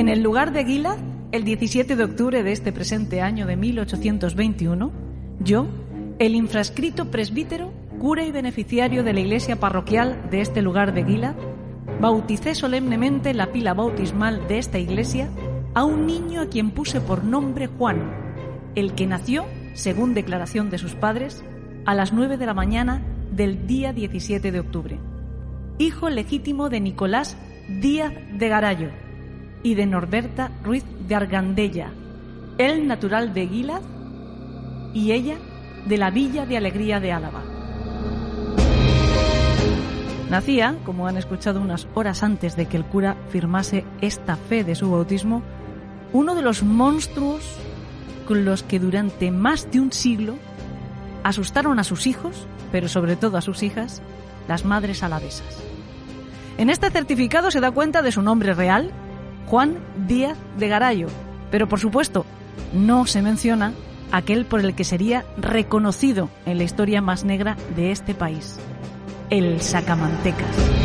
[0.00, 0.96] En el lugar de Gila,
[1.30, 4.90] el 17 de octubre de este presente año de 1821,
[5.40, 5.66] yo,
[6.18, 11.34] el infrascrito presbítero, cura y beneficiario de la iglesia parroquial de este lugar de Gila,
[12.00, 15.28] bauticé solemnemente la pila bautismal de esta iglesia
[15.74, 18.10] a un niño a quien puse por nombre Juan,
[18.76, 19.44] el que nació,
[19.74, 21.44] según declaración de sus padres,
[21.84, 24.98] a las 9 de la mañana del día 17 de octubre,
[25.76, 27.36] hijo legítimo de Nicolás
[27.68, 29.09] Díaz de Garallo
[29.62, 31.90] y de Norberta Ruiz de Argandella,
[32.58, 33.82] él natural de Guilaz
[34.94, 35.36] y ella
[35.86, 37.42] de la Villa de Alegría de Álava.
[40.30, 44.76] Nacía, como han escuchado unas horas antes de que el cura firmase esta fe de
[44.76, 45.42] su bautismo,
[46.12, 47.42] uno de los monstruos
[48.28, 50.36] con los que durante más de un siglo
[51.24, 54.02] asustaron a sus hijos, pero sobre todo a sus hijas,
[54.46, 55.58] las madres alavesas.
[56.58, 58.92] En este certificado se da cuenta de su nombre real,
[59.46, 61.08] Juan Díaz de Garallo,
[61.50, 62.24] pero por supuesto
[62.72, 63.72] no se menciona
[64.12, 68.58] aquel por el que sería reconocido en la historia más negra de este país,
[69.30, 70.80] el Sacamantecas.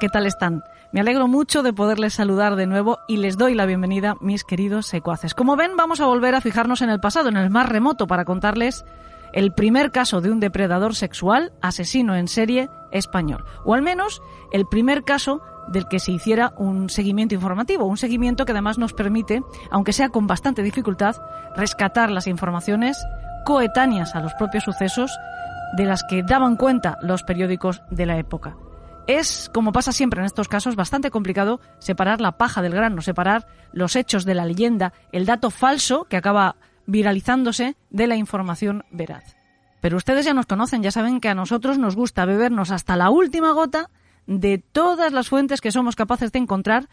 [0.00, 0.64] ¿Qué tal están?
[0.92, 4.86] Me alegro mucho de poderles saludar de nuevo y les doy la bienvenida, mis queridos
[4.86, 5.34] secuaces.
[5.34, 8.24] Como ven, vamos a volver a fijarnos en el pasado, en el más remoto, para
[8.24, 8.84] contarles
[9.32, 14.66] el primer caso de un depredador sexual asesino en serie español, o al menos el
[14.66, 19.44] primer caso del que se hiciera un seguimiento informativo, un seguimiento que además nos permite,
[19.70, 21.14] aunque sea con bastante dificultad,
[21.54, 22.98] rescatar las informaciones
[23.44, 25.16] coetáneas a los propios sucesos
[25.76, 28.56] de las que daban cuenta los periódicos de la época.
[29.06, 33.46] Es, como pasa siempre en estos casos, bastante complicado separar la paja del grano, separar
[33.72, 36.56] los hechos de la leyenda, el dato falso que acaba
[36.86, 39.36] viralizándose de la información veraz.
[39.80, 43.10] Pero ustedes ya nos conocen, ya saben que a nosotros nos gusta bebernos hasta la
[43.10, 43.90] última gota
[44.26, 46.88] de todas las fuentes que somos capaces de encontrar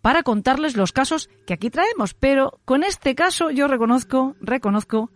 [0.00, 2.14] para contarles los casos que aquí traemos.
[2.14, 5.10] Pero con este caso yo reconozco, reconozco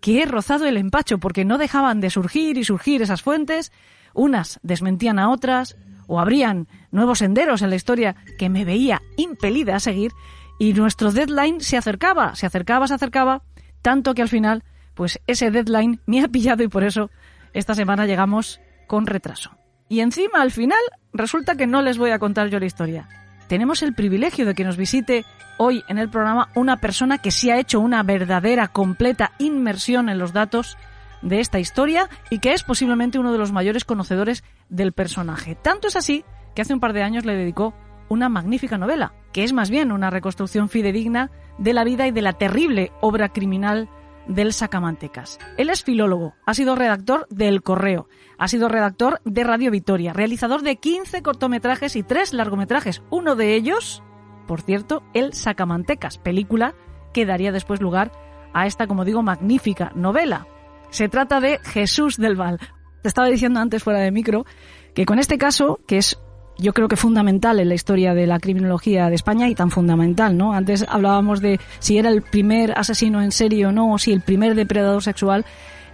[0.00, 3.72] que he rozado el empacho porque no dejaban de surgir y surgir esas fuentes.
[4.14, 5.76] Unas desmentían a otras
[6.06, 10.12] o abrían nuevos senderos en la historia que me veía impelida a seguir
[10.58, 13.42] y nuestro deadline se acercaba, se acercaba, se acercaba
[13.82, 14.62] tanto que al final,
[14.94, 17.10] pues ese deadline me ha pillado y por eso
[17.52, 19.50] esta semana llegamos con retraso.
[19.88, 20.78] Y encima, al final,
[21.12, 23.08] resulta que no les voy a contar yo la historia.
[23.48, 25.24] Tenemos el privilegio de que nos visite
[25.58, 30.18] hoy en el programa una persona que sí ha hecho una verdadera, completa inmersión en
[30.18, 30.78] los datos
[31.24, 35.56] de esta historia y que es posiblemente uno de los mayores conocedores del personaje.
[35.56, 36.24] Tanto es así
[36.54, 37.74] que hace un par de años le dedicó
[38.08, 42.22] una magnífica novela, que es más bien una reconstrucción fidedigna de la vida y de
[42.22, 43.88] la terrible obra criminal
[44.28, 45.38] del Sacamantecas.
[45.56, 48.08] Él es filólogo, ha sido redactor del Correo,
[48.38, 53.54] ha sido redactor de Radio Vitoria, realizador de 15 cortometrajes y 3 largometrajes, uno de
[53.54, 54.02] ellos,
[54.46, 56.74] por cierto, El Sacamantecas, película
[57.12, 58.12] que daría después lugar
[58.52, 60.46] a esta, como digo, magnífica novela.
[60.94, 62.60] Se trata de Jesús del Val.
[63.02, 64.46] Te estaba diciendo antes fuera de micro
[64.94, 66.20] que con este caso, que es
[66.56, 70.36] yo creo que fundamental en la historia de la criminología de España y tan fundamental,
[70.36, 70.52] ¿no?
[70.52, 74.20] Antes hablábamos de si era el primer asesino en serie o no, o si el
[74.20, 75.44] primer depredador sexual.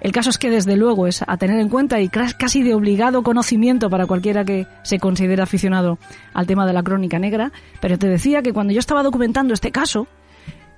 [0.03, 3.23] El caso es que desde luego es a tener en cuenta y casi de obligado
[3.23, 5.99] conocimiento para cualquiera que se considere aficionado
[6.35, 7.53] al tema de la crónica negra.
[7.81, 10.09] Pero te decía que cuando yo estaba documentando este caso,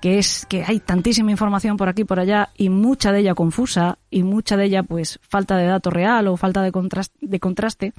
[0.03, 3.35] que es que hay tantísima información por aquí y por allá y mucha de ella
[3.35, 7.39] confusa y mucha de ella pues falta de dato real o falta de contraste, de
[7.39, 7.93] contraste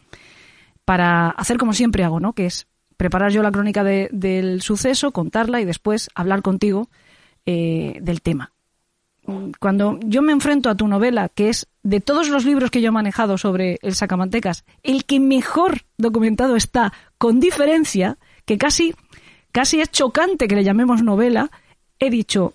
[0.84, 2.34] para hacer como siempre hago, ¿no?
[2.34, 2.66] Que es
[2.98, 6.90] preparar yo la crónica del suceso, contarla y después hablar contigo
[7.46, 8.52] eh, del tema.
[9.58, 12.88] Cuando yo me enfrento a tu novela, que es de todos los libros que yo
[12.88, 18.94] he manejado sobre el sacamantecas, el que mejor documentado está, con diferencia, que casi,
[19.52, 21.50] casi es chocante que le llamemos novela,
[21.98, 22.52] he dicho,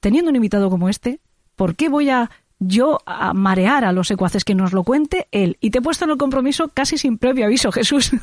[0.00, 1.20] teniendo un invitado como este,
[1.56, 2.30] ¿por qué voy a
[2.64, 5.56] yo a marear a los secuaces que nos lo cuente él.
[5.60, 8.12] Y te he puesto en el compromiso casi sin previo aviso, Jesús.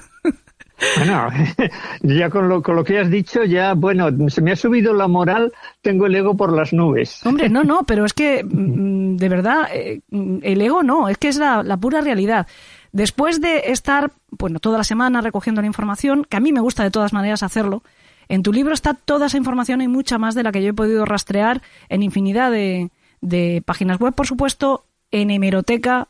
[0.97, 1.27] Bueno,
[2.03, 5.09] ya con lo, con lo que has dicho, ya, bueno, se me ha subido la
[5.09, 5.51] moral,
[5.81, 7.25] tengo el ego por las nubes.
[7.25, 11.27] Hombre, no, no, pero es que, mm, de verdad, eh, el ego no, es que
[11.27, 12.47] es la, la pura realidad.
[12.93, 16.83] Después de estar, bueno, toda la semana recogiendo la información, que a mí me gusta
[16.83, 17.83] de todas maneras hacerlo,
[18.29, 20.73] en tu libro está toda esa información y mucha más de la que yo he
[20.73, 26.07] podido rastrear en infinidad de, páginas web, por supuesto, en hemeroteca,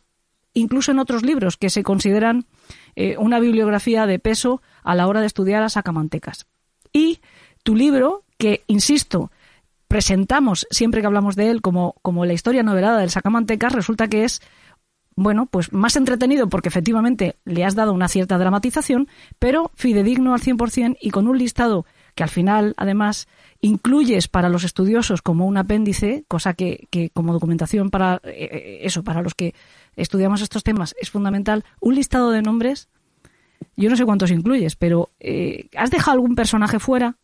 [0.53, 2.45] incluso en otros libros que se consideran
[2.97, 6.45] eh, una bibliografía de peso a la hora de estudiar a sacamantecas.
[6.91, 7.21] Y
[7.63, 9.31] tu libro, que, insisto,
[9.87, 14.25] presentamos siempre que hablamos de él como, como la historia novelada del sacamantecas, resulta que
[14.25, 14.41] es
[15.15, 20.39] bueno, pues más entretenido porque efectivamente le has dado una cierta dramatización, pero fidedigno al
[20.39, 21.85] 100% y con un listado
[22.15, 23.27] que al final, además,
[23.61, 28.79] incluyes para los estudiosos como un apéndice, cosa que, que como documentación para eh, eh,
[28.83, 29.53] eso, para los que
[29.95, 32.89] estudiamos estos temas, es fundamental, un listado de nombres.
[33.75, 37.15] Yo no sé cuántos incluyes, pero eh, ¿has dejado algún personaje fuera?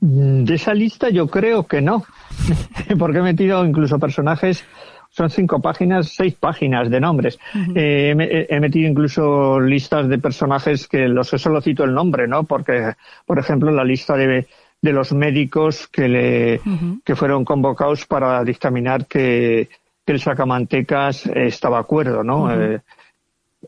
[0.00, 2.04] De esa lista yo creo que no,
[2.98, 4.64] porque he metido incluso personajes
[5.12, 7.38] son cinco páginas, seis páginas de nombres.
[7.74, 12.44] Eh, he, metido incluso listas de personajes que los solo cito el nombre, ¿no?
[12.44, 12.94] Porque,
[13.26, 14.46] por ejemplo, la lista de,
[14.80, 16.60] de los médicos que le
[17.04, 19.68] que fueron convocados para dictaminar que,
[20.04, 22.50] que el sacamantecas estaba de acuerdo, ¿no?
[22.50, 22.80] Eh,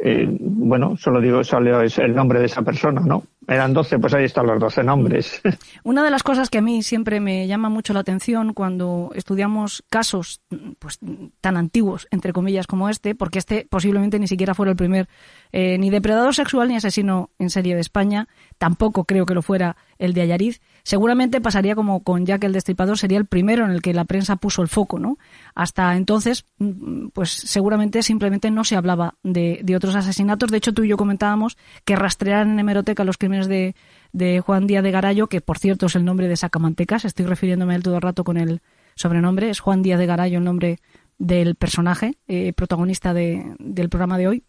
[0.00, 3.22] eh, bueno, solo digo, salió el nombre de esa persona, ¿no?
[3.48, 5.40] Eran 12, pues ahí están los 12 nombres.
[5.84, 9.84] Una de las cosas que a mí siempre me llama mucho la atención cuando estudiamos
[9.90, 10.40] casos
[10.78, 10.98] pues,
[11.40, 15.08] tan antiguos, entre comillas, como este, porque este posiblemente ni siquiera fuera el primer
[15.52, 19.76] eh, ni depredador sexual ni asesino en serie de España, tampoco creo que lo fuera
[19.98, 23.82] el de Ayariz, seguramente pasaría como con Jack el Destripador, sería el primero en el
[23.82, 25.18] que la prensa puso el foco, ¿no?
[25.54, 30.50] Hasta entonces, mm, pues seguramente simplemente no se hablaba de, de otros asesinatos.
[30.50, 34.82] De hecho, tú y yo comentábamos que rastrear en hemeroteca los crímenes de, Juan Díaz
[34.82, 37.96] de Garayo, que por cierto es el nombre de Sacamantecas, estoy refiriéndome a él todo
[37.96, 38.62] el rato con el
[38.94, 40.78] sobrenombre, es Juan Díaz de Garayo el nombre
[41.18, 44.44] del personaje eh, protagonista del programa de hoy.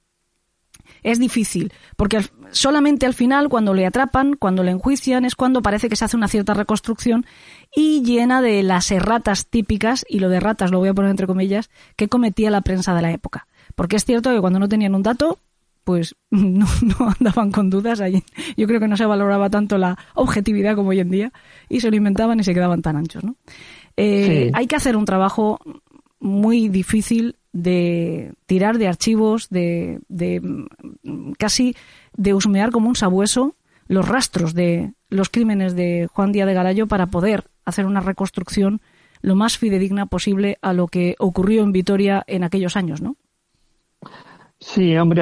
[1.04, 2.20] Es difícil, porque
[2.52, 6.18] solamente al final, cuando le atrapan, cuando le enjuician, es cuando parece que se hace
[6.18, 7.26] una cierta reconstrucción
[7.76, 11.28] y llena de las erratas típicas, y lo de ratas lo voy a poner entre
[11.28, 13.48] comillas, que cometía la prensa de la época.
[13.76, 15.40] Porque es cierto que cuando no tenían un dato,
[15.86, 16.66] pues no,
[17.18, 18.02] andaban con dudas.
[18.02, 18.22] Allí.
[18.58, 21.32] Yo creo que no se valoraba tanto la objetividad como hoy en día
[21.70, 23.24] y se lo inventaban y se quedaban tan anchos.
[23.24, 23.38] ¿no?
[23.96, 25.62] Eh, hay que hacer un trabajo
[26.20, 30.42] muy difícil de tirar de archivos, de, de
[31.38, 31.76] casi
[32.18, 33.56] de husmear como un sabueso
[33.88, 38.82] los rastros de los crímenes de Juan Díaz de Garayo para poder hacer una reconstrucción
[39.22, 43.16] lo más fidedigna posible a lo que ocurrió en Vitoria en aquellos años, ¿no?
[44.68, 45.22] Sí, hombre,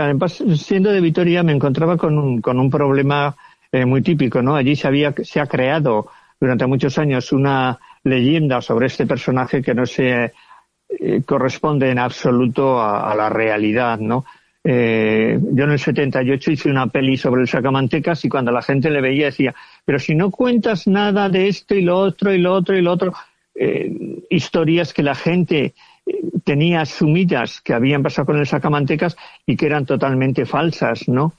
[0.55, 3.35] siendo de Vitoria me encontraba con un, con un problema
[3.73, 4.55] eh, muy típico, ¿no?
[4.55, 6.07] Allí se, había, se ha creado
[6.39, 10.31] durante muchos años una leyenda sobre este personaje que no se
[10.87, 14.23] eh, corresponde en absoluto a, la realidad, ¿no?
[14.63, 18.89] Eh, yo en el 78 hice una peli sobre el sacamantecas y cuando la gente
[18.89, 19.53] le veía decía,
[19.83, 22.93] pero si no cuentas nada de esto y lo otro y lo otro y lo
[22.93, 23.13] otro,
[24.29, 25.73] historias que la gente
[26.43, 29.15] tenía asumidas que habían pasado con el sacamantecas
[29.45, 31.33] y que eran totalmente falsas, ¿no?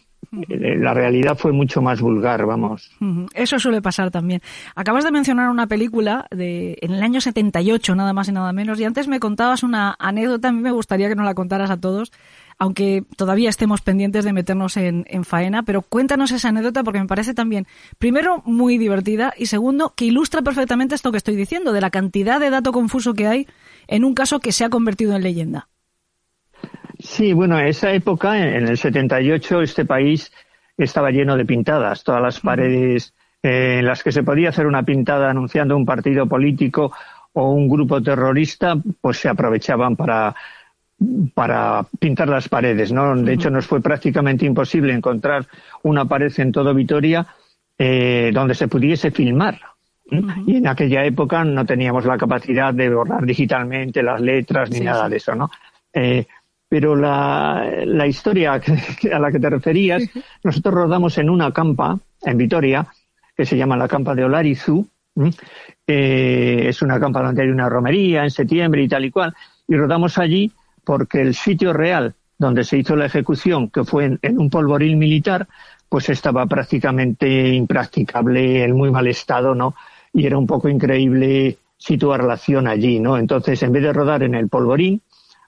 [0.49, 2.91] Eh, la realidad fue mucho más vulgar, vamos.
[3.35, 4.41] Eso suele pasar también.
[4.75, 8.81] Acabas de mencionar una película de en el año 78, nada más y nada menos,
[8.81, 11.77] y antes me contabas una anécdota, a mí me gustaría que nos la contaras a
[11.77, 12.13] todos,
[12.59, 17.07] aunque todavía estemos pendientes de meternos en, en faena, pero cuéntanos esa anécdota porque me
[17.07, 17.67] parece también,
[17.99, 22.41] primero, muy divertida y segundo, que ilustra perfectamente esto que estoy diciendo, de la cantidad
[22.41, 23.47] de dato confuso que hay
[23.87, 25.69] en un caso que se ha convertido en leyenda.
[26.99, 30.33] Sí, bueno, en esa época, en el 78, este país
[30.77, 32.03] estaba lleno de pintadas.
[32.03, 36.27] Todas las paredes eh, en las que se podía hacer una pintada anunciando un partido
[36.27, 36.93] político
[37.33, 40.35] o un grupo terrorista, pues se aprovechaban para,
[41.35, 42.93] para pintar las paredes.
[42.93, 43.15] ¿no?
[43.17, 45.47] De hecho, nos fue prácticamente imposible encontrar
[45.83, 47.27] una pared en todo Vitoria
[47.77, 49.61] eh, donde se pudiese filmar.
[50.47, 55.09] Y en aquella época no teníamos la capacidad de borrar digitalmente las letras ni nada
[55.09, 55.51] de eso, ¿no?
[55.93, 56.27] Eh,
[56.69, 58.55] pero la, la historia
[59.13, 60.03] a la que te referías,
[60.43, 62.87] nosotros rodamos en una campa en Vitoria,
[63.37, 64.87] que se llama la campa de Olarizu.
[65.87, 69.35] Eh, es una campa donde hay una romería en septiembre y tal y cual.
[69.69, 70.51] Y rodamos allí
[70.85, 74.97] porque el sitio real donde se hizo la ejecución, que fue en, en un polvoril
[74.97, 75.47] militar,
[75.89, 79.75] pues estaba prácticamente impracticable, en muy mal estado, ¿no?
[80.15, 83.19] Y era un poco increíble situar la acción allí, ¿no?
[83.19, 85.03] Entonces, en vez de rodar en el polvorín,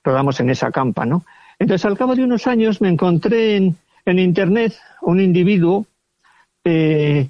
[0.04, 1.24] rodamos en esa campa, ¿no?
[1.58, 5.86] Entonces, al cabo de unos años me encontré en, en Internet un individuo
[6.64, 7.28] eh,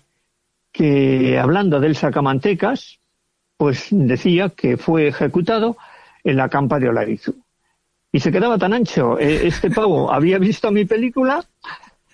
[0.72, 2.98] que, hablando del sacamantecas,
[3.56, 5.76] pues decía que fue ejecutado
[6.24, 7.34] en la campa de Olarizu.
[8.12, 9.18] Y se quedaba tan ancho.
[9.18, 11.44] Eh, este pavo había visto mi película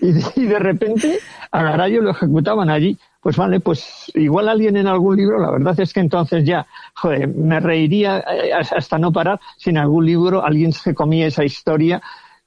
[0.00, 0.12] y
[0.46, 1.20] de, repente
[1.52, 2.98] a Garayo lo ejecutaban allí.
[3.22, 7.28] Pues vale, pues igual alguien en algún libro, la verdad es que entonces ya, joder,
[7.28, 12.02] me reiría eh, hasta no parar si en algún libro alguien se comía esa historia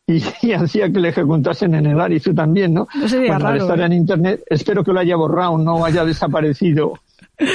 [0.06, 2.90] y, hacía que le ejecutasen en el tú también, ¿no?
[2.94, 3.88] No sería raro, la historia ¿eh?
[3.88, 7.00] en internet, espero que lo haya borrado, no haya desaparecido.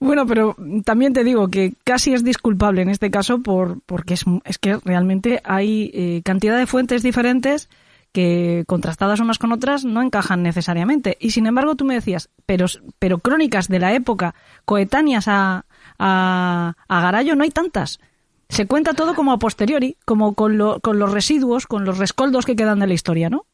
[0.00, 4.24] Bueno, pero también te digo que casi es disculpable en este caso por, porque es,
[4.44, 7.70] es que realmente hay eh, cantidad de fuentes diferentes
[8.12, 11.16] que contrastadas unas con otras no encajan necesariamente.
[11.20, 12.66] Y sin embargo tú me decías, pero,
[12.98, 14.34] pero crónicas de la época
[14.64, 15.64] coetáneas a,
[15.98, 18.00] a, Garayo no hay tantas.
[18.48, 22.46] Se cuenta todo como a posteriori, como con, lo, con los residuos, con los rescoldos
[22.46, 23.44] que quedan de la historia, ¿no?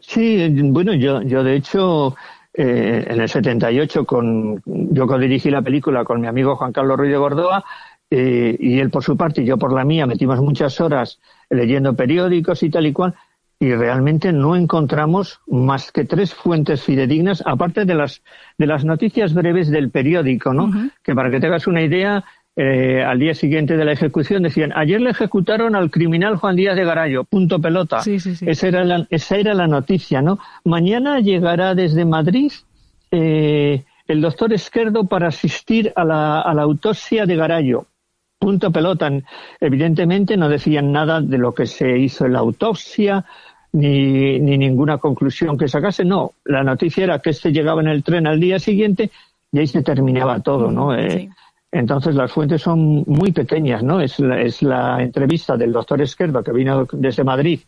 [0.00, 2.16] Sí, bueno, yo, yo de hecho
[2.52, 7.12] eh, en el 78 con, yo codirigí la película con mi amigo Juan Carlos Ruiz
[7.12, 7.64] de Gordoa
[8.10, 11.94] eh, y él por su parte y yo por la mía metimos muchas horas leyendo
[11.94, 13.14] periódicos y tal y cual
[13.62, 18.22] y realmente no encontramos más que tres fuentes fidedignas, aparte de las,
[18.56, 20.70] de las noticias breves del periódico, ¿no?
[21.04, 22.24] Que para que te hagas una idea,
[22.56, 26.74] eh, al día siguiente de la ejecución decían, ayer le ejecutaron al criminal Juan Díaz
[26.74, 28.00] de Garayo, punto pelota.
[28.06, 30.38] Esa, era la, esa era la noticia, ¿no?
[30.64, 32.52] Mañana llegará desde Madrid
[33.10, 37.86] eh, el doctor Esquerdo para asistir a la, a la autopsia de Garayo.
[38.38, 39.10] Punto pelota.
[39.60, 43.26] Evidentemente no decían nada de lo que se hizo en la autopsia,
[43.72, 46.04] ni, ni ninguna conclusión que sacase.
[46.04, 49.10] No, la noticia era que este llegaba en el tren al día siguiente
[49.52, 50.94] y ahí se terminaba todo, ¿no?
[50.94, 51.28] Eh,
[51.72, 54.00] entonces las fuentes son muy pequeñas, ¿no?
[54.00, 57.60] Es la, es la entrevista del doctor Esquerdo que vino desde Madrid,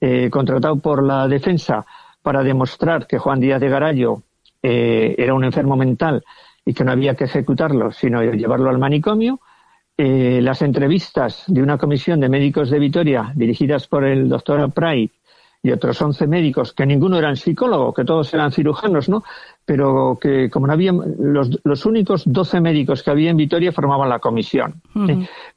[0.00, 1.84] eh, contratado por la defensa
[2.22, 4.22] para demostrar que Juan Díaz de Garallo
[4.62, 6.22] eh, era un enfermo mental
[6.64, 9.40] y que no había que ejecutarlo, sino llevarlo al manicomio.
[9.96, 15.10] Eh, las entrevistas de una comisión de médicos de Vitoria dirigidas por el doctor Pray
[15.62, 19.22] y otros 11 médicos, que ninguno eran psicólogos, que todos eran cirujanos, ¿no?
[19.64, 24.08] Pero que como no había, los, los únicos 12 médicos que había en Vitoria formaban
[24.08, 24.80] la comisión.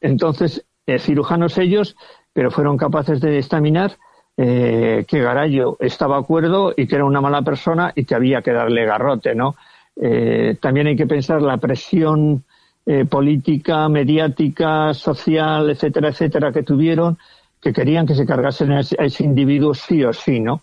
[0.02, 1.96] Entonces, eh, cirujanos ellos,
[2.34, 3.98] pero fueron capaces de examinar
[4.36, 8.42] eh, que Garallo estaba de acuerdo y que era una mala persona y que había
[8.42, 9.56] que darle garrote, ¿no?
[9.96, 12.44] Eh, también hay que pensar la presión
[12.86, 17.18] eh, política, mediática, social, etcétera, etcétera, que tuvieron,
[17.64, 20.62] que querían que se cargasen a ese, individuo sí o sí, ¿no?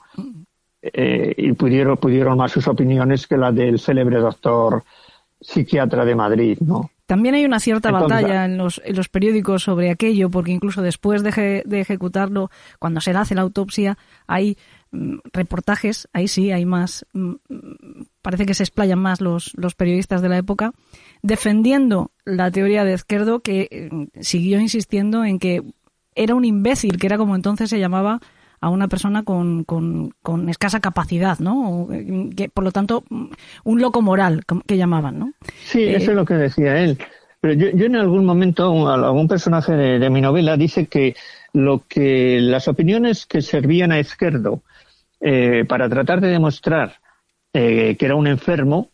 [0.82, 4.84] Eh, y pudieron, pudieron más sus opiniones que la del célebre doctor
[5.40, 6.90] psiquiatra de Madrid, ¿no?
[7.06, 11.24] También hay una cierta batalla en los, en los, periódicos sobre aquello, porque incluso después
[11.24, 14.56] de, de, ejecutarlo, cuando se le hace la autopsia, hay
[14.92, 17.32] mm, reportajes, ahí sí, hay más, mm,
[18.22, 20.72] parece que se explayan más los, los periodistas de la época,
[21.20, 25.64] defendiendo la teoría de Izquierdo, que mm, siguió insistiendo en que
[26.22, 28.20] era un imbécil, que era como entonces se llamaba
[28.60, 31.88] a una persona con, con, con escasa capacidad, ¿no?
[32.36, 33.04] Que, por lo tanto,
[33.64, 35.32] un loco moral, que llamaban, ¿no?
[35.64, 36.98] Sí, eso es eh, lo que decía él.
[37.40, 41.16] Pero yo, yo en algún momento, algún personaje de, mi novela dice que
[41.54, 44.62] lo que las opiniones que servían a Izquierdo
[45.20, 46.96] eh, para tratar de demostrar
[47.54, 48.90] eh, que era un enfermo,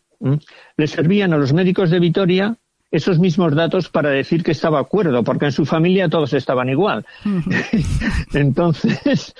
[0.77, 2.55] le servían a los médicos de Vitoria
[2.97, 7.05] esos mismos datos para decir que estaba acuerdo, porque en su familia todos estaban igual.
[8.33, 9.33] Entonces,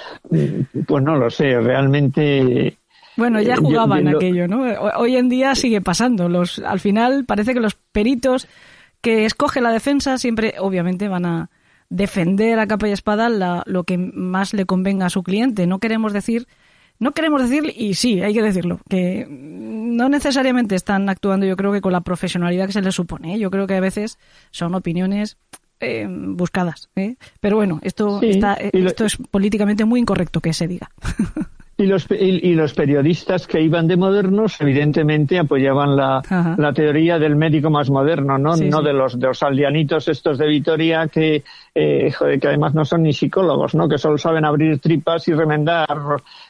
[0.88, 2.78] pues no lo sé, realmente.
[3.16, 4.64] Bueno, ya eh, jugaban aquello, ¿no?
[4.98, 6.30] Hoy en día sigue pasando.
[6.30, 8.48] Los, al final parece que los peritos
[9.02, 11.50] que escoge la defensa siempre, obviamente, van a
[11.90, 15.68] defender a capa y espada lo que más le convenga a su cliente.
[15.68, 16.48] No queremos decir
[17.00, 19.28] no queremos decir, y sí, hay que decirlo, que
[19.98, 23.36] no necesariamente están actuando yo creo que con la profesionalidad que se les supone.
[23.36, 23.39] ¿eh?
[23.39, 24.20] Yo creo que a veces
[24.51, 25.38] son opiniones
[25.80, 26.89] eh, buscadas.
[26.96, 27.16] ¿eh?
[27.39, 30.92] Pero bueno, esto, está, esto es políticamente muy incorrecto que se diga.
[31.80, 36.24] Y los, y, los periodistas que iban de modernos, evidentemente, apoyaban la,
[36.58, 38.56] la teoría del médico más moderno, ¿no?
[38.56, 41.44] no De, los, de los aldeanitos estos de Vitoria que,
[41.76, 43.88] eh, que además no son ni psicólogos, ¿no?
[43.88, 45.88] Que solo saben abrir tripas y remendar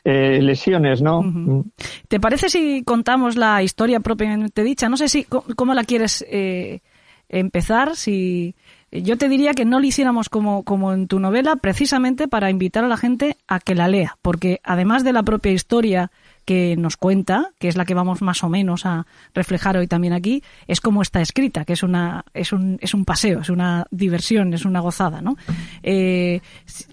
[0.05, 1.21] eh, lesiones, ¿no?
[1.23, 1.63] Mm.
[2.07, 4.87] ¿Te parece si contamos la historia propiamente dicha?
[4.87, 6.79] No sé si cómo la quieres eh,
[7.27, 8.55] empezar, si
[8.91, 12.83] yo te diría que no lo hiciéramos como, como en tu novela, precisamente para invitar
[12.83, 16.11] a la gente a que la lea, porque además de la propia historia
[16.45, 20.13] que nos cuenta, que es la que vamos más o menos a reflejar hoy también
[20.13, 23.85] aquí, es como está escrita, que es una es un, es un paseo, es una
[23.91, 25.35] diversión, es una gozada, ¿no?
[25.83, 26.39] Eh,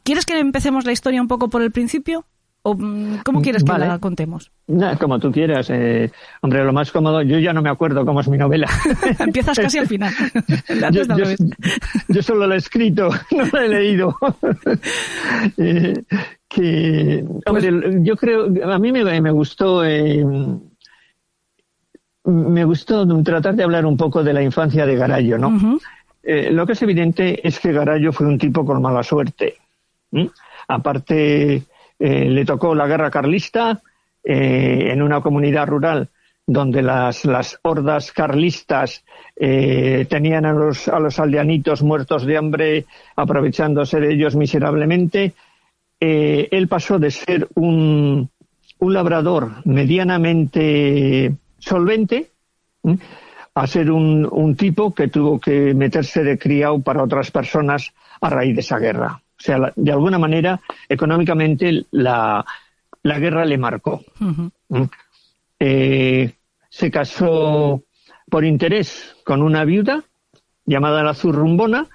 [0.02, 2.26] ¿Quieres que empecemos la historia un poco por el principio?
[2.66, 4.50] ¿O mm, cómo quieres que la contemos?
[4.98, 5.68] como tú quieras.
[5.68, 8.66] Eh, hombre, lo más cómodo, yo ya no me acuerdo cómo es mi novela.
[9.18, 10.14] Empiezas casi al final.
[12.08, 14.16] yo, solo la he escrito, no la he leído.
[15.58, 16.04] Eh,
[16.48, 19.84] que, pues hombre, yo creo, a mí me, me gustó.
[19.84, 20.24] Eh,
[22.24, 25.78] me gustó tratar de hablar un poco de la infancia de Garallo, ¿no?
[26.22, 29.58] lo que es evidente es que Garallo fue un tipo con mala suerte.
[30.66, 31.64] Aparte,
[32.06, 33.80] eh, le tocó la guerra carlista
[34.22, 36.10] eh, en una comunidad rural
[36.46, 37.24] donde las,
[37.62, 39.02] hordas carlistas
[39.34, 42.84] eh, tenían a los, a los aldeanitos muertos de hambre,
[43.16, 45.32] aprovechándose de ellos miserablemente,
[45.98, 48.28] él pasó de ser un,
[48.80, 52.32] un labrador medianamente solvente
[53.54, 58.28] a ser un, un, tipo que tuvo que meterse de criado para otras personas a
[58.28, 59.23] raíz de esa guerra.
[59.38, 62.44] O sea, de alguna manera, económicamente, la,
[63.02, 64.02] la guerra le marcó.
[65.60, 66.32] eh,
[66.68, 67.82] se casó
[68.30, 70.02] por interés con una viuda
[70.66, 71.86] llamada la Zurrumbona,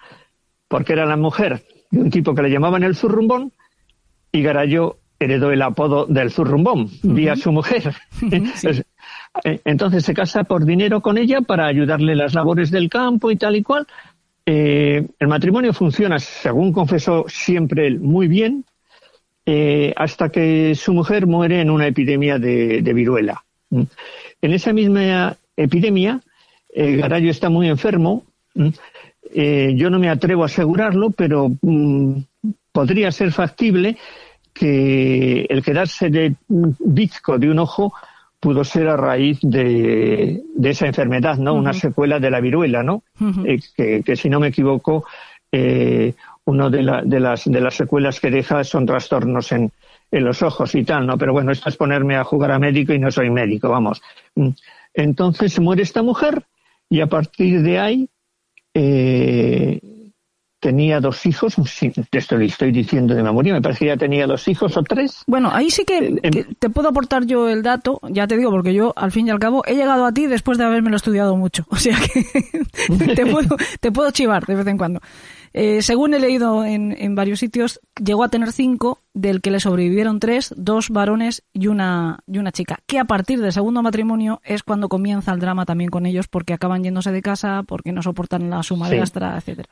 [0.67, 3.51] porque era la mujer de un tipo que le llamaban el Zurrumbón,
[4.31, 7.13] y Garayo heredó el apodo del Zurrumbón, uh -huh.
[7.13, 7.95] vía su mujer.
[8.55, 8.69] sí.
[9.43, 13.29] Eh, entonces se casa por dinero con ella para ayudarle en las labores del campo
[13.29, 13.85] y tal y cual.
[14.51, 18.65] Eh, el matrimonio funciona, según confesó siempre él, muy bien,
[19.45, 23.43] eh, hasta que su mujer muere en una epidemia de, viruela.
[23.69, 26.21] En esa misma epidemia,
[26.73, 28.23] eh, Garayo está muy enfermo.
[29.35, 32.13] Eh, yo no me atrevo a asegurarlo, pero mm,
[32.71, 33.97] podría ser factible
[34.51, 37.93] que el quedarse de bizco de un ojo
[38.39, 41.53] pudo ser a raíz de, de esa enfermedad, ¿no?
[41.53, 41.59] Uh -huh.
[41.59, 43.03] Una secuela de la viruela, ¿no?
[43.19, 43.45] Uh -huh.
[43.47, 45.05] eh, que, que, si no me equivoco,
[45.51, 46.13] eh,
[46.45, 49.71] una de, la, de, las, de las secuelas que deja son trastornos en,
[50.11, 51.17] en los ojos y tal, ¿no?
[51.17, 54.01] Pero bueno, esto es ponerme a jugar a médico y no soy médico, vamos.
[54.93, 56.43] Entonces muere esta mujer
[56.89, 58.09] y a partir de ahí
[58.73, 59.79] eh,
[60.59, 61.55] tenía dos hijos,
[62.11, 65.23] esto lo estoy diciendo de memoria, me parece que ya tenía dos hijos o tres.
[65.27, 68.73] Bueno, ahí sí que, que, te puedo aportar yo el dato, ya te digo, porque
[68.73, 71.35] yo al fin y al cabo he llegado a ti después de haberme lo estudiado
[71.35, 72.25] mucho, o sea que
[73.15, 75.01] te, puedo, te puedo chivar de vez en cuando.
[75.53, 79.59] Eh, según he leído en, en, varios sitios, llegó a tener cinco, del que le
[79.59, 82.79] sobrevivieron tres, dos varones y una, y una chica.
[82.85, 86.53] Que a partir del segundo matrimonio es cuando comienza el drama también con ellos, porque
[86.53, 88.95] acaban yéndose de casa, porque no soportan la suma sí.
[88.95, 89.69] de Astra, etcétera.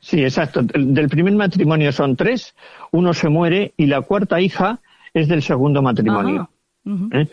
[0.00, 0.62] Sí, exacto.
[0.62, 2.54] Del primer matrimonio son tres,
[2.90, 4.80] uno se muere y la cuarta hija
[5.12, 6.48] es del segundo matrimonio.
[6.84, 7.22] Uh -huh.
[7.22, 7.28] ¿Eh?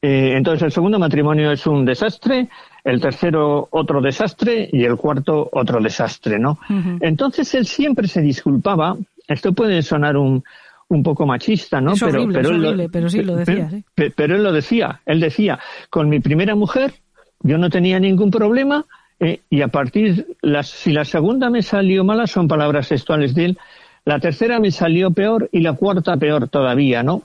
[0.00, 2.48] Eh, entonces el segundo matrimonio es un desastre,
[2.84, 6.58] el tercero otro desastre y el cuarto otro desastre, ¿no?
[6.68, 6.98] Uh -huh.
[7.00, 8.96] Entonces él siempre se disculpaba.
[9.26, 10.44] Esto puede sonar un,
[10.88, 11.94] un poco machista, ¿no?
[11.94, 13.70] Es pero, horrible, pero, es él horrible, lo, pero sí lo decía.
[13.94, 15.00] Pero, él lo decía.
[15.06, 15.58] Él decía,
[15.90, 16.94] con mi primera mujer
[17.40, 18.84] yo no tenía ningún problema
[19.20, 23.44] eh, y a partir, las, si la segunda me salió mala, son palabras textuales de
[23.46, 23.58] él,
[24.04, 27.22] la tercera me salió peor y la cuarta peor todavía, ¿no?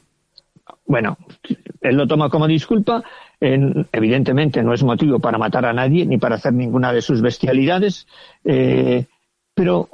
[0.85, 1.17] Bueno,
[1.81, 3.03] él lo toma como disculpa,
[3.41, 8.07] evidentemente no es motivo para matar a nadie ni para hacer ninguna de sus bestialidades,
[8.43, 9.05] eh,
[9.53, 9.89] pero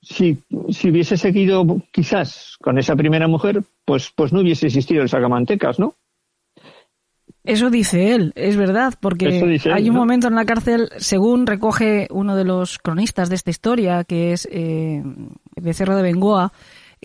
[0.00, 0.38] si,
[0.70, 5.78] si hubiese seguido quizás con esa primera mujer, pues, pues no hubiese existido el sacamantecas,
[5.78, 5.94] ¿no?
[7.44, 10.00] Eso dice él, es verdad, porque hay un ¿no?
[10.00, 14.48] momento en la cárcel, según recoge uno de los cronistas de esta historia, que es
[14.52, 15.02] eh,
[15.60, 16.52] Becerro de Bengoa,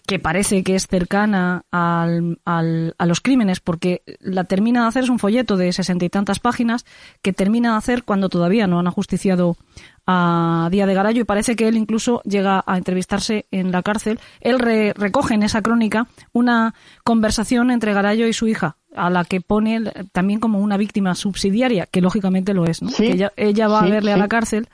[0.05, 5.03] que parece que es cercana al, al, a los crímenes, porque la termina de hacer,
[5.03, 6.85] es un folleto de sesenta y tantas páginas,
[7.21, 9.57] que termina de hacer cuando todavía no han ajusticiado
[10.05, 14.19] a Día de Garayo y parece que él incluso llega a entrevistarse en la cárcel.
[14.39, 19.25] Él re, recoge en esa crónica una conversación entre Garayo y su hija, a la
[19.25, 19.81] que pone
[20.13, 22.89] también como una víctima subsidiaria, que lógicamente lo es, ¿no?
[22.89, 24.15] Sí, que ella, ella va sí, a verle sí.
[24.15, 24.69] a la cárcel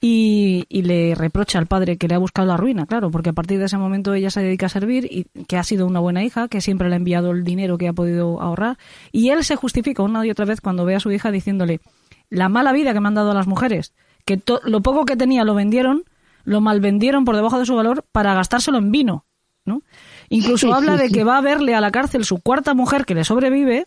[0.00, 3.32] y, y, le reprocha al padre que le ha buscado la ruina, claro, porque a
[3.32, 6.22] partir de ese momento ella se dedica a servir y que ha sido una buena
[6.22, 8.76] hija, que siempre le ha enviado el dinero que ha podido ahorrar.
[9.10, 11.80] Y él se justifica una y otra vez cuando ve a su hija diciéndole
[12.28, 15.54] la mala vida que me han dado las mujeres, que lo poco que tenía lo
[15.54, 16.04] vendieron,
[16.44, 19.24] lo malvendieron por debajo de su valor para gastárselo en vino,
[19.64, 19.82] ¿no?
[20.28, 23.24] Incluso habla de que va a verle a la cárcel su cuarta mujer que le
[23.24, 23.86] sobrevive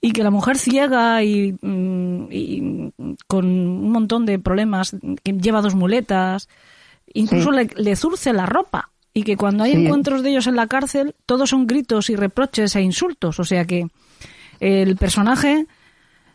[0.00, 2.92] y que la mujer ciega y, mm, y,
[3.26, 6.48] con un montón de problemas, que lleva dos muletas,
[7.12, 7.56] incluso sí.
[7.56, 9.84] le, le, zurce la ropa y que cuando hay sí.
[9.84, 13.38] encuentros de ellos en la cárcel, todos son gritos y reproches e insultos.
[13.38, 13.86] O sea que
[14.60, 15.66] el personaje,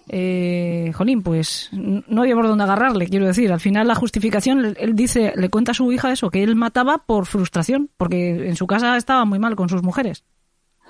[0.07, 3.51] eh, jolín, pues no había por dónde agarrarle, quiero decir.
[3.51, 6.99] Al final la justificación, él dice, le cuenta a su hija eso, que él mataba
[6.99, 10.23] por frustración, porque en su casa estaba muy mal con sus mujeres.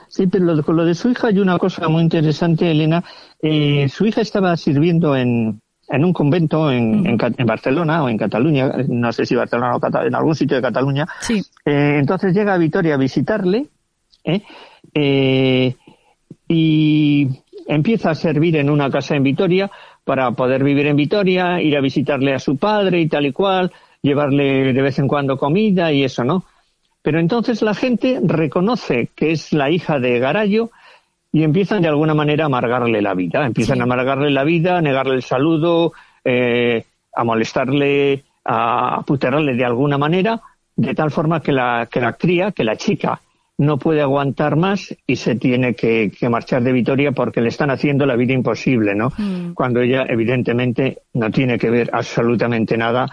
[0.10, 3.04] Sí, pero lo, con lo de su hija hay una cosa muy interesante, Elena.
[3.42, 8.18] Eh, su hija estaba sirviendo en, en un convento en, en, en, Barcelona o en
[8.18, 11.08] Cataluña, no sé si Barcelona o Cataluña, en algún sitio de Cataluña.
[11.22, 11.42] Sí.
[11.66, 13.68] Eh, entonces llega a Vitoria a visitarle
[14.24, 14.42] ¿eh?
[14.94, 15.76] eh,
[16.48, 17.28] y
[17.68, 19.70] empieza a servir en una casa en Vitoria
[20.04, 23.72] para poder vivir en Vitoria, ir a visitarle a su padre y tal y cual,
[24.02, 26.46] llevarle de vez en cuando comida y eso, ¿no?
[27.02, 30.70] Pero entonces la gente reconoce que es la hija de Garayo
[31.32, 33.46] y empiezan de alguna manera a amargarle la vida.
[33.46, 35.94] Empiezan a amargarle la vida, a negarle el saludo,
[36.26, 36.84] eh,
[37.14, 40.42] a molestarle, a puterarle de alguna manera,
[40.76, 43.22] de tal forma que la, que la cría, que la chica,
[43.60, 48.06] no puede aguantar más y se tiene que, marchar de Vitoria porque le están haciendo
[48.06, 49.12] la vida imposible, ¿no?
[49.18, 49.54] Mm.
[49.54, 53.08] Cuando ella, evidentemente, no tiene que ver absolutamente nada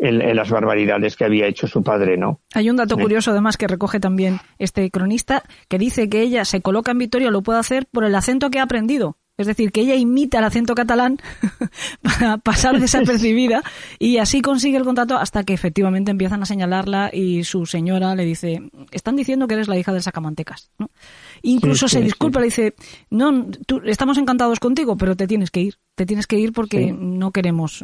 [0.00, 2.40] en, las barbaridades que había hecho su padre, ¿no?
[2.54, 6.62] Hay un dato curioso, además, que recoge también este cronista, que dice que ella se
[6.62, 9.18] coloca en Vitoria, lo puede hacer por el acento que ha aprendido.
[9.40, 11.18] Es decir, que ella imita el acento catalán
[12.02, 13.62] para pasar desapercibida
[13.98, 18.26] y así consigue el contrato hasta que efectivamente empiezan a señalarla y su señora le
[18.26, 18.60] dice,
[18.92, 20.70] están diciendo que eres la hija del Sacamantecas.
[20.78, 20.90] ¿no?
[21.40, 22.74] Incluso se disculpa, le dice,
[23.08, 25.76] no, tú, estamos encantados contigo, pero te tienes que ir.
[25.94, 27.82] Te tienes que ir porque no queremos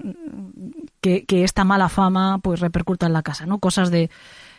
[1.00, 3.58] que, que esta mala fama pues repercuta en la casa, ¿no?
[3.58, 4.10] Cosas de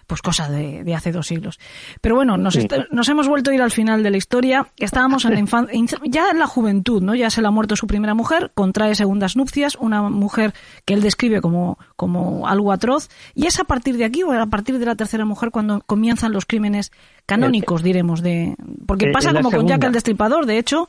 [0.08, 1.60] pues cosa de, hace dos siglos.
[2.00, 2.58] Pero bueno, nos,
[2.92, 4.68] nos hemos vuelto a ir al final de la historia.
[4.78, 7.14] Estábamos en la infancia, ya en la juventud, ¿no?
[7.14, 10.54] Ya se le ha muerto su primera mujer, contrae segundas nupcias, una mujer
[10.86, 13.10] que él describe como, como algo atroz.
[13.36, 16.32] Y es a partir de aquí o a partir de la tercera mujer cuando comienzan
[16.32, 16.92] los crímenes
[17.26, 20.88] canónicos, diremos, de, porque eh, pasa como con Jack el Destripador, de hecho,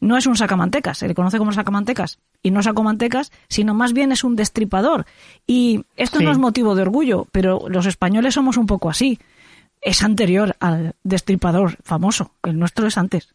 [0.00, 4.12] no es un sacamantecas, se le conoce como sacamantecas y no sacamantecas, sino más bien
[4.12, 5.04] es un destripador.
[5.46, 9.18] Y esto no es motivo de orgullo, pero los españoles somos un poco así.
[9.80, 13.34] Es anterior al destripador famoso, el nuestro es antes.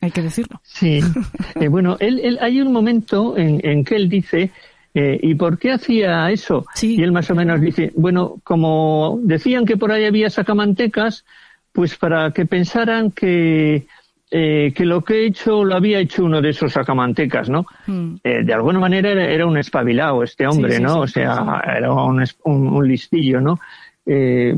[0.00, 0.60] Hay que decirlo.
[0.62, 1.00] Sí.
[1.58, 4.50] Eh, bueno, él, hay un momento en, que él dice
[4.92, 6.66] eh, ¿Y por qué hacía eso?
[6.82, 11.24] Y él más o menos dice, bueno, como decían que por ahí había sacamantecas,
[11.72, 13.86] pues para que pensaran que,
[14.28, 17.64] eh, que lo que he hecho lo había hecho uno de esos sacamantecas, ¿no?
[17.86, 18.16] Hmm.
[18.24, 21.00] Eh, de alguna manera era, un espabilado este hombre, ¿no?
[21.00, 23.60] o sea, era un, listillo, ¿no?
[24.04, 24.52] Eh,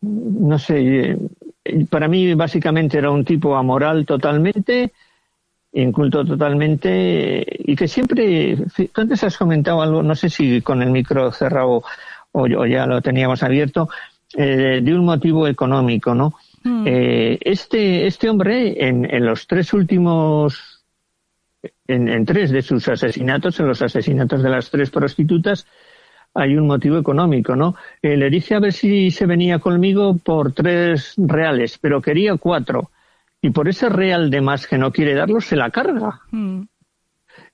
[0.00, 1.18] no sé,
[1.90, 4.92] para mí básicamente era un tipo amoral totalmente,
[5.74, 10.90] inculto totalmente, y que siempre, tú antes has comentado algo, no sé si con el
[10.90, 11.82] micro cerrado
[12.32, 13.90] o, o ya lo teníamos abierto,
[14.32, 16.32] de un motivo económico, ¿no?
[16.62, 16.84] Hmm.
[16.86, 20.84] Eh, este, este hombre, en, en los tres últimos,
[21.86, 25.66] en, en, tres de sus asesinatos, en los asesinatos de las tres prostitutas,
[26.34, 27.74] hay un motivo económico, ¿no?
[28.02, 32.90] Eh, le dije a ver si se venía conmigo por tres reales, pero quería cuatro.
[33.42, 36.20] Y por ese real de más que no quiere darlo, se la carga.
[36.30, 36.62] Hmm.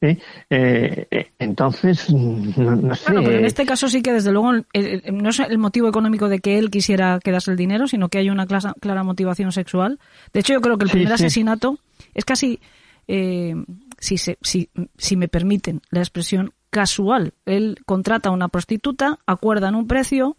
[0.00, 0.18] ¿Eh?
[0.50, 3.04] Eh, eh, entonces, no, sé.
[3.06, 6.59] pero en este caso sí que desde luego no es el motivo económico de que
[6.59, 9.98] él quisiera quedarse el dinero, sino que hay una clara, motivación sexual.
[10.32, 11.78] De hecho, yo creo que el primer asesinato
[12.14, 12.61] es casi,
[13.06, 17.32] si, se, si, si me permiten la expresión, casual.
[17.46, 20.37] Él contrata a una prostituta, acuerdan un precio,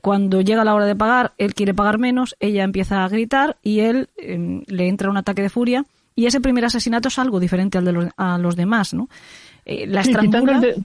[0.00, 3.80] cuando llega la hora de pagar, él quiere pagar menos, ella empieza a gritar y
[3.80, 5.84] él em, le entra un ataque de furia
[6.14, 9.08] y ese primer asesinato es algo diferente al de los, a los demás, ¿no?
[9.64, 10.82] Eh, la quitando, el de,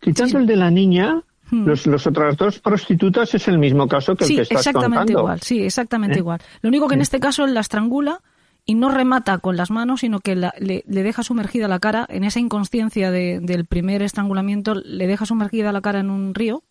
[0.00, 1.66] quitando el de la niña, hmm.
[1.66, 5.40] los, los, otras dos prostitutas es el mismo caso que el que estás exactamente igual,
[5.40, 6.20] sí, exactamente ¿Eh?
[6.20, 6.40] igual.
[6.62, 8.20] Lo único que en este caso él la estrangula
[8.66, 12.24] y no remata con las manos, sino que le, le, deja sumergida la cara, en
[12.24, 16.64] esa inconsciencia de, del primer estrangulamiento, le deja sumergida la cara en un río,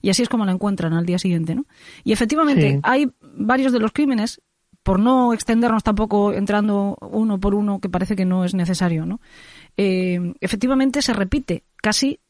[0.00, 1.66] y así es como la encuentran al día siguiente, ¿no?
[2.04, 4.40] Y efectivamente, hay varios de los crímenes
[4.86, 9.20] por no extendernos tampoco entrando uno por uno, que parece que no es necesario, ¿no?
[9.76, 12.20] Eh, efectivamente se repite casi,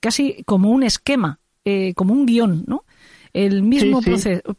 [0.00, 2.82] casi como un esquema, eh, como un guion, ¿no?
[3.32, 4.00] El mismo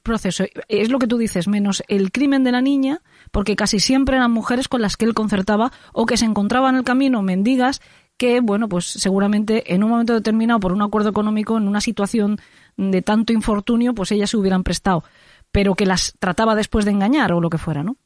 [0.04, 0.46] proceso.
[0.70, 4.32] Es lo que tú dices, menos el crimen de la niña, porque casi siempre eran
[4.32, 7.82] mujeres con las que él concertaba o que se encontraban en el camino mendigas
[8.16, 12.40] que, bueno, pues seguramente en un momento determinado, por un acuerdo económico, en una situación
[12.78, 15.04] de tanto infortunio, pues ellas se hubieran prestado
[15.52, 17.98] pero que las trataba después de engañar o lo que fuera, ¿no?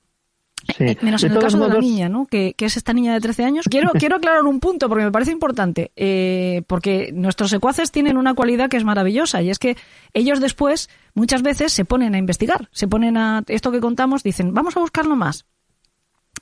[0.78, 0.98] Sí.
[1.02, 2.28] Menos en el caso de la niña, ¿no?
[2.28, 3.66] Que, es esta niña de 13 años.
[3.70, 8.34] Quiero, quiero aclarar un punto porque me parece importante, eh, porque nuestros secuaces tienen una
[8.34, 9.76] cualidad que es maravillosa y es que
[10.14, 14.54] ellos después muchas veces se ponen a investigar, se ponen a esto que contamos, dicen,
[14.54, 15.46] vamos a buscarlo más.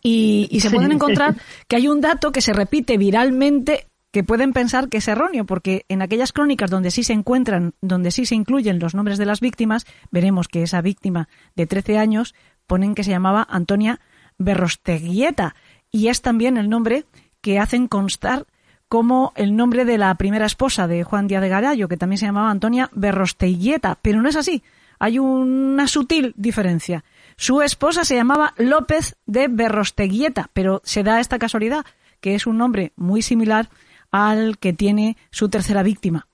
[0.01, 1.35] Y, y se pueden encontrar
[1.67, 5.85] que hay un dato que se repite viralmente que pueden pensar que es erróneo, porque
[5.87, 9.39] en aquellas crónicas donde sí se encuentran, donde sí se incluyen los nombres de las
[9.39, 12.33] víctimas, veremos que esa víctima de 13 años
[12.65, 13.99] ponen que se llamaba Antonia
[14.37, 15.55] Berrosteguieta,
[15.91, 17.05] y es también el nombre
[17.41, 18.45] que hacen constar
[18.87, 22.25] como el nombre de la primera esposa de Juan Díaz de Garallo, que también se
[22.25, 24.63] llamaba Antonia Berrosteguieta, pero no es así.
[24.97, 27.05] Hay una sutil diferencia.
[27.37, 31.85] Su esposa se llamaba López de Berrosteguieta, pero se da esta casualidad,
[32.19, 33.69] que es un nombre muy similar
[34.11, 36.27] al que tiene su tercera víctima.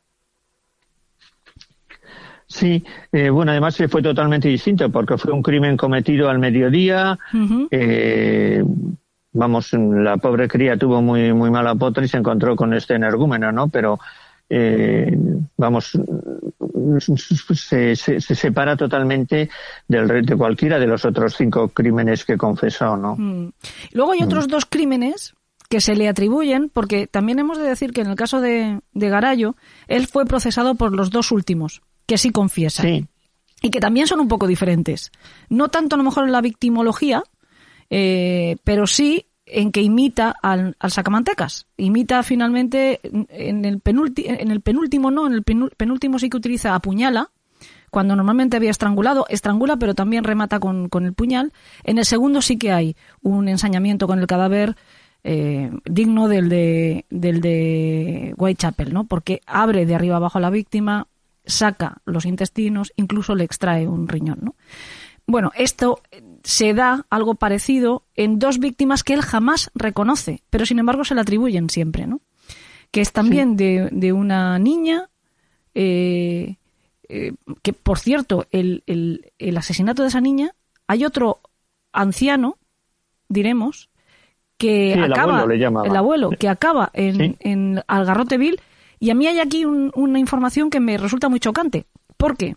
[2.48, 7.18] Sí, eh, bueno, además fue totalmente distinto porque fue un crimen cometido al mediodía.
[7.72, 8.64] eh,
[9.34, 13.52] vamos, la pobre cría tuvo muy muy mala potra y se encontró con este energúmeno,
[13.52, 13.68] ¿no?
[13.68, 14.00] Pero
[14.50, 15.18] eh,
[15.58, 15.98] vamos,
[17.00, 19.50] se, se, se, separa totalmente
[19.88, 23.16] del de cualquiera de los otros cinco crímenes que confesó, ¿no?
[23.18, 23.52] Mm.
[23.94, 24.52] Luego hay otros mm.
[24.52, 25.34] dos crímenes
[25.70, 29.10] que se le atribuyen, porque también hemos de decir que en el caso de, de
[29.10, 29.56] Garallo,
[29.88, 32.84] él fue procesado por los dos últimos, que sí confiesa.
[32.84, 33.06] Sí.
[33.62, 35.12] Y que también son un poco diferentes.
[35.50, 37.24] No tanto a lo mejor en la victimología,
[37.90, 41.68] eh, pero sí en que imita al, al sacamantecas.
[41.78, 46.76] Imita finalmente en el, penúltimo, en el penúltimo, no, en el penúltimo sí que utiliza
[46.76, 47.32] apuñala,
[47.92, 51.54] cuando normalmente había estrangulado, estrangula pero también remata con, con el puñal.
[51.84, 54.76] En el segundo sí que hay un ensañamiento con el cadáver
[55.28, 59.06] eh, digno del de, del de Whitechapel, ¿no?
[59.06, 61.08] Porque abre de arriba abajo a la víctima,
[61.48, 64.56] saca los intestinos, incluso le extrae un riñón, ¿no?
[65.26, 66.00] Bueno, esto
[66.44, 71.16] se da algo parecido en dos víctimas que él jamás reconoce, pero sin embargo se
[71.16, 72.22] le atribuyen siempre, ¿no?
[72.92, 73.66] Que es también sí.
[73.66, 75.10] de, de, una niña,
[75.74, 76.58] eh,
[77.10, 77.34] eh,
[77.64, 80.54] que por cierto, el, el, el, asesinato de esa niña,
[80.86, 81.40] hay otro
[81.92, 82.60] anciano,
[83.28, 83.90] diremos,
[84.58, 87.36] que sí, acaba, el abuelo, el abuelo que acaba en, sí.
[87.40, 88.60] en Algarroteville,
[89.00, 91.86] y a mí hay aquí un, una información que me resulta muy chocante,
[92.18, 92.56] porque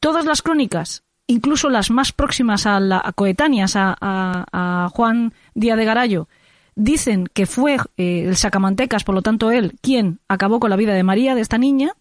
[0.00, 5.32] todas las crónicas incluso las más próximas a, la, a coetáneas a, a, a, Juan
[5.54, 6.28] Díaz de Garallo,
[6.74, 10.94] dicen que fue eh, el Sacamantecas, por lo tanto él, quien acabó con la vida
[10.94, 11.94] de María, de esta niña,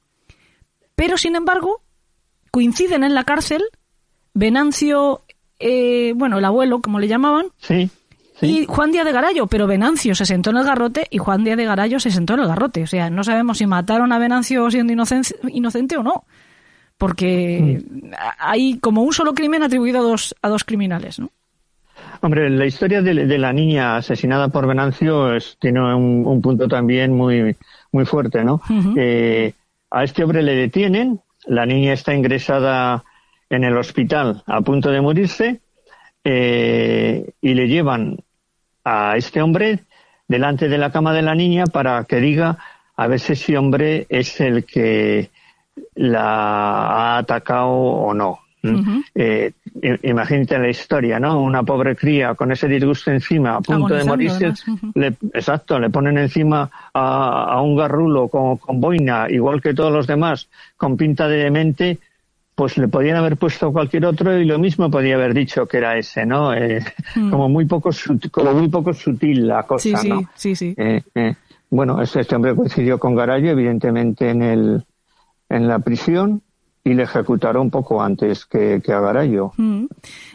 [0.95, 1.81] pero sin embargo
[2.51, 3.63] coinciden en la cárcel
[4.35, 5.21] Venancio,
[5.59, 7.89] eh, bueno, el abuelo, como le llamaban, sí,
[8.47, 8.59] sí.
[8.59, 11.57] y Juan Díaz de Garallo, pero Venancio se sentó en el garrote y Juan Díaz
[11.57, 12.83] de Garallo se sentó en el garrote.
[12.83, 16.25] O sea, no sabemos si mataron a Venancio siendo inocente, inocente o no
[16.97, 18.11] porque mm.
[18.39, 21.29] hay como un solo crimen atribuido a dos, a dos criminales, ¿no?
[22.21, 26.69] Hombre, la historia de, de la niña asesinada por Venancio es, tiene un, un, punto
[26.69, 27.57] también muy,
[27.91, 28.61] muy fuerte, ¿no?
[28.69, 28.95] Uh -huh.
[28.97, 29.53] eh,
[29.91, 33.03] a este hombre le detienen, la niña está ingresada
[33.49, 35.59] en el hospital a punto de morirse
[36.23, 38.19] eh, y le llevan
[38.83, 39.79] a este hombre
[40.27, 42.57] delante de la cama de la niña para que diga
[42.95, 45.29] a ver si ese hombre es el que
[45.95, 48.39] la ha atacado o no.
[48.65, 49.03] Uh -huh.
[49.13, 49.51] eh,
[50.03, 51.41] imagínate la historia, ¿no?
[51.41, 54.91] Una pobre cría con ese disgusto encima, a punto de morirse, uh -huh.
[54.95, 59.91] le, exacto, le ponen encima a, a un garrulo con, con, boina, igual que todos
[59.91, 61.97] los demás, con pinta de demente,
[62.55, 65.97] pues le podían haber puesto cualquier otro y lo mismo podía haber dicho que era
[65.97, 66.53] ese, ¿no?
[66.53, 66.83] Eh,
[67.15, 67.29] -huh.
[67.29, 67.89] Como muy poco
[68.31, 70.21] como muy poco sutil la cosa, sí, ¿no?
[70.35, 71.35] Sí, sí, eh, eh,
[71.69, 74.85] bueno, este hombre coincidió con Garallo, evidentemente en el
[75.49, 76.41] en la prisión
[76.83, 79.53] y le ejecutará un poco antes que, que a Garallo.
[79.57, 79.85] Mm.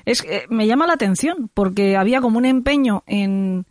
[0.05, 3.67] Es que me llama la atención porque había como un empeño en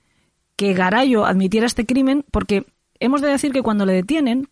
[0.55, 2.65] que Garallo admitiera este crimen porque
[2.99, 4.47] hemos de decir que cuando le detienen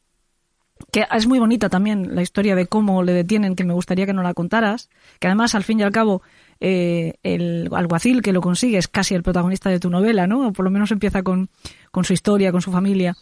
[0.91, 4.13] que es muy bonita también la historia de cómo le detienen, que me gustaría que
[4.13, 6.21] no la contaras, que además al fin y al cabo
[6.59, 10.47] eh, el alguacil que lo consigue es casi el protagonista de tu novela, ¿no?
[10.47, 11.49] O por lo menos empieza con,
[11.91, 13.15] con su historia, con su familia.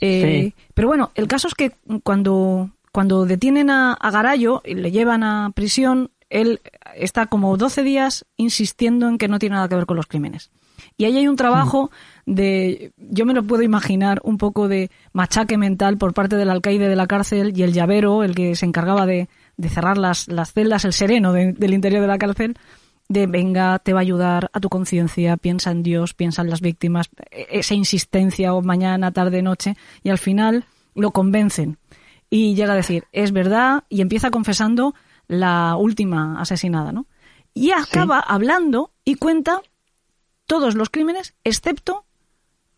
[0.00, 0.54] Eh, sí.
[0.74, 1.72] Pero bueno, el caso es que
[2.02, 6.60] cuando cuando detienen a, a Garallo y le llevan a prisión, él
[6.94, 10.50] está como 12 días insistiendo en que no tiene nada que ver con los crímenes.
[10.96, 11.90] Y ahí hay un trabajo
[12.26, 16.88] de, yo me lo puedo imaginar, un poco de machaque mental por parte del alcaide
[16.88, 20.52] de la cárcel y el llavero, el que se encargaba de, de cerrar las, las,
[20.52, 22.56] celdas, el sereno de, del interior de la cárcel,
[23.08, 26.60] de venga, te va a ayudar a tu conciencia, piensa en Dios, piensa en las
[26.60, 31.78] víctimas, esa insistencia o mañana, tarde, noche, y al final lo convencen
[32.30, 34.94] y llega a decir, es verdad, y empieza confesando
[35.28, 37.06] la última asesinada, ¿no?
[37.52, 38.26] Y acaba sí.
[38.28, 39.60] hablando y cuenta
[40.46, 42.04] todos los crímenes, excepto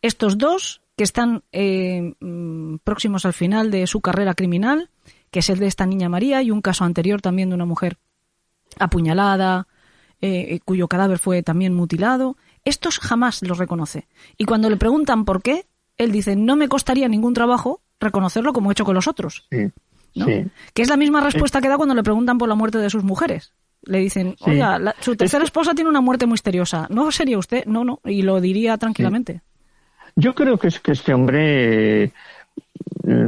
[0.07, 4.91] estos dos que están eh, mm, próximos al final de su carrera criminal,
[5.31, 7.99] que es el de esta niña María y un caso anterior también de una mujer
[8.79, 9.69] apuñalada,
[10.21, 12.37] eh, cuyo cadáver fue también mutilado.
[12.65, 14.09] Estos jamás los reconoce.
[14.39, 15.67] Y cuando le preguntan por qué,
[15.99, 19.47] él dice, no me costaría ningún trabajo reconocerlo como he hecho con los otros.
[19.51, 19.71] Sí,
[20.15, 20.27] ¿no?
[20.27, 20.47] sí.
[20.75, 23.05] Que es la misma respuesta que da cuando le preguntan por la muerte de sus
[23.05, 23.53] mujeres.
[23.83, 26.89] Le dicen, oiga, la, su tercera esposa tiene una muerte misteriosa.
[26.91, 27.65] ¿No sería usted?
[27.67, 28.01] No, no.
[28.05, 29.43] Y lo diría tranquilamente.
[30.17, 32.13] Yo creo que es que este hombre, eh,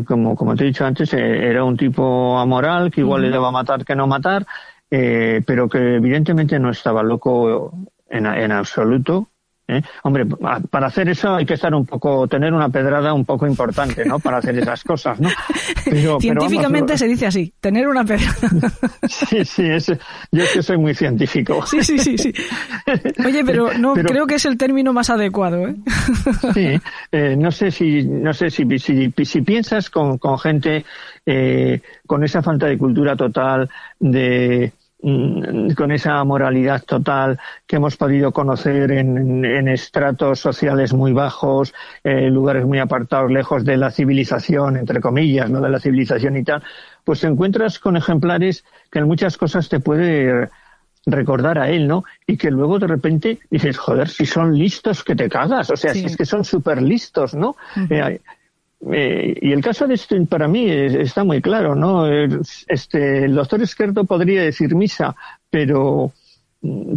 [0.07, 3.27] como, como te he dicho antes, eh, era un tipo amoral, que igual -huh.
[3.27, 4.47] le daba matar que no matar,
[4.91, 7.73] eh, pero que evidentemente no estaba loco
[8.09, 9.29] en, en absoluto
[9.69, 9.83] ¿eh?
[10.03, 10.27] Hombre,
[10.71, 14.19] para hacer eso hay que estar un poco, tener una pedrada un poco importante, ¿no?
[14.19, 15.29] Para hacer esas cosas, ¿no?
[16.21, 18.51] Científicamente se dice así, tener una pedrada.
[19.09, 19.65] sí, sí,
[20.33, 21.65] yo es que soy muy científico.
[21.67, 22.33] Sí, sí, sí, sí.
[23.25, 25.77] Oye, pero no creo que es el término más adecuado, ¿eh?
[26.55, 26.81] sí,
[27.13, 30.85] eh, no sé si, no sé si, si, si piensas con, con gente
[31.27, 33.69] eh, con esa falta de cultura total,
[34.01, 42.35] de con esa moralidad total que hemos podido conocer en, estratos sociales muy bajos, en
[42.35, 46.63] lugares muy apartados, lejos de la civilización, entre comillas, no de la civilización y tal,
[47.05, 50.49] pues te encuentras con ejemplares que en muchas cosas te puede
[51.07, 52.05] recordar a él, ¿no?
[52.27, 55.95] Y que luego de repente dices, joder, si son listos que te cagas, o sea,
[55.95, 57.57] si es que son súper listos, ¿no?
[57.89, 58.21] Eh,
[58.81, 62.07] y el caso de este para mí está muy claro, ¿no?
[62.07, 65.17] Este, el doctor Esquerdo podría decir misa,
[65.51, 66.13] pero,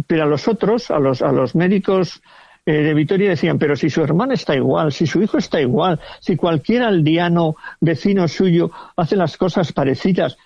[0.06, 2.22] pero a los otros, a los, a los médicos
[2.64, 5.98] eh, de Vitoria decían, pero si su hermana está igual, si su hijo está igual,
[6.20, 10.36] si cualquier aldeano vecino suyo hace las cosas parecidas,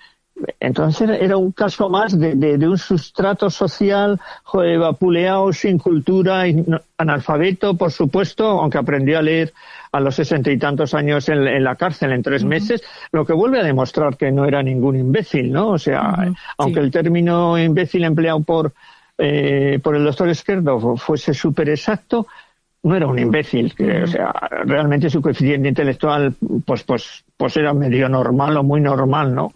[0.61, 4.21] entonces era un caso más de, de, un sustrato social
[4.53, 6.45] vapuleado, sin cultura,
[6.99, 9.55] analfabeto, por supuesto, aunque aprendió a leer
[9.93, 13.61] a los sesenta y tantos años en, la cárcel en tres meses, lo que vuelve
[13.61, 15.69] a demostrar que no era ningún imbécil, ¿no?
[15.69, 18.73] O sea, aunque el término imbécil empleado por,
[19.17, 22.27] eh, por el doctor Esquerdo fuese súper exacto,
[22.83, 24.33] no era un imbécil, o sea,
[24.65, 29.53] realmente su coeficiente intelectual, pues, pues, pues era medio normal o muy normal, ¿no?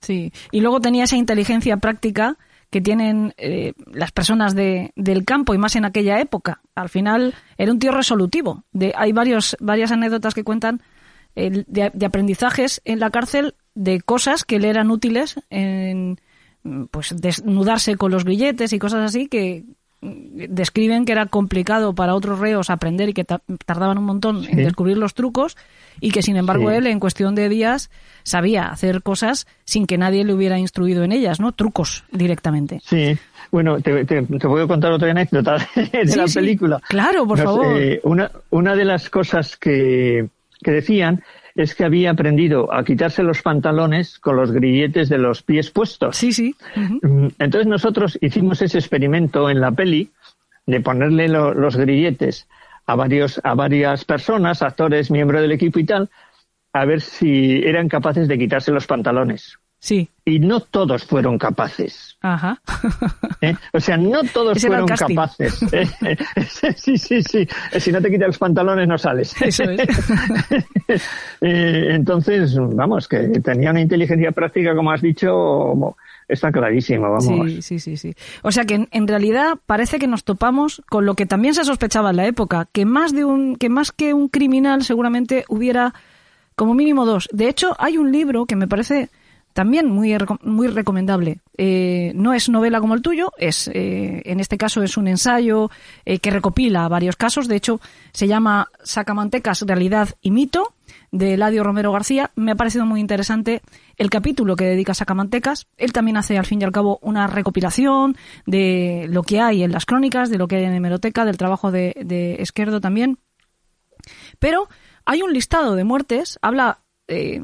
[0.00, 2.36] Sí, y luego tenía esa inteligencia práctica
[2.70, 6.60] que tienen eh, las personas de, del campo y más en aquella época.
[6.74, 8.64] Al final era un tío resolutivo.
[8.94, 10.82] Hay varios, varias anécdotas que cuentan
[11.34, 16.20] de, de, aprendizajes en la cárcel de cosas que le eran útiles en
[16.90, 19.64] pues desnudarse con los grilletes y cosas así que,
[20.00, 24.96] describen que era complicado para otros reos aprender y que tardaban un montón en descubrir
[24.96, 25.56] los trucos
[26.00, 27.90] y que sin embargo él en cuestión de días
[28.22, 31.52] sabía hacer cosas sin que nadie le hubiera instruido en ellas, ¿no?
[31.52, 32.80] Trucos directamente.
[32.84, 33.18] Sí,
[33.50, 36.80] bueno, te, te, voy a contar otra anécdota de la película.
[36.88, 37.76] Claro, por favor.
[38.04, 40.28] una, una de las cosas que,
[40.62, 41.24] que decían
[41.58, 46.16] es que había aprendido a quitarse los pantalones con los grilletes de los pies puestos.
[46.16, 46.54] Sí, sí.
[46.76, 50.12] Mm, entonces nosotros hicimos ese experimento en la peli
[50.66, 52.46] de ponerle los grilletes
[52.86, 56.08] a varios a varias personas, actores, miembros del equipo y tal,
[56.72, 59.58] a ver si eran capaces de quitarse los pantalones.
[59.80, 60.10] Sí.
[60.24, 62.16] Y no todos fueron capaces.
[62.20, 62.60] Ajá.
[63.40, 63.54] ¿Eh?
[63.72, 65.60] O sea, no todos fueron capaces.
[66.76, 67.48] Sí, sí, sí.
[67.78, 69.34] Si no te quitas los pantalones no sales.
[69.42, 71.02] Eso es.
[71.40, 75.74] Eh, entonces, vamos, que tenía una inteligencia práctica, como has dicho,
[76.26, 77.50] está clarísimo, vamos.
[77.50, 78.14] Sí, sí, sí, sí.
[78.42, 82.10] O sea que en, realidad parece que nos topamos con lo que también se sospechaba
[82.10, 85.94] en la época, que más de un, que más que un criminal seguramente hubiera
[86.54, 87.28] como mínimo dos.
[87.32, 89.08] De hecho, hay un libro que me parece
[89.52, 91.40] también muy, muy recomendable.
[91.56, 95.70] Eh, no es novela como el tuyo, es eh, en este caso es un ensayo
[96.04, 97.48] eh, que recopila varios casos.
[97.48, 97.80] De hecho,
[98.12, 100.74] se llama Sacamantecas, Realidad y Mito,
[101.10, 102.30] de Eladio Romero García.
[102.36, 103.62] Me ha parecido muy interesante
[103.96, 105.66] el capítulo que dedica a Sacamantecas.
[105.76, 109.72] Él también hace, al fin y al cabo, una recopilación de lo que hay en
[109.72, 113.18] las crónicas, de lo que hay en hemeroteca, del trabajo de, de Esquerdo también.
[114.38, 114.68] Pero
[115.04, 117.40] hay un listado de muertes, habla eh,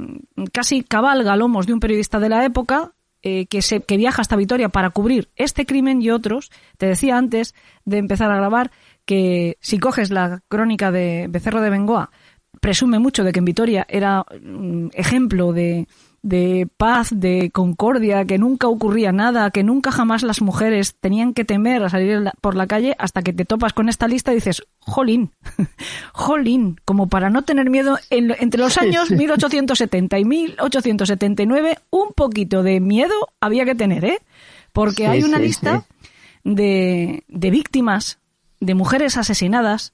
[0.53, 4.37] casi cabalga lomos de un periodista de la época eh, que, se, que viaja hasta
[4.37, 6.51] Vitoria para cubrir este crimen y otros.
[6.77, 8.71] Te decía antes de empezar a grabar
[9.07, 12.11] que si coges la crónica de Becerro de Bengoa,
[12.61, 15.87] presume mucho de que en Vitoria era un ejemplo de,
[16.25, 21.45] de paz, de concordia, que nunca ocurría nada, que nunca jamás las mujeres tenían que
[21.45, 24.63] temer a salir por la calle hasta que te topas con esta lista y dices,
[24.81, 25.33] jolín,
[26.15, 32.81] jolín, como para no tener miedo, entre los años 1870 y 1879, un poquito de
[32.81, 34.19] miedo había que tener, ¿eh?
[34.73, 35.85] Porque hay una lista
[36.43, 38.19] de, de víctimas,
[38.61, 39.93] de mujeres asesinadas,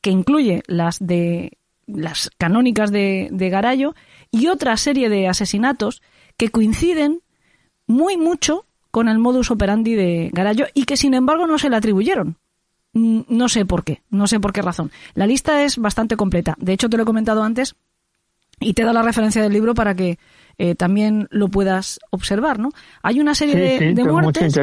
[0.00, 3.94] que incluye las de las canónicas de, de Garallo,
[4.36, 6.02] y otra serie de asesinatos
[6.36, 7.20] que coinciden
[7.86, 11.76] muy mucho con el modus operandi de Garallo y que sin embargo no se le
[11.76, 12.36] atribuyeron.
[12.92, 14.90] Mm, no sé por qué, no sé por qué razón.
[15.14, 16.56] La lista es bastante completa.
[16.58, 17.76] De hecho, te lo he comentado antes
[18.60, 20.18] y te da la referencia del libro para que
[20.58, 22.70] eh, también lo puedas observar, ¿no?
[23.02, 24.56] Hay una serie de, muertes.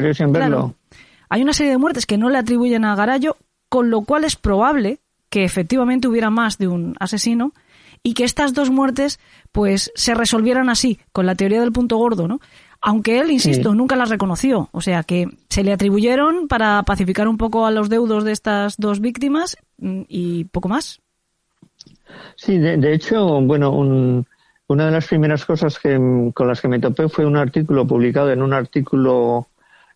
[1.29, 3.37] hay una serie de muertes que no le atribuyen a Garallo,
[3.69, 4.99] con lo cual es probable
[5.29, 7.53] que efectivamente hubiera más de un asesino
[8.03, 9.19] y que estas dos muertes
[9.51, 12.39] pues se resolvieran así, con la teoría del punto gordo, ¿no?
[12.85, 14.67] aunque él, insisto, nunca las reconoció.
[14.73, 18.75] O sea que se le atribuyeron para pacificar un poco a los deudos de estas
[18.77, 20.99] dos víctimas mm, y poco más.
[22.35, 25.97] Sí, de, hecho, bueno, una de las primeras cosas que,
[26.33, 29.47] con las que me topé fue un artículo publicado en un artículo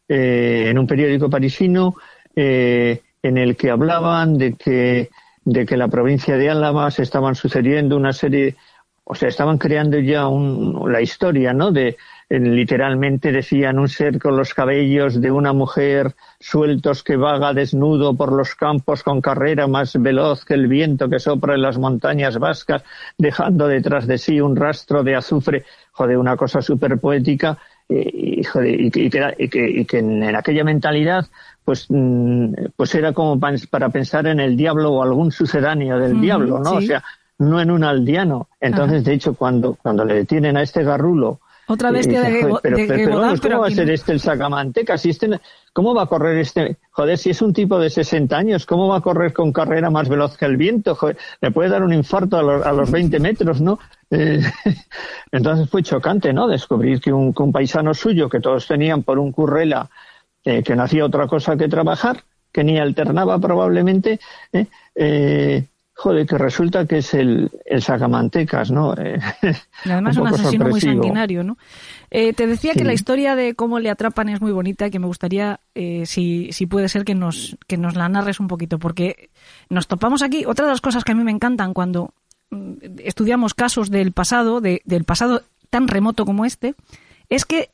[0.07, 1.95] eh, en un periódico parisino
[2.37, 5.09] eh, en el que hablaban de que
[5.47, 8.57] de que la provincia de Álava se estaban sucediendo una serie,
[9.05, 11.71] o sea, estaban creando ya un, la historia, ¿no?
[11.71, 11.95] De,
[12.29, 18.33] literalmente decían un ser con los cabellos de una mujer sueltos que vaga desnudo por
[18.33, 22.83] los campos con carrera más veloz que el viento que sopra en las montañas vascas,
[23.17, 29.09] dejando detrás de sí un rastro de azufre, joder, una cosa súper poética, y, y,
[29.09, 31.25] que, en, aquella mentalidad
[31.67, 33.37] pues, mm, pues era como
[33.69, 36.75] para pensar en el diablo o algún sucedáneo del diablo, ¿no?
[36.75, 37.03] O sea,
[37.39, 38.47] no en un aldeano.
[38.61, 43.41] Entonces, de hecho, cuando, cuando le detienen a este garrulo otra bestia de, pero, pero,
[43.41, 44.97] ¿cómo va a ser este el sacamanteca?
[44.97, 45.41] Si este,
[45.73, 46.77] ¿Cómo va a correr este?
[46.91, 50.07] Joder, si es un tipo de 60 años, ¿cómo va a correr con carrera más
[50.07, 50.95] veloz que el viento?
[50.95, 53.77] Joder, le puede dar un infarto a los, a los 20 metros, ¿no?
[54.09, 54.41] Eh,
[55.33, 56.47] entonces fue chocante, ¿no?
[56.47, 59.89] Descubrir que un, paisano suyo, que todos tenían por un currela,
[60.47, 62.23] eh, que no hacía otra cosa que trabajar,
[62.53, 64.17] que ni alternaba probablemente,
[64.53, 68.93] eh, eh joder, que resulta que es el, el sacamantecas, ¿no?
[68.93, 69.19] Eh,
[69.83, 71.57] y además un, un asesino muy sanguinario, ¿no?
[72.09, 75.07] Te decía que la historia de cómo le atrapan es muy bonita y que me
[75.07, 75.59] gustaría,
[76.05, 79.29] si, si puede ser, que nos, que nos la narres un poquito, porque
[79.69, 80.45] nos topamos aquí.
[80.45, 82.13] Otra de las cosas que a mí me encantan cuando
[82.51, 86.75] mm, estudiamos casos del pasado, de, del pasado tan remoto como este,
[87.27, 87.71] es que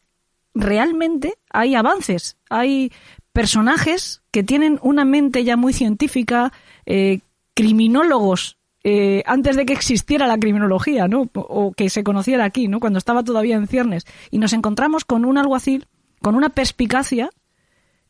[0.54, 2.92] realmente hay avances, hay
[3.32, 6.54] personajes que tienen una mente ya muy científica,
[6.86, 7.22] eh,
[7.56, 11.30] criminólogos eh, antes de que existiera la criminología, ¿no?
[11.34, 12.80] O, que se conociera aquí, ¿no?
[12.82, 14.06] Cuando estaba todavía en ciernes.
[14.30, 15.88] Y nos encontramos con un alguacil,
[16.22, 17.30] con una perspicacia,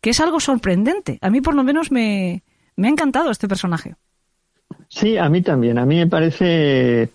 [0.02, 1.20] que es algo sorprendente.
[1.22, 2.44] A mí, por lo menos, me,
[2.76, 3.96] me ha encantado este personaje.
[4.90, 5.78] Sí, a mí también.
[5.78, 7.10] A mí me parece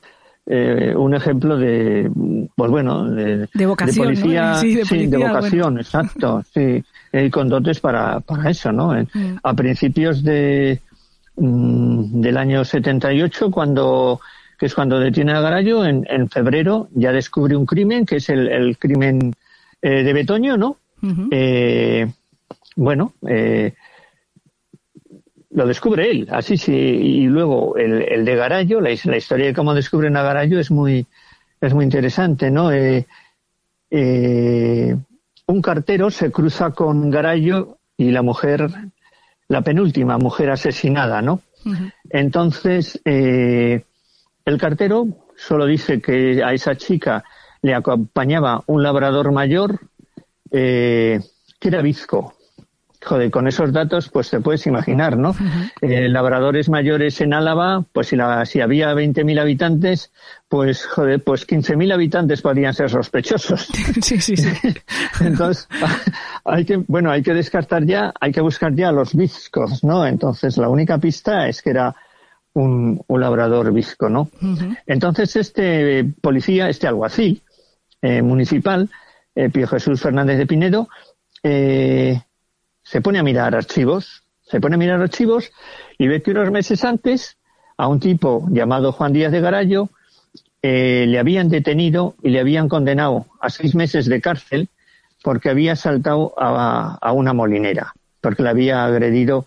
[0.49, 2.11] eh, un ejemplo de,
[2.57, 6.83] pues bueno, de, vocación, policía, sí, de, vocación, exacto, sí,
[7.13, 8.93] y con dotes para, para eso, ¿no?
[8.93, 9.39] Mm.
[9.43, 10.81] A principios de,
[11.39, 14.21] Mm, del año 78, cuando,
[14.59, 18.29] que es cuando detiene a Garallo, en, en febrero ya descubre un crimen, que es
[18.29, 19.35] el, crimen
[19.81, 20.77] eh, de Betoño, ¿no?
[21.31, 22.11] Eh,
[22.75, 23.75] bueno, eh,
[25.59, 29.55] lo descubre él, así sí, y luego el, el de Garallo, la, la, historia de
[29.55, 31.07] cómo descubren a Garallo es muy,
[31.61, 32.71] es muy interesante, ¿no?
[35.51, 38.69] un cartero se cruza con Garallo y la mujer
[39.49, 41.41] la penúltima mujer asesinada, ¿no?
[42.11, 43.83] Entonces, eh,
[44.45, 45.07] el cartero
[45.37, 47.25] solo dice que a esa chica
[47.63, 49.81] le acompañaba un labrador mayor
[50.51, 51.21] eh,
[51.59, 52.35] que era bizco.
[53.05, 55.35] Joder, con esos datos, pues te puedes imaginar, ¿no?
[55.81, 60.11] Eh, labradores mayores en Álava, pues si, la, si había 20.000 habitantes,
[60.49, 63.69] pues joder, pues 15.000 habitantes podrían ser sospechosos.
[64.03, 64.51] Sí, sí, sí.
[65.21, 65.69] Entonces,
[66.45, 70.05] hay que, bueno, hay que descartar ya, hay que buscar ya los viscos, ¿no?
[70.05, 71.95] Entonces, la única pista es que era
[72.55, 74.29] un, labrador visco, ¿no?
[74.87, 77.43] Entonces, este policía, este alguacil
[78.03, 78.91] eh, municipal,
[79.35, 80.89] eh, Pío Jesús Fernández de Pinedo,
[81.43, 82.21] eh,
[82.91, 85.53] se pone a mirar archivos, se pone a mirar archivos
[85.99, 87.37] y ve que unos meses antes
[87.77, 89.91] a un tipo llamado Juan Díaz de Garallo
[90.63, 94.69] eh, le habían detenido y le habían condenado a seis meses de cárcel
[95.23, 99.45] porque había saltado a, una molinera, porque le había agredido,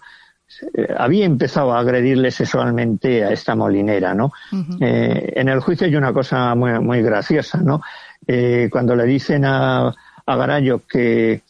[0.75, 4.33] eh, había empezado a agredirle sexualmente a esta molinera, ¿no?
[4.79, 7.81] Eh, en el juicio hay una cosa muy, muy graciosa, ¿no?
[8.69, 9.93] cuando le dicen a,
[10.25, 11.41] a Garallo que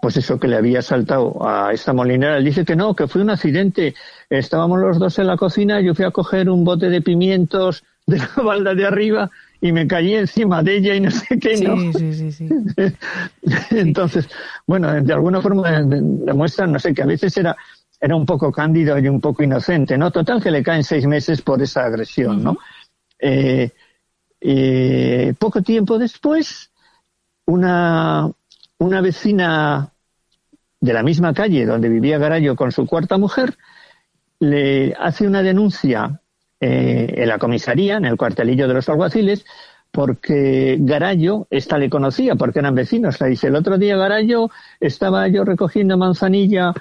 [0.00, 2.38] pues eso que le había saltado a esta molinera.
[2.38, 3.94] Él dice que no, que fue un accidente.
[4.28, 8.18] Estábamos los dos en la cocina, yo fui a coger un bote de pimientos de
[8.18, 11.76] la balda de arriba y me caí encima de ella y no sé qué, ¿no?
[11.92, 12.48] Sí, sí, sí,
[13.70, 14.28] Entonces,
[14.66, 17.54] bueno, de alguna forma demuestran, no sé, que a veces era,
[18.00, 20.10] era un poco cándido y un poco inocente, ¿no?
[20.10, 22.56] Total que le caen seis meses por esa agresión, ¿no?
[23.18, 23.70] Eh,
[24.40, 26.70] eh, poco tiempo después,
[27.44, 28.30] una,
[28.80, 29.92] una vecina
[30.80, 33.56] de la misma calle donde vivía Garallo con su cuarta mujer
[34.40, 36.20] le hace una denuncia
[36.58, 39.44] eh, en la comisaría, en el cuartelillo de los alguaciles,
[39.90, 43.20] porque Garallo, esta le conocía, porque eran vecinos.
[43.20, 44.50] Le dice, el otro día Garallo
[44.80, 46.72] estaba yo recogiendo manzanilla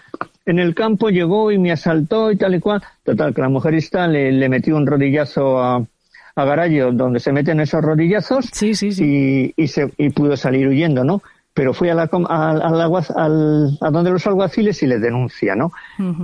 [0.45, 2.81] en el campo, llegó y me asaltó y tal y cual.
[3.03, 5.85] Total, que la mujer esta le, metió un rodillazo a,
[6.35, 9.53] a Garayo donde se meten esos rodillazos sí, sí, sí.
[9.57, 11.21] Y, y, se, y pudo salir huyendo, ¿no?
[11.53, 12.03] Pero fue a, la,
[13.15, 15.71] al, a donde los alguaciles y le denuncia, ¿no?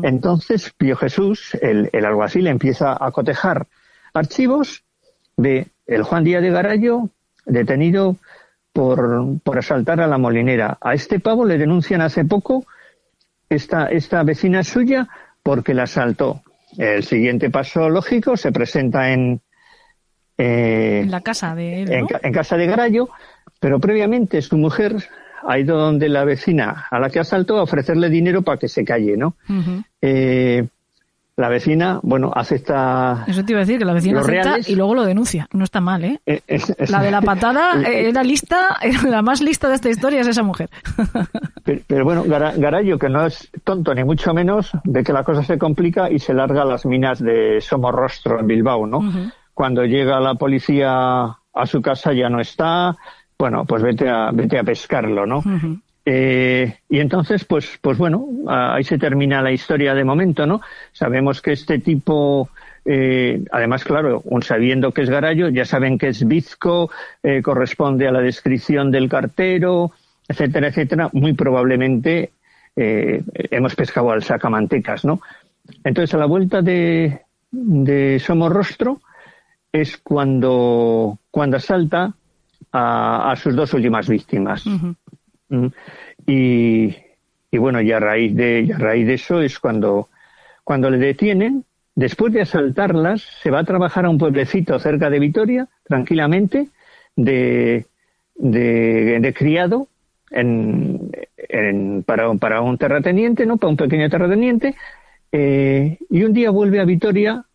[0.03, 3.67] Entonces Pío Jesús, el, el, alguacil, empieza a cotejar
[4.13, 4.83] archivos
[5.35, 7.09] de el Juan Díaz de Garayo,
[7.45, 8.15] detenido
[8.71, 10.77] por, por asaltar a la molinera.
[10.81, 12.65] A este pavo le denuncian hace poco
[13.49, 15.07] esta, esta vecina suya
[15.43, 16.41] porque la asaltó.
[16.77, 19.41] El siguiente paso lógico se presenta en,
[20.37, 23.09] eh, en la casa de en, casa de Garayo,
[23.59, 24.95] pero previamente su mujer
[25.47, 28.83] ha ido donde la vecina a la que asaltó a ofrecerle dinero para que se
[28.83, 29.35] calle, ¿no?
[30.01, 30.67] eh,
[31.37, 33.25] la vecina, bueno, acepta.
[33.27, 35.49] Eso te iba a decir, que la vecina acepta y luego lo denuncia.
[35.51, 36.21] No está mal, ¿eh?
[36.25, 36.41] eh
[36.87, 38.77] la de la patada era lista,
[39.09, 40.69] la más lista de esta historia es esa mujer.
[41.87, 45.57] Pero, bueno, Garayo, que no es tonto ni mucho menos, ve que la cosa se
[45.57, 49.01] complica y se larga a las minas de Somorrostro en Bilbao, ¿no?
[49.53, 52.95] Cuando llega la policía a su casa ya no está,
[53.37, 55.43] bueno, pues vete a, vete a pescarlo, ¿no?
[56.05, 60.61] Eh, y entonces, pues, pues bueno, ahí se termina la historia de momento, ¿no?
[60.93, 62.49] Sabemos que este tipo,
[62.85, 66.91] eh, además, claro, un sabiendo que es Garayo, ya saben que es Bizco,
[67.23, 69.91] eh, corresponde a la descripción del cartero,
[70.27, 71.09] etcétera, etcétera.
[71.13, 72.31] Muy probablemente
[72.77, 75.21] hemos pescado al sacamantecas, ¿no?
[75.85, 78.99] Entonces, a la vuelta de, de Somorrostro
[79.71, 82.13] es cuando, cuando asalta
[82.77, 84.65] a, sus dos últimas víctimas.
[85.49, 85.67] Mm.
[86.27, 86.95] Y,
[87.51, 90.09] y, bueno, y a raíz de, a raíz de eso es cuando,
[90.63, 91.63] cuando le detienen,
[91.95, 96.67] después de asaltarlas, se va a trabajar a un pueblecito cerca de Vitoria, tranquilamente,
[97.15, 97.85] de,
[98.35, 99.87] de, criado
[100.31, 103.57] en, en, para, para un terrateniente, ¿no?
[103.57, 104.75] Para un pequeño terrateniente,
[105.31, 107.45] eh, y un día vuelve a Vitoria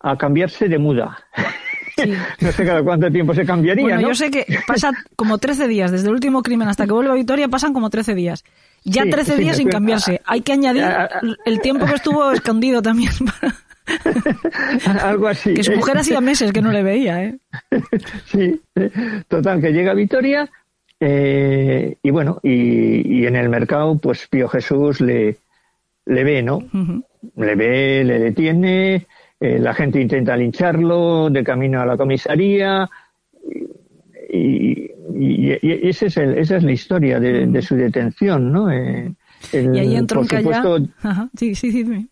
[0.00, 1.18] a cambiarse de muda.
[2.40, 3.84] no sé cada cuánto tiempo se cambiaría.
[3.84, 7.10] Bueno, yo sé que pasa como 13 días, desde el último crimen hasta que vuelve
[7.10, 8.44] a Vitoria pasan como 13 días.
[8.84, 10.20] Ya 13 días sin cambiarse.
[10.24, 10.84] Hay que añadir
[11.44, 13.12] el tiempo que estuvo escondido también.
[15.02, 15.54] Algo así.
[15.54, 17.38] Que su mujer hacía meses que no le veía, ¿eh?
[18.26, 18.60] Sí,
[19.28, 20.48] total, que llega a Vitoria
[21.00, 25.36] eh, y bueno, y, en el mercado, pues Pío Jesús le,
[26.06, 26.62] le ve, ¿no?
[27.36, 29.06] Le ve, le detiene,
[29.42, 32.88] eh, la gente intenta lincharlo de camino a la comisaría
[34.32, 34.88] y,
[35.60, 38.70] ese es esa es la historia de, su detención, ¿no?
[38.70, 39.12] Eh,
[39.52, 40.78] y ahí entró un supuesto,
[41.36, 42.08] Sí, sí, sí.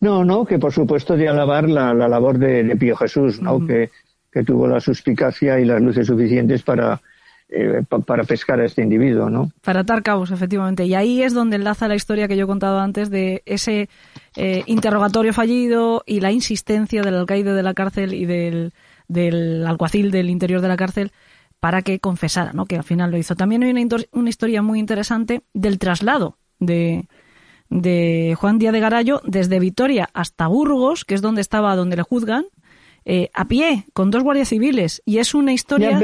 [0.00, 3.66] No, no, que por supuesto de alabar la, labor de, Pío Jesús, ¿no?
[3.66, 3.90] que,
[4.32, 7.02] que tuvo la suspicacia y las luces suficientes para
[7.52, 9.50] eh, para pescar a este individuo, ¿no?
[9.62, 10.84] Para atar cabos, efectivamente.
[10.84, 13.88] Y ahí es donde enlaza la historia que yo he contado antes de ese
[14.36, 18.72] eh, interrogatorio fallido y la insistencia del alcaide de la cárcel y del,
[19.08, 21.10] del alguacil del interior de la cárcel
[21.58, 22.66] para que confesara, ¿no?
[22.66, 23.34] Que al final lo hizo.
[23.34, 27.08] También hay una, una historia muy interesante del traslado de,
[27.68, 32.02] de Juan Díaz de Garayo desde Vitoria hasta Burgos, que es donde estaba, donde le
[32.02, 32.44] juzgan,
[33.04, 35.02] eh, a pie, con dos guardias civiles.
[35.04, 36.00] Y es una historia...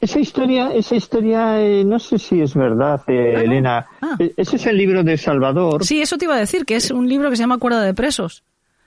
[0.00, 3.86] esa historia, esa historia eh, no sé si es verdad, eh, ah, Elena.
[4.00, 4.16] Ah.
[4.36, 5.84] Ese es el libro de Salvador.
[5.84, 7.94] Sí, eso te iba a decir, que es un libro que se llama Cuerda de
[7.94, 8.42] Presos.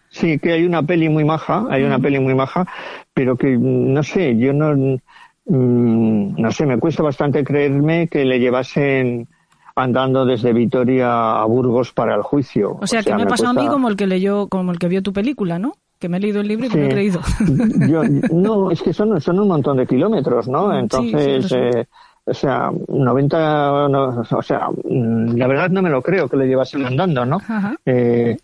[0.10, 2.68] Sí, que hay una peli muy maja, hay una peli muy maja,
[3.14, 5.00] pero que, no sé, yo no...
[5.46, 9.28] Mm, no sé, me cuesta bastante creerme que le llevasen
[9.76, 12.78] andando desde Vitoria a Burgos para el juicio.
[12.80, 14.88] O sea, que me ha pasado a mí como el que leyó, como el que
[14.88, 15.76] vio tu película, ¿no?
[16.04, 17.22] Que me he leído el libro y me he creído.
[18.34, 20.78] no, es que son, son un montón de kilómetros, ¿no?
[20.78, 21.88] Entonces, eh,
[22.26, 23.86] o sea, 90,
[24.30, 27.38] o sea, mm, la verdad no me lo creo que le llevasen andando, ¿no?
[27.86, 28.36] Eh,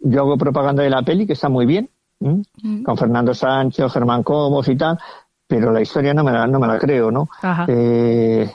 [0.00, 1.88] yo hago propaganda de la peli, que está muy bien,
[2.20, 2.82] mm.
[2.82, 4.98] con Fernando Sánchez, Germán Cobos y tal,
[5.46, 7.30] pero la historia no me la, no me la creo, ¿no?
[7.66, 8.46] Eh,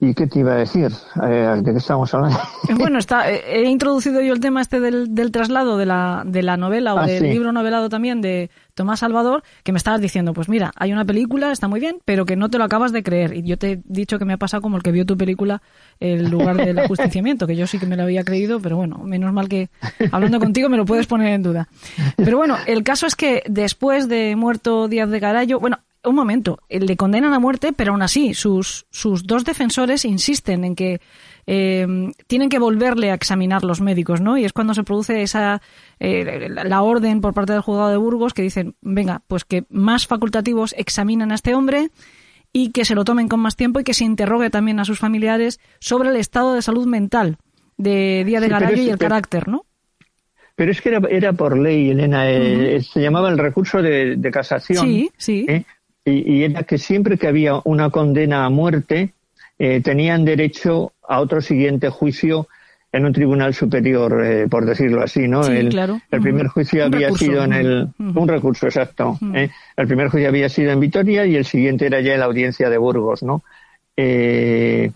[0.00, 0.92] ¿Y qué te iba a decir?
[1.24, 2.38] Eh, ¿De qué estamos hablando?
[2.78, 6.42] Bueno, está, eh, he introducido yo el tema este del, del traslado de la, de
[6.42, 10.34] la novela o ah, del libro novelado también de Tomás Salvador, que me estabas diciendo,
[10.34, 13.02] pues mira, hay una película, está muy bien, pero que no te lo acabas de
[13.02, 13.34] creer.
[13.34, 15.62] Y yo te he dicho que me ha pasado como el que vio tu película,
[15.98, 19.32] El lugar del ajusticiamiento, que yo sí que me lo había creído, pero bueno, menos
[19.32, 19.70] mal que
[20.12, 21.68] hablando contigo me lo puedes poner en duda.
[22.16, 25.78] Pero bueno, el caso es que después de muerto Díaz de Garallo, bueno,
[26.08, 30.64] un momento, eh, le condenan a muerte, pero aún así sus, sus dos defensores insisten
[30.64, 31.00] en que
[31.46, 31.86] eh,
[32.26, 34.36] tienen que volverle a examinar los médicos, ¿no?
[34.36, 35.62] Y es cuando se produce esa
[35.98, 40.06] eh, la orden por parte del juzgado de Burgos que dicen, venga, pues que más
[40.06, 41.90] facultativos examinan a este hombre
[42.52, 44.98] y que se lo tomen con más tiempo y que se interrogue también a sus
[44.98, 47.36] familiares sobre el estado de salud mental
[47.76, 49.64] de Día de Garallo y el carácter, ¿no?
[50.56, 52.28] Pero es que era, era por ley, Elena.
[52.28, 54.84] eh, Se llamaba el recurso de, de casación.
[54.84, 55.46] Sí, sí.
[55.48, 55.64] ¿eh?
[56.08, 59.12] Y, y era que siempre que había una condena a muerte,
[59.58, 62.48] eh, tenían derecho a otro siguiente juicio
[62.90, 65.42] en un tribunal superior, eh, por decirlo así, ¿no?
[65.42, 66.00] Sí, el, claro.
[66.10, 67.88] el primer juicio Un había recurso, sido en el...
[67.98, 69.18] Un recurso, exacto.
[69.34, 69.50] ¿eh?
[69.76, 72.70] El primer juicio había sido en Vitoria y el siguiente era ya en la audiencia
[72.70, 73.42] de Burgos, ¿no?
[73.96, 74.90] Eh,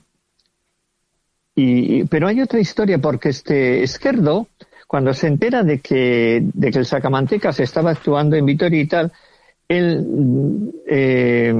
[1.54, 4.46] y, y- pero hay otra historia porque este Esquerdo,
[4.86, 9.12] cuando se entera de que, de que el Sacamantecas estaba actuando en Vitoria y tal,
[9.78, 11.54] él, eh,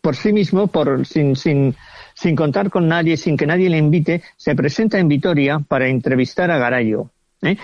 [0.00, 1.74] por sí mismo, por, sin, sin,
[2.14, 6.50] sin contar con nadie, sin que nadie le invite, se presenta en Vitoria para entrevistar
[6.50, 7.10] a Garayo.
[7.42, 7.56] ¿eh?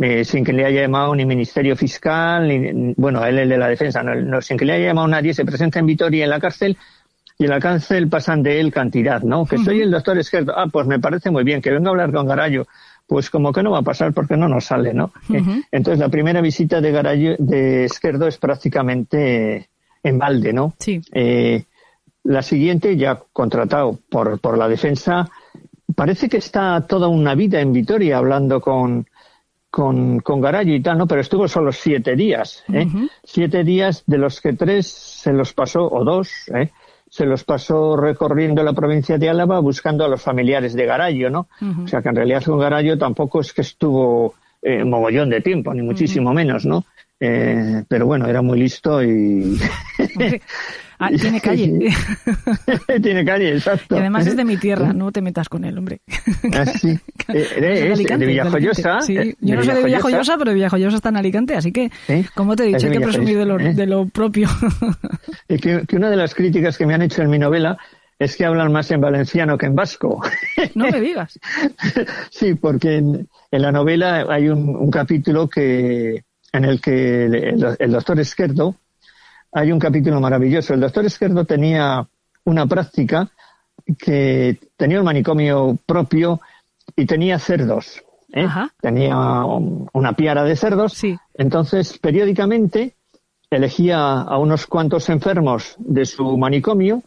[0.00, 3.68] Eh, sin que le haya llamado ni Ministerio Fiscal, ni, bueno, él el de la
[3.68, 6.40] defensa, no, no, sin que le haya llamado nadie, se presenta en Vitoria en la
[6.40, 6.76] cárcel
[7.38, 9.46] y en la cárcel pasan de él cantidad, ¿no?
[9.46, 10.52] Que soy el doctor Esquerdo.
[10.56, 12.66] Ah, pues me parece muy bien, que venga a hablar con Garayo.
[13.10, 15.10] Pues como que no va a pasar porque no nos sale, ¿no?
[15.72, 19.68] Entonces la primera visita de Garayo, de Esquerdo es prácticamente
[20.04, 20.74] en balde, ¿no?
[20.78, 21.00] Sí.
[21.12, 21.64] Eh,
[22.22, 25.28] la siguiente, ya contratado por, por la defensa,
[25.96, 29.08] parece que está toda una vida en Vitoria hablando con,
[29.72, 31.08] con, con Garayo y tal, ¿no?
[31.08, 32.86] Pero estuvo solo siete días, ¿eh?
[33.24, 36.70] Siete días de los que tres se los pasó, o dos, ¿eh?
[37.10, 41.48] Se los pasó recorriendo la provincia de Álava buscando a los familiares de Garayo, ¿no?
[41.84, 45.72] O sea que en realidad con Garayo tampoco es que estuvo eh, mogollón de tiempo,
[45.74, 46.84] ni muchísimo menos, ¿no?
[47.22, 49.58] Eh, pero bueno, era muy listo y...
[50.98, 51.70] Ah, tiene calle.
[53.02, 53.96] Tiene calle, exacto.
[53.96, 56.00] Y además es de mi tierra, no te metas con él, hombre.
[56.54, 56.98] Ah, sí.
[57.28, 59.00] Eh, Es de Villajoyosa.
[59.02, 61.90] Sí, yo no soy de Villajoyosa, pero Villajoyosa está en Alicante, así que,
[62.34, 63.74] como te he dicho, hay que presumir de lo, ¿eh?
[63.74, 64.48] de lo propio.
[65.48, 67.76] Que una de las críticas que me han hecho en mi novela
[68.20, 70.20] es que hablan más en valenciano que en vasco.
[70.76, 71.40] no me digas.
[72.30, 77.24] sí, porque en, en la novela hay un, un capítulo que en el que
[77.78, 78.74] el, doctor Esquerdo,
[79.52, 80.74] hay un capítulo maravilloso.
[80.74, 82.06] El doctor Esquerdo tenía
[82.44, 83.28] una práctica
[83.98, 86.40] que tenía un manicomio propio
[86.96, 88.02] y tenía cerdos.
[88.32, 88.46] ¿eh?
[88.80, 90.92] Tenía un- una piara de cerdos.
[90.92, 91.16] Sí.
[91.34, 92.94] Entonces, periódicamente
[93.48, 97.02] elegía a unos cuantos enfermos de su manicomio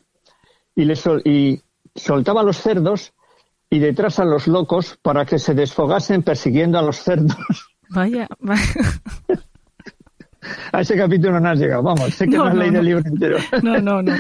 [0.76, 1.62] y, les sol- y
[1.96, 3.14] soltaba a los cerdos
[3.70, 7.36] y detrás a los locos para que se desfogasen persiguiendo a los cerdos.
[7.90, 8.64] Vaya, vaya.
[10.74, 12.80] A ese capítulo no has llegado, vamos, sé que no, No, has no, leído no.
[12.80, 13.38] el libro entero.
[13.62, 14.14] No, no, no.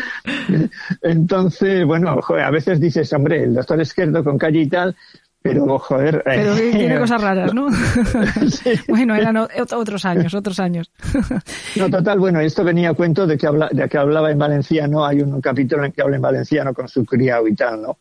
[1.01, 4.95] Entonces, bueno, joder, a veces dices, hombre, el doctor Esquerdo con calle y tal,
[5.44, 6.24] pero joder.
[6.26, 7.68] Pero eh, tiene cosas raras, ¿no?
[8.50, 8.72] Sí.
[8.88, 10.91] Bueno, eran otros años, otros años.
[11.76, 15.06] No, total, bueno, esto venía a cuento de que, habla, de que hablaba en valenciano,
[15.06, 17.98] hay un capítulo en que habla en valenciano con su criado y tal, ¿no?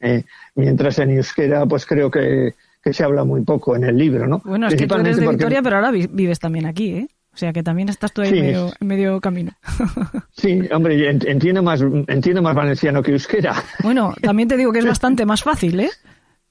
[0.00, 0.22] Eh,
[0.54, 4.40] mientras en euskera, pues creo que, que se habla muy poco en el libro, ¿no?
[4.44, 7.08] Bueno, es que tú eres de porque- Vitoria, pero ahora vi- vives también aquí, ¿eh?
[7.34, 8.40] O sea que también estás tú ahí Sí.
[8.40, 9.52] medio, en medio camino.
[10.36, 13.54] Sí, hombre, ent- entiendo más, entiendo más valenciano que euskera.
[13.82, 15.90] Bueno, también te digo que es bastante más fácil, ¿eh?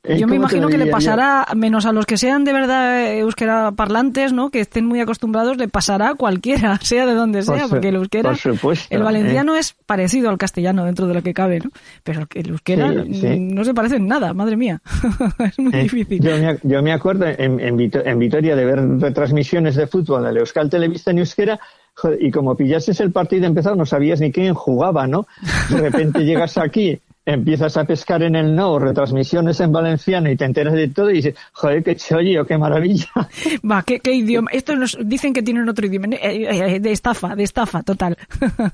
[0.07, 0.91] Eh, Yo me ¿cómo te imagino que le yo?
[0.91, 4.49] pasará, menos a los que sean de verdad eh, euskera parlantes, ¿no?
[4.49, 8.29] Que estén muy acostumbrados, le pasará a cualquiera, sea de donde sea, porque el euskera,
[8.29, 11.69] por supuesto, el valenciano es parecido al castellano dentro de lo que cabe, ¿no?
[12.03, 13.39] Pero el euskera Sí, sí.
[13.39, 14.81] no se parece en nada, madre mía.
[15.39, 16.21] es muy Eh, difícil.
[16.21, 20.31] Yo me, yo me acuerdo en, en, Vito- en Vitoria de ver retransmisiones de fútbol
[20.33, 21.59] de Euskal Televista en euskera
[21.95, 25.25] joder, y como pillases el partido empezado no sabías ni quién jugaba, ¿no?
[25.69, 30.45] De repente llegas aquí, empiezas a pescar en el no, retransmisiones en valenciano y te
[30.45, 33.09] enteras de todo y dices, joder, qué chollo, qué maravilla.
[33.69, 34.49] Va, ¿qué, qué idioma?
[34.53, 36.07] Estos nos dicen que tienen otro idioma.
[36.07, 38.17] Eh, eh, eh, De estafa, de estafa, total.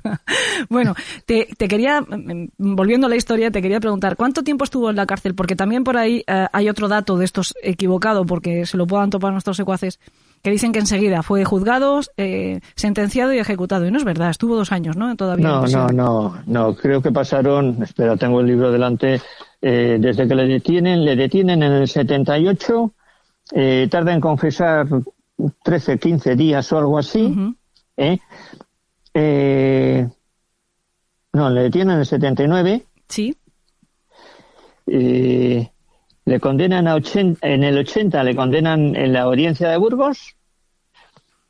[0.69, 0.93] bueno,
[1.25, 4.97] te, te quería, mm, volviendo a la historia, te quería preguntar, ¿cuánto tiempo estuvo en
[4.97, 5.33] la cárcel?
[5.33, 9.31] Porque también por ahí hay otro dato de estos equivocado, porque se lo puedan topar
[9.31, 9.99] nuestros secuaces,
[10.43, 13.87] que dicen que enseguida fue juzgado, eh, sentenciado y ejecutado.
[13.87, 15.15] Y no es verdad, estuvo dos años, ¿no?
[15.15, 15.47] Todavía.
[15.47, 19.21] No, no, no, no, creo que pasaron, espera, tengo el libro delante,
[19.61, 22.93] eh, desde que le detienen, le detienen en el 78,
[23.53, 24.85] eh, tarda en confesar
[25.63, 27.55] 13, 15 días o algo así.
[27.95, 28.19] ¿eh?
[29.13, 30.07] Eh,
[31.31, 33.37] no, le detienen en el 79, Sí.
[34.87, 35.69] eh,
[36.25, 40.35] le condenan a 80, en el 80 le condenan en la audiencia de Burgos,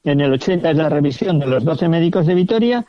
[0.03, 2.85] en el 80 es la revisión de los 12 médicos de Vitoria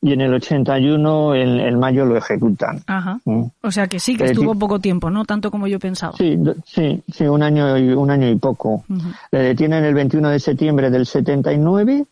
[0.00, 2.82] y en el 81 en, en mayo lo ejecutan.
[2.86, 3.18] Ajá.
[3.24, 3.44] Mm.
[3.62, 5.24] O sea que sí, que Eh, estuvo di- poco tiempo, ¿no?
[5.24, 6.14] Tanto como yo pensaba.
[6.16, 8.84] Sí, sí, sí, un año y un año y poco.
[8.88, 9.08] Ujú.
[9.32, 12.04] Le detienen el 21 de septiembre del 79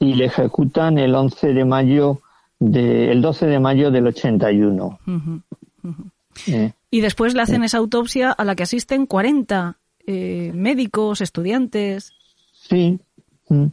[0.00, 2.20] y le ejecutan el 11 de mayo
[2.58, 4.98] de, el 12 de mayo del 81.
[5.06, 5.40] Ujú.
[6.48, 12.12] Eh, Y después le hacen esa autopsia a la que asisten 40 eh, médicos, estudiantes.
[12.52, 13.00] Sí.
[13.48, 13.64] Mm.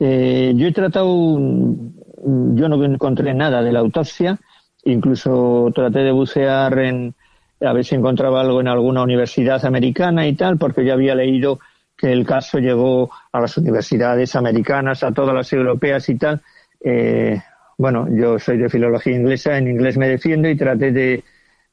[0.00, 4.40] Eh, yo he tratado, mm, yo no encontré nada de la autopsia,
[4.82, 7.14] incluso traté de bucear en
[7.60, 11.60] a ver si encontraba algo en alguna universidad americana y tal, porque yo había leído
[11.98, 16.40] que el caso llegó a las universidades americanas, a todas las europeas y tal.
[16.80, 17.42] Eh,
[17.76, 21.24] bueno, yo soy de filología inglesa, en inglés me defiendo y traté de,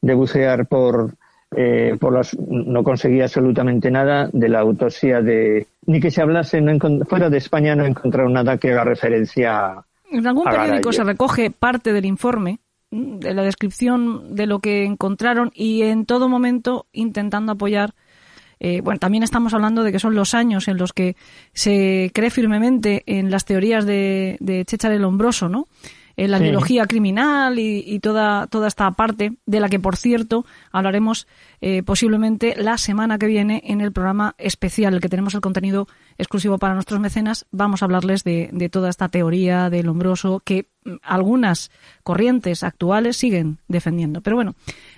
[0.01, 1.15] de bucear por,
[1.55, 6.61] eh, por las, no conseguí absolutamente nada de la autopsia de, ni que se hablase,
[6.61, 11.03] no fuera de España no he encontrado nada que haga referencia En algún periódico se
[11.03, 16.29] recoge parte del informe, mm, de la descripción de lo que encontraron y en todo
[16.29, 17.93] momento intentando apoyar
[18.63, 21.15] eh, bueno, también estamos hablando de que son los años en los que
[21.51, 25.67] se cree firmemente en las teorías de, de Chechar el Hombroso, ¿no?
[26.18, 31.28] En la biología criminal y, toda, toda esta parte, de la que, por cierto, hablaremos
[31.62, 35.88] eh, posiblemente la semana que viene en el programa especial, el que tenemos el contenido
[36.18, 37.45] exclusivo para nuestros mecenas.
[37.51, 41.72] Vamos a hablarles de, de toda esta teoría del hombroso que mm, algunas
[42.03, 44.22] corrientes actuales siguen defendiendo.
[44.22, 44.55] Pero bueno,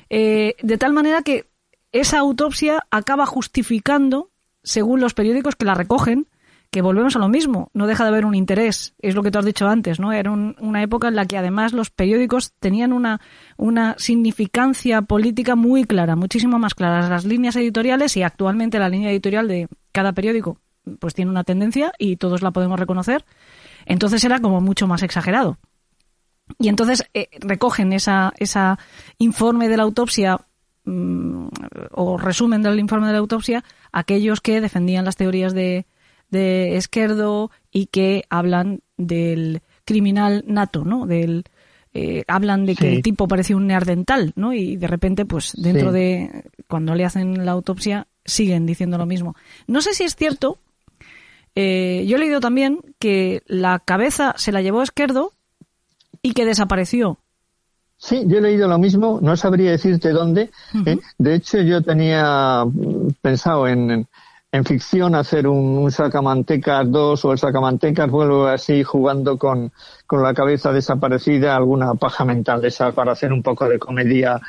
[0.09, 1.45] eh, de tal manera que
[1.91, 4.31] esa autopsia acaba justificando,
[4.63, 6.27] según los periódicos que la recogen,
[6.73, 9.37] que volvemos a lo mismo, no deja de haber un interés, es lo que tú
[9.37, 10.11] has dicho antes, ¿no?
[10.11, 13.21] Era una época en la que además los periódicos tenían una,
[13.57, 17.07] una significancia política muy clara, muchísimo más clara.
[17.07, 20.57] Las líneas editoriales y actualmente la línea editorial de cada periódico
[20.99, 23.23] pues tiene una tendencia y todos la podemos reconocer.
[23.85, 25.59] Entonces era como mucho más exagerado.
[26.57, 28.79] Y entonces eh, recogen esa, esa
[29.19, 30.39] informe de la autopsia
[30.85, 31.47] mm,
[31.91, 35.85] o resumen del informe de la autopsia aquellos que defendían las teorías de,
[36.33, 41.05] de Esquerdo y que hablan del criminal nato, ¿no?
[41.05, 41.45] Del,
[41.93, 44.51] eh, hablan de que el tipo parecía un neardental, ¿no?
[44.51, 49.35] Y de repente, pues dentro de cuando le hacen la autopsia siguen diciendo lo mismo.
[49.67, 50.57] No sé si es cierto.
[51.55, 55.33] Eh, yo he leído también que la cabeza se la llevó Esquerdo
[56.23, 57.19] y que desapareció.
[57.97, 60.49] Sí, yo he leído lo mismo, no sabría decirte dónde.
[60.85, 60.97] ¿eh?
[61.19, 62.65] De hecho, yo tenía
[63.21, 64.07] pensado en,
[64.53, 69.71] en ficción hacer un, un, sacamantecas 2 o el sacamantecas vuelvo así jugando con,
[70.05, 74.39] con, la cabeza desaparecida, alguna paja mental de esa para hacer un poco de comedia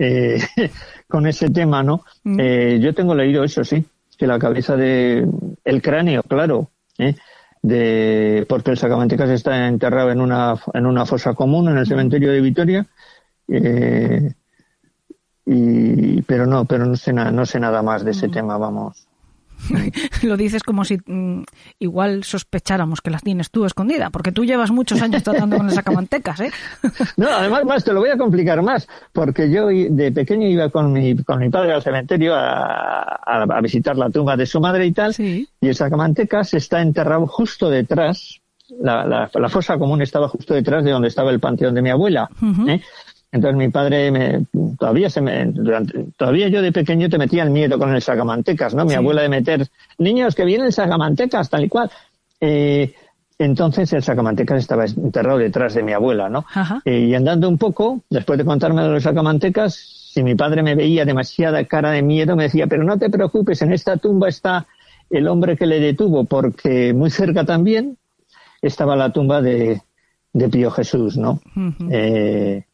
[0.00, 0.42] eh,
[1.08, 2.04] con ese tema, ¿no?
[2.38, 3.84] eh, yo tengo leído eso, sí,
[4.18, 5.28] que la cabeza de,
[5.64, 7.14] el cráneo, claro, ¿eh?
[7.62, 12.32] de, porque el sacamantecas está enterrado en una, en una fosa común en el cementerio
[12.32, 12.86] de Vitoria,
[13.46, 14.28] eh,
[15.46, 19.06] y, pero no, pero no sé, no sé nada más de ese tema, vamos.
[20.22, 21.42] lo dices como si mm,
[21.78, 25.74] igual sospecháramos que las tienes tú escondida, porque tú llevas muchos años tratando con las
[25.74, 26.50] sacamantecas, ¿eh?
[27.16, 30.92] No, además, más te lo voy a complicar más, porque yo de pequeño iba con
[30.92, 34.92] mi, con mi padre al cementerio a, a, visitar la tumba de su madre y
[34.92, 38.40] tal, y el sacamantecas está enterrado justo detrás,
[38.80, 41.90] la, la, la, fosa común estaba justo detrás de donde estaba el panteón de mi
[41.90, 42.28] abuela.
[42.66, 42.80] ¿eh?
[43.32, 44.46] Entonces mi padre me,
[44.78, 48.74] todavía se me, durante, todavía yo de pequeño te metía el miedo con el sagamantecas,
[48.74, 48.84] ¿no?
[48.84, 51.90] Mi abuela de meter, niños que vienen sagamantecas, tal y cual.
[52.40, 52.94] Eh,
[53.38, 56.44] entonces el sacamantecas estaba enterrado detrás de mi abuela, ¿no?
[56.84, 60.74] Eh, y andando un poco, después de contarme de los sacamantecas, si mi padre me
[60.74, 64.66] veía demasiada cara de miedo, me decía, pero no te preocupes, en esta tumba está
[65.10, 67.96] el hombre que le detuvo, porque muy cerca también
[68.60, 69.80] estaba la tumba de,
[70.32, 71.40] de Pío Jesús, ¿no?
[71.90, 72.64] eh,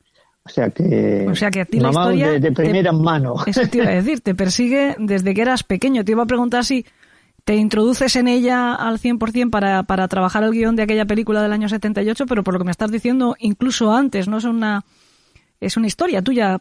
[0.49, 3.37] o sea que, o sea que a ti la historia de, primera mano.
[3.47, 6.05] Eso te iba a decir, te persigue desde que eras pequeño.
[6.05, 6.87] Te iba a preguntar si
[7.45, 11.53] te introduces en ella al 100% para, para trabajar el guion de aquella película del
[11.53, 14.39] año 78, pero por lo que me estás diciendo, incluso antes, ¿no?
[14.39, 14.85] Es una,
[15.61, 16.59] es una historia tuya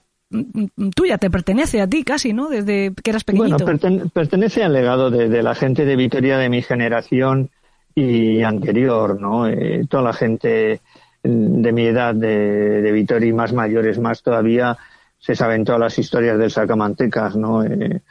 [0.93, 2.49] tuya, te pertenece a ti casi, ¿no?
[2.49, 3.63] Desde que eras pequeñito.
[3.63, 7.49] Bueno, pertenece al legado de, la gente de Vitoria de mi generación
[7.95, 9.47] y anterior, ¿no?
[9.47, 10.81] Eh, toda la gente
[11.27, 14.77] de mi edad de, de Vitoria y más mayores más todavía
[15.19, 17.63] se saben todas las historias del Sacamantecas, ¿no?
[17.63, 18.01] Eh,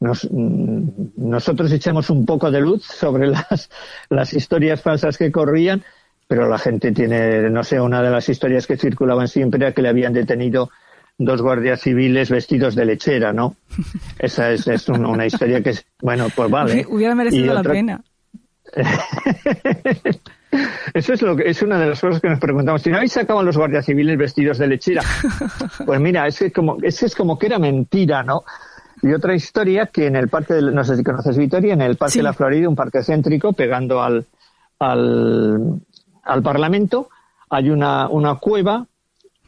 [0.00, 3.70] nos, mm, nosotros echamos un poco de luz sobre las,
[4.08, 5.82] las historias falsas que corrían,
[6.26, 9.82] pero la gente tiene, no sé, una de las historias que circulaban siempre era que
[9.82, 10.70] le habían detenido
[11.18, 13.56] dos guardias civiles vestidos de lechera, ¿no?
[14.18, 16.86] Esa es, es una, una historia que, bueno, pues vale.
[16.90, 18.02] Hubiera merecido la pena.
[20.94, 22.82] Eso es lo que es una de las cosas que nos preguntamos.
[22.82, 25.02] Si no habéis sacado a los guardias civiles vestidos de lechera,
[25.86, 28.44] pues mira, es que como, es, es como que era mentira, ¿no?
[29.00, 31.96] Y otra historia que en el parque, de, no sé si conoces Vitoria, en el
[31.96, 34.26] parque de la Florida, un parque céntrico, pegando al,
[34.78, 35.80] al,
[36.22, 37.08] al Parlamento,
[37.50, 38.86] hay una, una cueva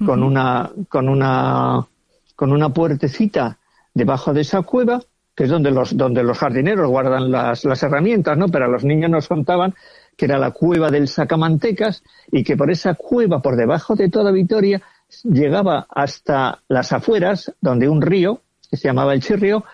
[0.05, 1.86] con una, con una,
[2.34, 3.59] con una puertecita
[3.92, 5.00] debajo de esa cueva
[5.34, 8.48] que es donde los, donde los jardineros guardan las, las herramientas, ¿no?
[8.48, 9.74] Pero a los niños nos contaban
[10.16, 14.32] que era la cueva del Sacamantecas y que por esa cueva, por debajo de toda
[14.32, 14.82] Vitoria,
[15.22, 18.40] llegaba hasta las afueras, donde un río,
[18.70, 19.64] que se llamaba el Chirrio,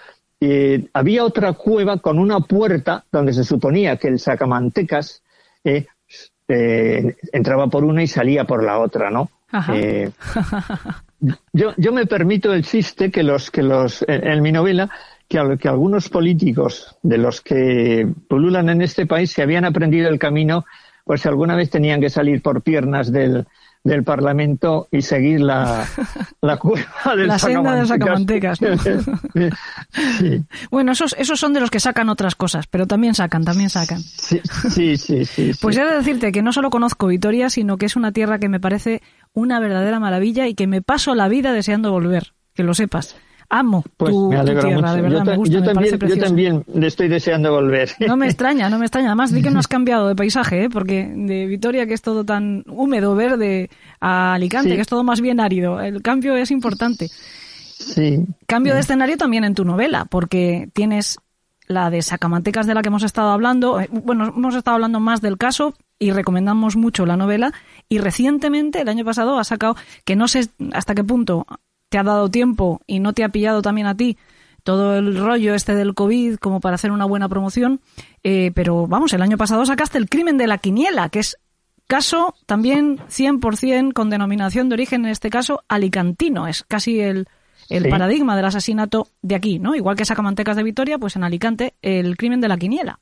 [0.93, 5.22] había otra cueva con una puerta donde se suponía que el Sacamantecas
[5.64, 5.86] eh,
[6.49, 9.30] eh, entraba por una y salía por la otra, ¿no?
[9.72, 10.11] Eh,
[11.53, 14.88] yo, yo me permito el chiste que los que los en mi novela
[15.31, 20.18] que, que algunos políticos de los que pululan en este país se habían aprendido el
[20.18, 20.66] camino,
[21.05, 23.47] pues alguna vez tenían que salir por piernas del,
[23.85, 25.87] del Parlamento y seguir la,
[26.41, 28.59] la cueva del La senda de Sacamantecas.
[30.70, 34.01] Bueno, esos, esos son de los que sacan otras cosas, pero también sacan, también sacan.
[34.01, 35.24] Sí, sí, sí.
[35.24, 38.39] sí pues he de decirte que no solo conozco Vitoria, sino que es una tierra
[38.39, 39.01] que me parece
[39.33, 43.16] una verdadera maravilla y que me paso la vida deseando volver, que lo sepas
[43.51, 44.94] amo pues tu, me tierra, mucho.
[44.94, 47.90] de verdad, yo, me gusta, yo me también, yo también le estoy deseando volver.
[48.07, 49.09] No me extraña, no me extraña.
[49.09, 50.70] Además, di que no has cambiado de paisaje, ¿eh?
[50.70, 53.68] porque de Vitoria, que es todo tan húmedo, verde,
[54.01, 54.76] a Alicante, Sí.
[54.76, 55.80] que es todo más bien árido.
[55.80, 57.09] El cambio es importante.
[57.09, 58.24] Sí.
[58.46, 61.18] Cambio de escenario también en tu novela, porque tienes
[61.66, 63.80] la de Sacamantecas de la que hemos estado hablando.
[63.80, 67.53] Eh, Bueno, hemos estado hablando más del caso y recomendamos mucho la novela.
[67.88, 71.46] Y recientemente, el año pasado, has sacado, que no sé hasta qué punto
[71.91, 74.16] te ha dado tiempo y no te ha pillado también a ti
[74.62, 77.80] todo el rollo este del COVID como para hacer una buena promoción.
[78.22, 81.36] Eh, pero vamos, el año pasado sacaste el crimen de la quiniela, que es
[81.86, 86.47] caso también 100% con denominación de origen, en este caso alicantino.
[86.47, 87.26] Es casi el,
[87.68, 87.91] el Sí.
[87.91, 89.74] paradigma del asesinato de aquí, ¿no?
[89.74, 93.01] Igual que Sacamantecas de Vitoria, pues en Alicante el crimen de la quiniela.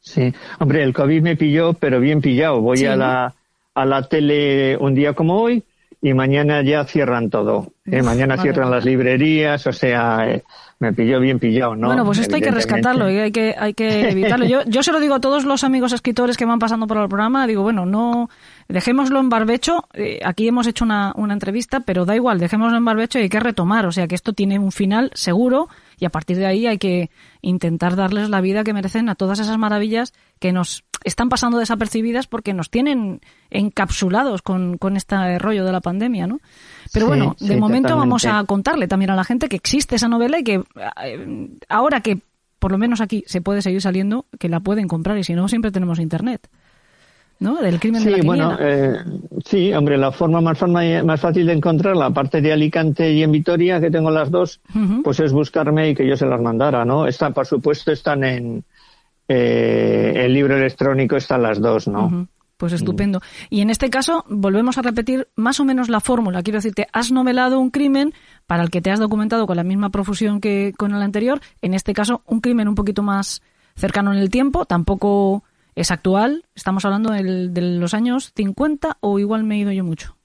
[0.00, 2.60] Sí, hombre, el COVID me pilló, pero bien pillado.
[2.60, 2.86] Voy Sí.
[2.86, 3.34] a la
[3.74, 5.62] a la tele un día como hoy
[6.04, 7.74] y mañana ya cierran todo.
[7.86, 8.02] ¿eh?
[8.02, 10.42] Mañana cierran las librerías, o sea, eh,
[10.80, 11.86] me pilló bien pillado, ¿no?
[11.86, 14.44] bueno, pues esto hay que rescatarlo y hay que, hay que evitarlo.
[14.44, 17.08] Yo, yo se lo digo a todos los amigos escritores que van pasando por el
[17.08, 18.28] programa, digo, bueno, no
[18.68, 19.84] dejémoslo en barbecho.
[19.94, 23.28] Eh, aquí hemos hecho una, una entrevista, pero da igual, dejémoslo en barbecho y hay
[23.28, 23.86] que retomar.
[23.86, 25.68] O sea, que esto tiene un final seguro
[26.02, 27.10] y a partir de ahí hay que
[27.42, 32.26] intentar darles la vida que merecen a todas esas maravillas que nos están pasando desapercibidas
[32.26, 36.40] porque nos tienen encapsulados con, con este rollo de la pandemia, ¿no?
[36.92, 39.94] Pero Sí, bueno, de sí, momento vamos a contarle también a la gente que existe
[39.94, 40.64] esa novela y que
[41.04, 42.18] eh, ahora que
[42.58, 45.46] por lo menos aquí se puede seguir saliendo, que la pueden comprar y si no
[45.46, 46.48] siempre tenemos internet.
[47.42, 47.60] ¿No?
[47.60, 48.96] Del crimen de la Sí, bueno, eh,
[49.44, 53.90] sí, hombre, la forma más, fácil de encontrarla, aparte de Alicante y en Vitoria, que
[53.90, 54.60] tengo las dos,
[55.02, 57.06] pues es buscarme y que yo se las mandara, ¿no?
[57.06, 58.64] Están, por supuesto, están en
[59.26, 62.28] eh, el libro electrónico, están las dos, ¿no?
[62.56, 63.20] Pues estupendo.
[63.50, 66.44] Y en este caso, volvemos a repetir más o menos la fórmula.
[66.44, 68.14] Quiero decirte, has novelado un crimen
[68.46, 71.40] para el que te has documentado con la misma profusión que con el anterior.
[71.60, 73.42] En este caso, un crimen un poquito más
[73.74, 75.42] cercano en el tiempo, tampoco
[75.74, 76.44] es actual.
[76.54, 80.16] Estamos hablando del- de los años 50 o igual me he ido yo mucho.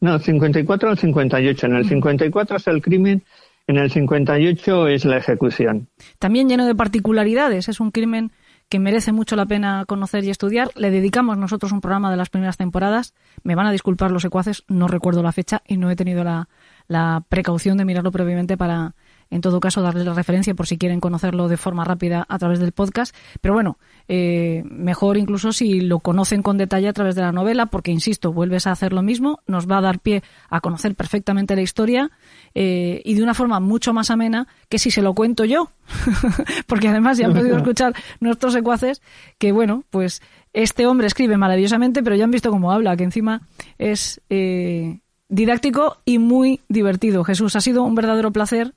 [0.00, 1.66] No, 54 al 58.
[1.66, 3.24] En el 54 es el crimen,
[3.66, 5.88] en el 58 es la ejecución.
[6.18, 7.68] También lleno de particularidades.
[7.68, 8.30] Es un crimen
[8.68, 10.70] que merece mucho la pena conocer y estudiar.
[10.74, 13.14] Le dedicamos nosotros un programa de las primeras temporadas.
[13.42, 16.48] Me van a disculpar los secuaces, no recuerdo la fecha y no he tenido la,
[16.88, 18.94] la precaución de mirarlo previamente para,
[19.30, 22.60] en todo caso, darle la referencia por si quieren conocerlo de forma rápida a través
[22.60, 23.14] del podcast.
[23.40, 27.66] Pero bueno, eh, mejor incluso si lo conocen con detalle a través de la novela,
[27.66, 31.56] porque, insisto, vuelves a hacer lo mismo, nos va a dar pie a conocer perfectamente
[31.56, 32.10] la historia
[32.54, 35.70] eh, y de una forma mucho más amena que si se lo cuento yo.
[36.66, 39.02] porque además ya han podido escuchar nuestros secuaces
[39.38, 40.22] que, bueno, pues
[40.52, 43.42] este hombre escribe maravillosamente, pero ya han visto cómo habla, que encima
[43.78, 47.24] es eh, didáctico y muy divertido.
[47.24, 48.74] Jesús, ha sido un verdadero placer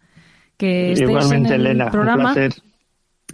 [0.60, 2.62] que estés Igualmente, en el Elena, programa un placer.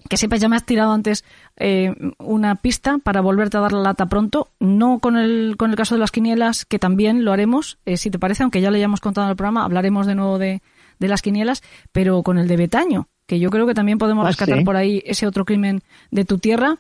[0.09, 1.25] que sepas, ya me has tirado antes
[1.57, 5.75] eh, una pista para volverte a dar la lata pronto, no con el, con el
[5.75, 8.77] caso de las quinielas, que también lo haremos, eh, si te parece, aunque ya le
[8.77, 10.61] hayamos contado en el programa, hablaremos de nuevo de,
[10.99, 14.29] de las quinielas, pero con el de Betaño, que yo creo que también podemos Ah,
[14.29, 14.63] rescatar ¿sí?
[14.63, 16.77] por ahí ese otro crimen de tu tierra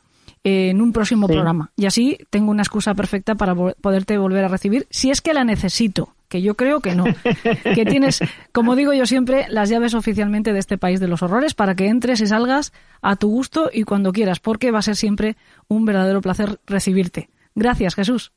[0.47, 1.33] en un próximo Sí.
[1.33, 1.71] programa.
[1.75, 5.33] Y así tengo una excusa perfecta para vo- poderte volver a recibir, si es que
[5.33, 7.03] la necesito, que yo creo que no.
[7.75, 8.19] que tienes,
[8.51, 11.87] como digo yo siempre, las llaves oficialmente de este país de los horrores para que
[11.87, 15.35] entres y salgas a tu gusto y cuando quieras, porque va a ser siempre
[15.67, 17.29] un verdadero placer recibirte.
[17.55, 18.31] Gracias, Jesús.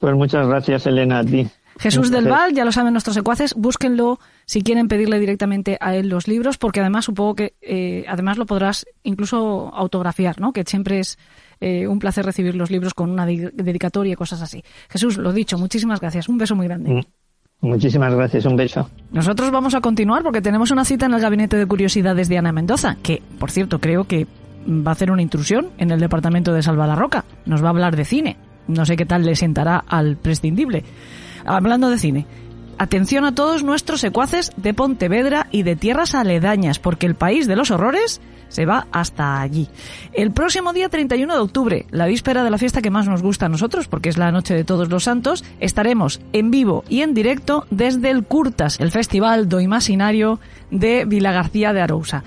[0.00, 1.46] Pues muchas gracias, Elena, a ti.
[1.78, 2.28] Jesús del.
[2.28, 6.56] Val, ya lo saben nuestros secuaces, búsquenlo si quieren pedirle directamente a él los libros,
[6.58, 10.52] porque además supongo que eh, además lo podrás incluso autografiar, ¿no?
[10.52, 11.18] Que siempre es
[11.60, 14.62] eh, un placer recibir los libros con una di- dedicatoria y cosas así.
[14.88, 16.28] Jesús, lo dicho, muchísimas gracias.
[16.28, 16.90] Un beso muy grande.
[16.94, 17.00] Mm.
[17.66, 18.90] Muchísimas gracias, un beso.
[19.10, 22.52] Nosotros vamos a continuar porque tenemos una cita en el gabinete de curiosidades de Ana
[22.52, 24.26] Mendoza, que, por cierto, creo que
[24.68, 27.24] va a hacer una intrusión en el departamento de Salva la Roca.
[27.46, 28.36] Nos va a hablar de cine.
[28.68, 30.84] No sé qué tal le sentará al prescindible.
[31.44, 32.26] Hablando de cine,
[32.78, 37.56] atención a todos nuestros secuaces de Pontevedra y de tierras aledañas, porque el país de
[37.56, 39.68] los horrores se va hasta allí.
[40.12, 43.46] El próximo día 31 de octubre, la víspera de la fiesta que más nos gusta
[43.46, 47.14] a nosotros, porque es la noche de todos los santos, estaremos en vivo y en
[47.14, 50.40] directo desde el Curtas, el festival do imaginario
[50.70, 52.24] de Vila García de Arousa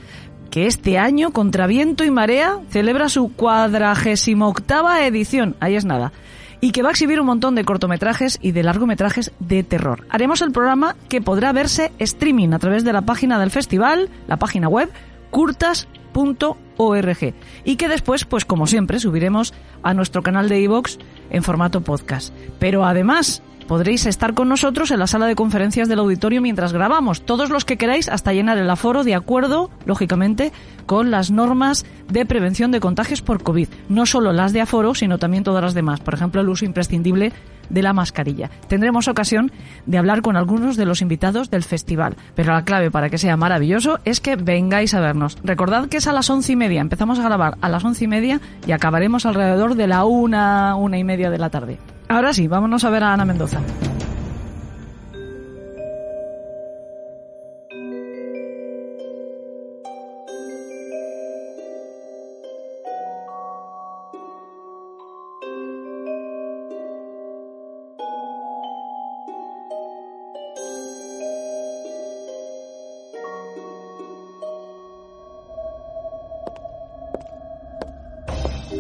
[0.52, 5.58] que este año, contra viento y marea, celebra su cuadragésimo octava edición.
[5.60, 6.14] Ahí es nada
[6.62, 10.06] y que va a exhibir un montón de cortometrajes y de largometrajes de terror.
[10.10, 14.38] Haremos el programa que podrá verse streaming a través de la página del festival, la
[14.38, 14.90] página web
[15.30, 17.34] curtas.org
[17.64, 19.54] y que después, pues como siempre, subiremos
[19.84, 20.98] a nuestro canal de iVoox
[21.30, 22.34] en formato podcast.
[22.60, 27.22] Pero además, podréis estar con nosotros en la sala de conferencias del auditorio mientras grabamos,
[27.22, 30.52] todos los que queráis, hasta llenar el aforo de acuerdo, lógicamente,
[30.86, 33.68] con las normas de prevención de contagios por COVID.
[33.90, 36.00] No solo las de aforo, sino también todas las demás.
[36.00, 37.34] Por ejemplo, el uso imprescindible
[37.70, 38.50] de la mascarilla.
[38.68, 39.52] Tendremos ocasión
[39.86, 43.36] de hablar con algunos de los invitados del festival, pero la clave para que sea
[43.36, 45.38] maravilloso es que vengáis a vernos.
[45.44, 48.08] Recordad que es a las once y media, empezamos a grabar a las once y
[48.08, 51.78] media y acabaremos alrededor de la una, una y media de la tarde.
[52.10, 53.62] Ahora sí, vámonos a ver a Ana Mendoza.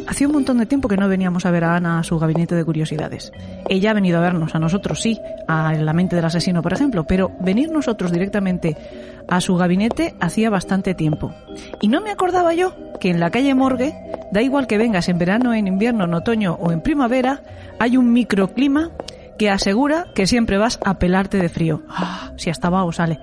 [0.07, 2.55] Hacía un montón de tiempo que no veníamos a ver a Ana a su gabinete
[2.55, 3.31] de curiosidades.
[3.67, 7.05] Ella ha venido a vernos, a nosotros sí, a La mente del asesino, por ejemplo,
[7.05, 8.77] pero venir nosotros directamente
[9.27, 11.33] a su gabinete hacía bastante tiempo.
[11.81, 13.93] Y no me acordaba yo que en la calle Morgue,
[14.31, 17.41] da igual que vengas en verano, en invierno, en otoño o en primavera,
[17.79, 18.91] hay un microclima
[19.37, 21.83] que asegura que siempre vas a pelarte de frío.
[21.89, 23.19] Ah, si hasta o sale.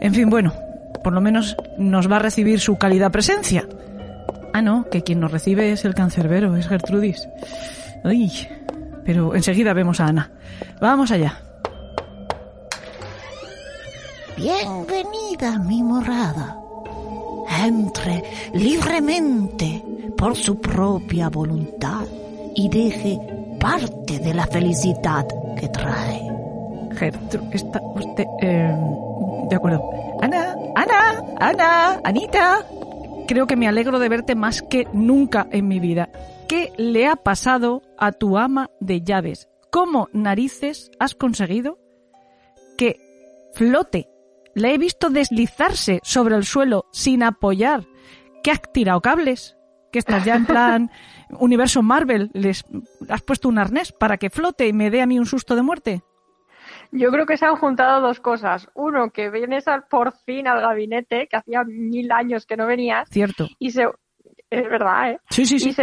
[0.00, 0.52] En fin, bueno,
[1.02, 3.66] por lo menos nos va a recibir su cálida presencia.
[4.60, 7.26] Ah, no, que quien nos recibe es el cancerbero, es Gertrudis.
[8.04, 8.30] Uy,
[9.06, 10.32] pero enseguida vemos a Ana.
[10.82, 11.40] Vamos allá.
[14.36, 16.58] Bienvenida, mi morada.
[17.64, 19.82] Entre libremente
[20.14, 22.04] por su propia voluntad
[22.54, 23.18] y deje
[23.58, 25.26] parte de la felicidad
[25.58, 26.20] que trae.
[26.96, 28.26] Gertrude, está usted...
[28.42, 28.76] Eh,
[29.48, 29.90] de acuerdo.
[30.20, 32.62] Ana, Ana, Ana, Anita
[33.30, 36.10] creo que me alegro de verte más que nunca en mi vida.
[36.48, 39.48] ¿Qué le ha pasado a tu ama de llaves?
[39.70, 41.78] ¿Cómo narices has conseguido
[42.76, 42.98] que
[43.54, 44.08] flote?
[44.56, 47.84] La he visto deslizarse sobre el suelo sin apoyar.
[48.42, 49.56] ¿Qué has tirado cables?
[49.92, 50.90] Que estás ya en plan
[51.30, 52.32] universo Marvel.
[52.32, 52.64] ¿Les
[53.08, 55.62] has puesto un arnés para que flote y me dé a mí un susto de
[55.62, 56.02] muerte?
[56.92, 58.68] Yo creo que se han juntado dos cosas.
[58.74, 63.08] Uno, que vienes al, por fin al gabinete, que hacía mil años que no venías.
[63.08, 63.48] Cierto.
[63.58, 63.84] Y se,
[64.50, 65.20] es verdad, ¿eh?
[65.30, 65.74] Sí, sí, sí.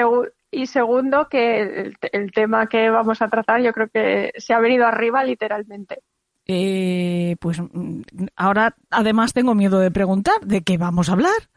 [0.50, 4.86] Y, segundo, que el, tema que vamos a tratar yo creo que se ha venido
[4.86, 6.00] arriba literalmente.
[6.46, 8.02] Eh, pues mm,
[8.38, 11.50] ahora además tengo miedo de preguntar de qué vamos a hablar.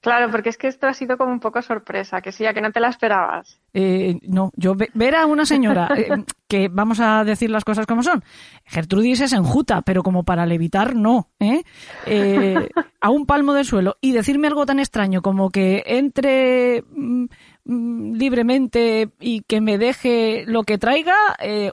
[0.00, 2.62] Claro, porque es que esto ha sido como un poco sorpresa, que sí, a que
[2.62, 3.60] no te la esperabas.
[3.74, 6.08] Eh, no, yo ver a una señora, eh,
[6.48, 8.24] que vamos a decir las cosas como son,
[8.64, 11.64] Gertrudis es enjuta, pero como para levitar, no, ¿eh?
[12.06, 12.70] ¿eh?
[12.98, 17.26] a un palmo del suelo y decirme algo tan extraño como que entre mm,
[17.66, 21.16] mm, libremente y que me deje lo que traiga,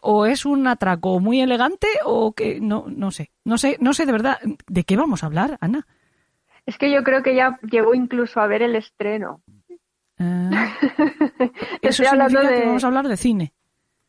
[0.01, 4.05] o es un atraco muy elegante, o que no, no sé, no sé, no sé
[4.05, 5.87] de verdad, ¿de qué vamos a hablar, Ana?
[6.67, 9.41] Es que yo creo que ya llegó incluso a ver el estreno.
[10.19, 10.75] Ah.
[11.81, 12.59] eso significa de...
[12.59, 13.53] que vamos a hablar de cine.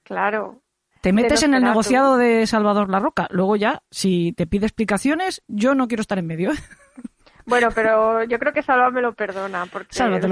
[0.03, 0.61] Claro.
[1.01, 3.29] Te metes en el negociado de Salvador La Roca.
[3.31, 6.51] Luego ya, si te pide explicaciones, yo no quiero estar en medio.
[7.49, 10.27] Bueno, pero yo creo que Salva me lo perdona, porque sabe, que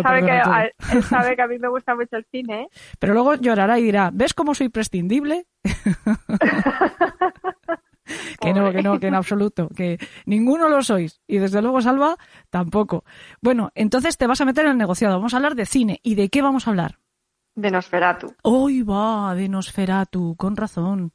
[0.93, 2.69] él sabe que a mí me gusta mucho el cine.
[2.99, 5.47] Pero luego llorará y dirá, ¿ves cómo soy prescindible?
[8.41, 11.21] que no, que no, que en absoluto, que ninguno lo sois.
[11.27, 12.17] Y desde luego, Salva,
[12.51, 13.05] tampoco.
[13.41, 15.17] Bueno, entonces te vas a meter en el negociado.
[15.17, 16.01] Vamos a hablar de cine.
[16.03, 16.99] ¿Y de qué vamos a hablar?
[17.55, 18.35] De Nosferatu.
[18.43, 21.13] Hoy va, de Nosferatu, con razón.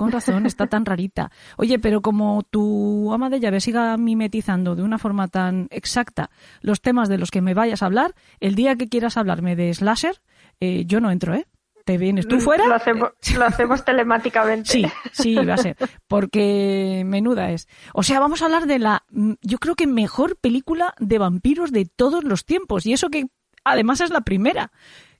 [0.00, 1.30] Con razón, está tan rarita.
[1.58, 6.30] Oye, pero como tu ama de llave siga mimetizando de una forma tan exacta
[6.62, 9.74] los temas de los que me vayas a hablar, el día que quieras hablarme de
[9.74, 10.22] Slasher,
[10.58, 11.46] eh, yo no entro, ¿eh?
[11.90, 12.66] Te vienes tú fuera.
[12.68, 14.70] Lo hacemos, lo hacemos telemáticamente.
[14.70, 15.76] Sí, sí, va a ser.
[16.06, 17.66] Porque menuda es.
[17.94, 21.72] O sea, vamos a hablar de la, mm, yo creo que mejor película de vampiros
[21.72, 22.86] de todos los tiempos.
[22.86, 23.26] Y eso que
[23.64, 24.70] además es la primera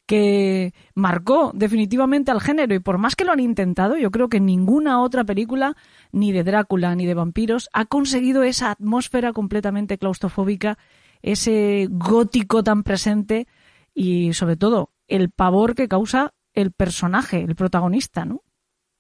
[0.06, 4.38] que marcó definitivamente al género y por más que lo han intentado, yo creo que
[4.38, 5.76] ninguna otra película,
[6.12, 10.78] ni de Drácula ni de vampiros, ha conseguido esa atmósfera completamente claustrofóbica,
[11.22, 13.48] ese gótico tan presente
[13.92, 18.42] y sobre todo el pavor que causa el personaje, el protagonista, ¿no?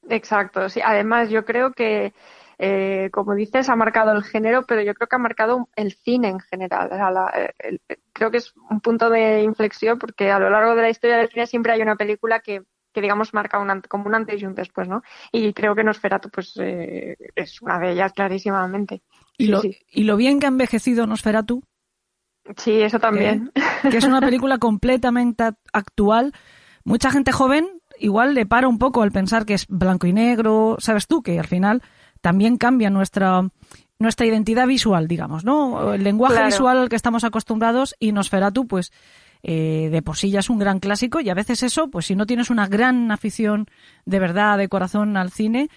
[0.08, 0.80] Exacto, sí.
[0.84, 2.12] Además, yo creo que
[2.62, 6.28] eh, como dices, ha marcado el género, pero yo creo que ha marcado el cine
[6.28, 6.90] en general.
[8.12, 11.30] creo que es un punto de inflexión porque a lo largo de la historia del
[11.30, 12.60] cine siempre hay una película que,
[12.94, 15.02] digamos, marca un, como un antes y un después, ¿no?
[15.32, 19.00] Y creo que Nosferatu, pues, eh, es una de ellas, clarísimamente.
[19.38, 21.62] ¿Y, lo, ¿Y lo bien que ha envejecido Nosferatu?
[22.58, 23.52] Sí, eso también.
[23.90, 26.34] que es una película completamente actual.
[26.84, 27.68] Mucha gente joven
[27.98, 31.38] igual le para un poco al pensar que es blanco y negro, sabes tú, que
[31.38, 31.82] al final
[32.20, 33.48] también cambia nuestra,
[33.98, 35.92] nuestra identidad visual, digamos, ¿no?
[35.94, 38.92] El lenguaje visual al que estamos acostumbrados y Nosferatu, pues,
[39.42, 42.14] eh, de por sí ya es un gran clásico y a veces eso, pues si
[42.14, 43.66] no tienes una gran afición
[44.04, 45.68] de verdad, de corazón al cine,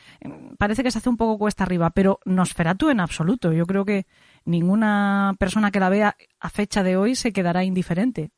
[0.57, 3.53] parece que se hace un poco cuesta arriba, pero Nosferatu en absoluto.
[3.53, 4.05] Yo creo que
[4.43, 8.31] ninguna persona que la vea a fecha de hoy se quedará indiferente.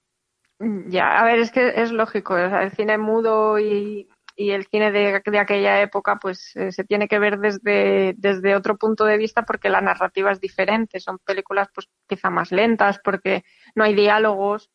[0.59, 5.39] Ya, a ver, es que es lógico, el cine mudo y el cine de, de
[5.39, 9.69] aquella época pues eh, se tiene que ver desde, desde otro punto de vista porque
[9.69, 13.43] la narrativa es diferente, son películas pues quizá más lentas porque
[13.75, 14.69] no hay diálogos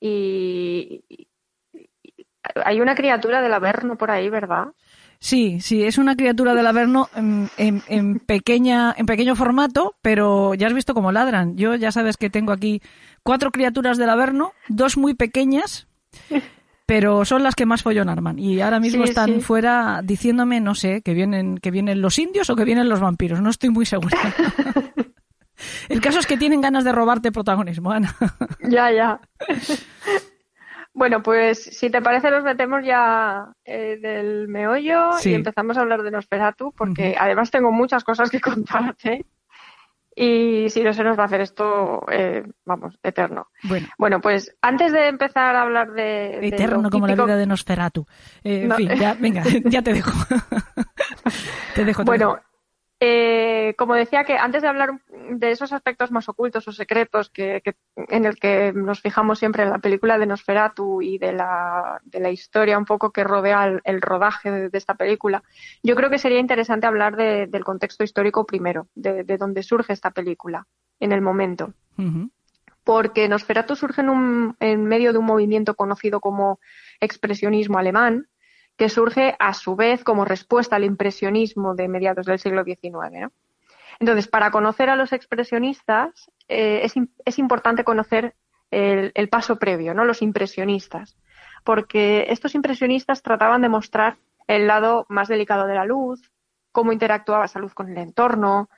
[0.00, 1.04] y,
[2.64, 4.68] hay una criatura del Averno por ahí, ¿verdad?
[5.18, 10.54] Sí, sí, es una criatura del Averno en, en, en, pequeña, en pequeño formato, pero
[10.54, 11.56] ya has visto cómo ladran.
[11.56, 12.82] Yo ya sabes que tengo aquí
[13.22, 15.86] cuatro criaturas del Averno, dos muy pequeñas
[16.86, 18.38] pero son las que más follón arman.
[18.38, 22.56] Y ahora mismo están fuera diciéndome, no sé, que vienen, que vienen los indios o
[22.56, 23.42] que vienen los vampiros.
[23.42, 24.16] No estoy muy segura.
[25.88, 28.14] El caso es que tienen ganas de robarte protagonismo, Ana.
[28.62, 29.20] ya, ya.
[30.96, 36.02] Bueno, pues si te parece nos metemos ya eh, del meollo y empezamos a hablar
[36.02, 39.26] de Nosferatu, porque además tengo muchas cosas que contarte.
[40.14, 43.48] Y si no se nos va a hacer esto, eh, vamos, eterno.
[43.64, 43.88] Bueno.
[43.98, 46.38] bueno, pues antes de empezar a hablar de.
[46.48, 48.06] Eterno como la vida de Nosferatu.
[48.42, 50.12] Eh, en fin, ya, venga, ya te dejo.
[51.74, 52.04] te dejo.
[52.04, 52.38] bueno,
[52.98, 57.62] eh, como decía que antes de hablar de esos aspectos más ocultos o secretos que,
[57.94, 62.20] en el que nos fijamos siempre en la película de Nosferatu y de la, de
[62.20, 65.42] la historia un poco que rodea el, rodaje de, esta película,
[65.82, 70.10] yo creo que sería interesante hablar del contexto histórico primero, de, de dónde surge esta
[70.10, 70.66] película
[70.98, 71.74] en el momento.
[72.82, 76.60] Porque Nosferatu surge en, un, en medio de un movimiento conocido como
[77.00, 78.28] expresionismo alemán,
[78.76, 83.32] que surge a su vez como respuesta al impresionismo de mediados del siglo XIX.
[83.98, 86.86] Entonces, para conocer a los expresionistas eh,
[87.24, 88.34] es, importante conocer
[88.70, 90.04] el, paso previo, ¿no?
[90.04, 91.16] los impresionistas,
[91.64, 96.30] porque estos impresionistas trataban de mostrar el lado más delicado de la luz,
[96.72, 98.68] cómo interactuaba esa luz con el entorno,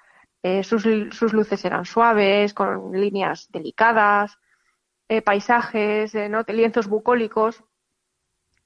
[0.42, 4.38] eh, sus, luces eran suaves, con líneas delicadas,
[5.09, 6.14] eh, paisajes,
[6.46, 7.64] lienzos bucólicos,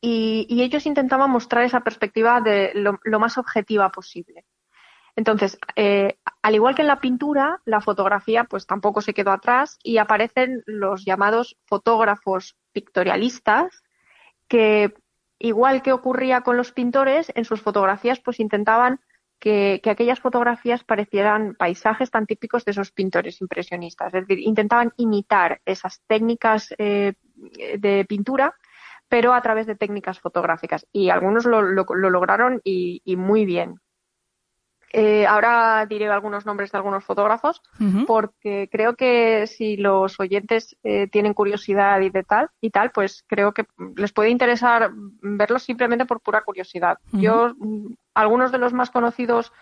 [0.05, 4.45] y, ellos intentaban mostrar esa perspectiva de lo, más objetiva posible.
[5.15, 9.79] Entonces, eh, al igual que en la pintura, la fotografía pues tampoco se quedó atrás
[9.83, 13.85] y aparecen los llamados fotógrafos pictorialistas
[14.49, 14.93] que,
[15.39, 19.01] igual que ocurría con los pintores, en sus fotografías pues intentaban
[19.39, 24.15] que, aquellas fotografías parecieran paisajes tan típicos de esos pintores impresionistas.
[24.15, 27.15] Es decir, intentaban imitar esas técnicas eh,
[27.79, 28.57] de pintura
[29.13, 30.87] pero a través de técnicas fotográficas.
[30.91, 33.75] Y algunos lo, lograron y, muy bien.
[34.91, 37.61] Eh, ahora diré algunos nombres de algunos fotógrafos,
[38.07, 43.23] porque creo que si los oyentes eh, tienen curiosidad y de tal y tal, pues
[43.27, 43.67] creo que
[43.97, 44.91] les puede interesar
[45.21, 46.97] verlos simplemente por pura curiosidad.
[47.13, 49.53] Yo, mm, algunos de los más conocidos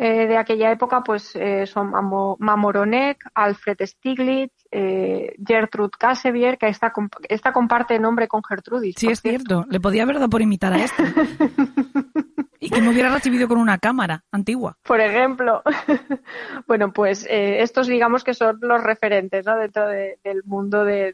[0.00, 1.90] eh, de aquella época pues eh, son
[2.38, 6.92] Mamoronek, Alfred Stiglitz, eh, Gertrude Kassevier, que esta,
[7.28, 8.94] esta comparte nombre con Gertrudis.
[8.96, 9.66] Sí, es cierto.
[9.68, 11.02] Le podía haber dado por imitar a esta.
[12.60, 14.78] y que me hubiera recibido con una cámara antigua.
[14.84, 15.64] Por ejemplo.
[16.68, 19.56] bueno, pues estos digamos que son los referentes ¿no?
[19.56, 21.12] dentro del mundo de,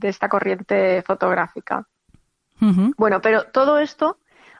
[0.00, 1.86] esta corriente fotográfica.
[2.96, 4.16] Bueno, pero todo esto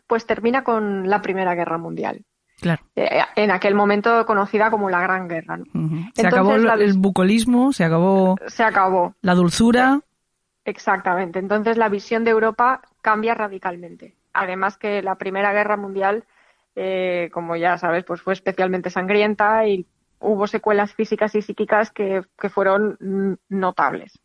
[0.07, 2.23] pues termina con la Primera Guerra Mundial.
[2.65, 2.82] Claro.
[2.97, 5.59] Eh, en aquel momento conocida como la Gran Guerra.
[6.15, 10.01] Se acabó el, bucolismo, se acabó, se acabó la dulzura.
[10.65, 11.39] Exactamente.
[11.39, 14.16] Entonces la visión de Europa cambia radicalmente.
[14.32, 16.24] Además que la Primera Guerra Mundial,
[16.74, 19.86] eh, como ya sabes, pues fue especialmente sangrienta y
[20.20, 24.19] hubo secuelas físicas y psíquicas que, fueron notables.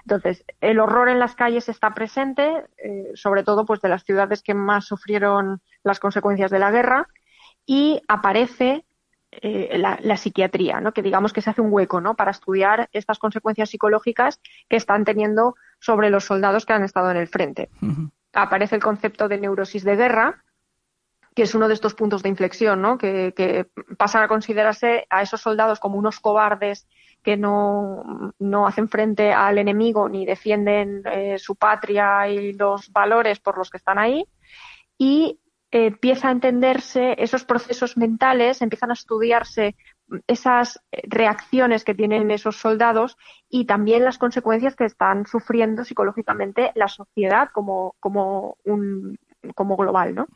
[0.00, 4.42] Entonces, el horror en las calles está presente, eh, sobre todo pues de las ciudades
[4.42, 7.06] que más sufrieron las consecuencias de la guerra,
[7.66, 8.84] y aparece
[9.42, 10.92] eh, la, psiquiatría, ¿no?
[10.92, 12.14] que digamos que se hace un hueco ¿no?
[12.14, 17.16] para estudiar estas consecuencias psicológicas que están teniendo sobre los soldados que han estado en
[17.16, 17.68] el frente.
[18.32, 20.44] Aparece el concepto de neurosis de guerra,
[21.34, 22.96] que es uno de estos puntos de inflexión, ¿no?
[22.96, 23.66] que, que
[23.98, 26.86] pasan a considerarse a esos soldados como unos cobardes
[27.24, 33.40] que no, no hacen frente al enemigo ni defienden eh, su patria y los valores
[33.40, 34.26] por los que están ahí.
[34.98, 35.40] Y
[35.74, 39.74] empieza a entenderse esos procesos mentales, empiezan a estudiarse
[40.28, 43.16] esas reacciones que tienen esos soldados
[43.48, 49.18] y también las consecuencias que están sufriendo psicológicamente la sociedad como, como, un,
[49.56, 50.26] como global, ¿no?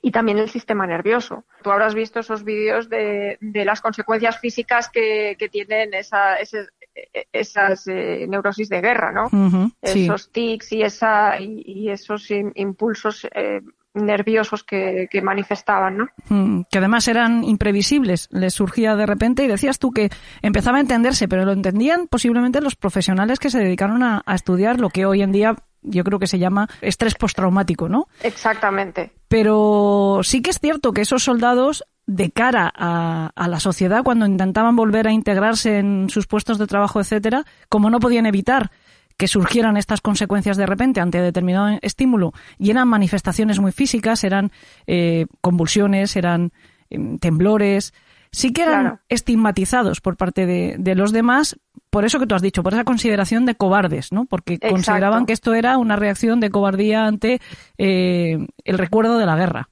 [0.00, 1.44] y también el sistema nervioso.
[1.62, 6.36] Tú habrás visto esos vídeos de, de las consecuencias físicas que, que tienen esa,
[7.32, 9.28] esas eh, neurosis de guerra, ¿no?
[9.82, 13.60] esos tics y, esa, y, esos impulsos eh,
[13.94, 16.08] nerviosos que, que, manifestaban, ¿no?
[16.28, 20.10] Mm, que además eran imprevisibles, les surgía de repente y decías tú que
[20.42, 24.78] empezaba a entenderse, pero lo entendían posiblemente los profesionales que se dedicaron a, a estudiar
[24.78, 28.08] lo que hoy en día yo creo que se llama estrés postraumático, ¿no?
[28.22, 29.12] Exactamente.
[29.28, 34.74] Pero sí que es cierto que esos soldados, de cara a, la sociedad, cuando intentaban
[34.74, 38.70] volver a integrarse en sus puestos de trabajo, etcétera, como no podían evitar
[39.18, 44.52] que surgieran estas consecuencias de repente ante determinado estímulo y eran manifestaciones muy físicas, eran
[44.86, 46.52] eh, convulsiones, eran
[46.88, 47.92] em, temblores,
[48.32, 51.58] sí que eran estigmatizados por parte de, los demás,
[51.90, 54.24] por eso que tú has dicho, por esa consideración de cobardes, ¿no?
[54.24, 57.42] Porque consideraban que esto era una reacción de cobardía ante
[57.76, 59.68] eh, el recuerdo de la guerra.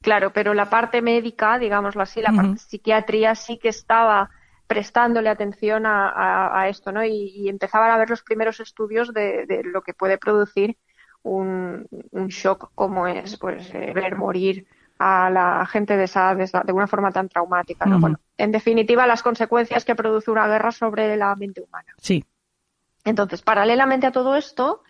[0.00, 4.30] Claro, pero la parte médica, digámoslo así, la parte psiquiatría sí que estaba
[4.66, 7.04] prestándole atención a, esto, ¿no?
[7.04, 10.76] Y, empezaban a ver los primeros estudios de, lo que puede producir
[11.22, 11.88] un,
[12.28, 14.66] shock como es pues eh, ver morir
[14.98, 17.86] a la gente de esa de, una forma tan traumática.
[17.86, 17.98] ¿no?
[17.98, 21.94] bueno, en definitiva, las consecuencias que produce una guerra sobre la mente humana.
[21.98, 22.24] Sí.
[23.04, 24.82] Entonces, paralelamente a todo esto,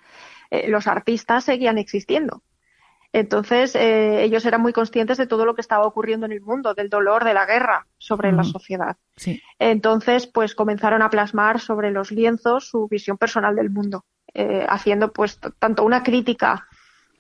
[0.50, 2.42] eh, los artistas seguían existiendo.
[3.12, 6.74] Entonces, eh, ellos eran muy conscientes de todo lo que estaba ocurriendo en el mundo,
[6.74, 8.96] del dolor de la guerra sobre la sociedad.
[9.16, 9.40] Sí.
[9.58, 14.04] Entonces, pues comenzaron a plasmar sobre los lienzos su visión personal del mundo,
[14.34, 16.68] eh, haciendo pues tanto una crítica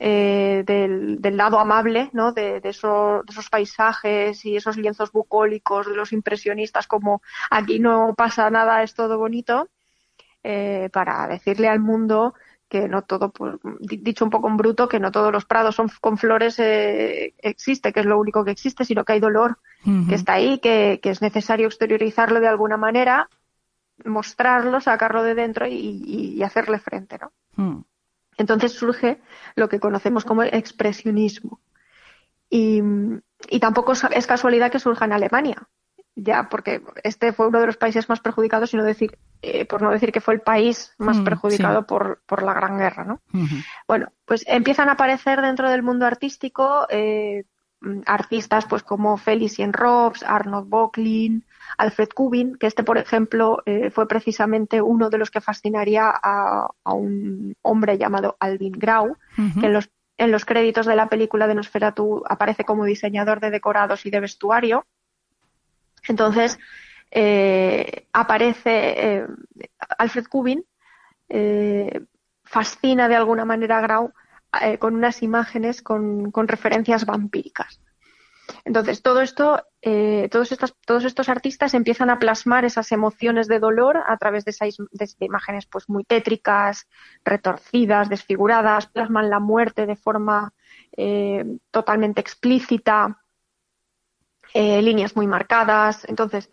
[0.00, 2.30] eh, del, lado amable ¿no?
[2.32, 7.20] de, esos, paisajes y esos lienzos bucólicos de los impresionistas como
[7.50, 9.68] aquí no pasa nada, es todo bonito,
[10.44, 12.34] eh, para decirle al mundo
[12.68, 15.90] que no todo, pues, dicho un poco en bruto, que no todos los prados son
[16.00, 19.58] con flores eh, existe, que es lo único que existe, sino que hay dolor
[20.08, 23.30] que está ahí, que, es necesario exteriorizarlo de alguna manera,
[24.04, 27.32] mostrarlo, sacarlo de dentro y, hacerle frente, ¿no?
[27.56, 27.82] Mm.
[28.36, 29.20] Entonces surge
[29.56, 31.60] lo que conocemos como el expresionismo.
[32.50, 32.82] Y,
[33.60, 35.68] tampoco es casualidad que surja en Alemania,
[36.20, 39.90] ya porque este fue uno de los países más perjudicados, sino decir, eh, por no
[39.90, 43.20] decir que fue el país más mm, perjudicado por, la Gran Guerra, ¿no?
[43.86, 47.44] Bueno, pues empiezan a aparecer dentro del mundo artístico eh,
[48.06, 51.44] artistas pues como Felicien Robs, Arnold Bocklin,
[51.76, 56.68] Alfred Kubin, que este, por ejemplo, eh, fue precisamente uno de los que fascinaría a,
[56.84, 59.16] un hombre llamado Alvin Grau,
[59.60, 63.50] que en los, en los créditos de la película de Nosferatu aparece como diseñador de
[63.50, 64.84] decorados y de vestuario.
[66.08, 66.58] Entonces,
[67.10, 69.26] eh, aparece eh,
[69.98, 70.64] Alfred Kubin,
[72.44, 74.12] fascina de alguna manera a Grau
[74.78, 77.80] con unas imágenes con referencias vampíricas.
[78.64, 83.58] Entonces, todo esto, eh, todos, estos, todos estos artistas empiezan a plasmar esas emociones de
[83.58, 84.76] dolor a través de, esas,
[85.20, 86.88] imágenes pues, muy tétricas,
[87.24, 90.52] retorcidas, desfiguradas, plasman la muerte de forma
[90.96, 93.22] eh, totalmente explícita,
[94.54, 96.04] eh, líneas muy marcadas.
[96.08, 96.50] Entonces,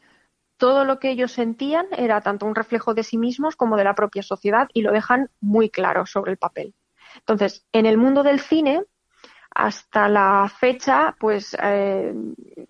[0.57, 3.95] todo lo que ellos sentían era tanto un reflejo de sí mismos como de la
[3.95, 6.73] propia sociedad y lo dejan muy claro sobre el papel.
[7.17, 8.83] Entonces, en el mundo del cine,
[9.55, 12.13] hasta la fecha, pues eh,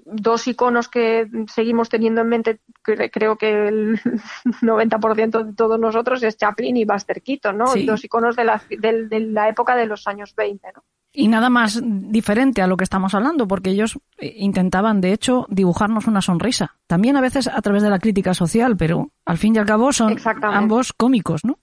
[0.06, 4.00] dos iconos que seguimos teniendo en mente, creo que el
[4.62, 7.74] 90% de todos nosotros es Chaplin y Buster Keaton, ¿no?
[7.86, 10.84] Dos iconos de la, de, la, época de los años 20, ¿no?
[11.18, 15.46] Y nada más diferente a lo que estamos hablando, porque ellos eh, intentaban, de hecho,
[15.50, 16.76] dibujarnos una sonrisa.
[16.88, 19.94] También a veces a través de la crítica social, pero al fin y al cabo
[19.94, 21.58] son ambos cómicos, ¿no?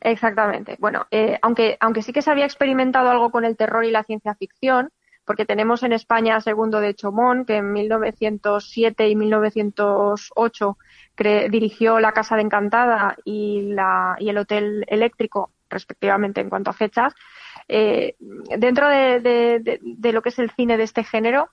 [0.00, 0.76] Exactamente.
[0.80, 4.02] Bueno, eh, aunque, aunque sí que se había experimentado algo con el terror y la
[4.02, 4.90] ciencia ficción,
[5.24, 10.78] porque tenemos en España Segundo de Chomón, que en 1907 y 1908
[11.50, 16.74] dirigió La Casa de Encantada y, la, y el Hotel Eléctrico, respectivamente en cuanto a
[16.74, 17.14] fechas.
[17.68, 19.80] Eh, dentro de,
[20.12, 21.50] lo que es el cine de este género,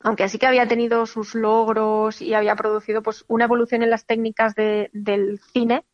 [0.00, 4.06] aunque sí que había tenido sus logros y había producido pues una evolución en las
[4.06, 5.84] técnicas del cine,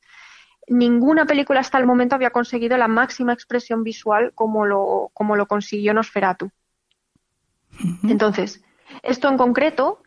[0.69, 5.47] ninguna película hasta el momento había conseguido la máxima expresión visual como lo, como lo
[5.47, 6.51] consiguió Nosferatu.
[8.05, 8.63] Entonces,
[9.03, 10.03] esto en concreto,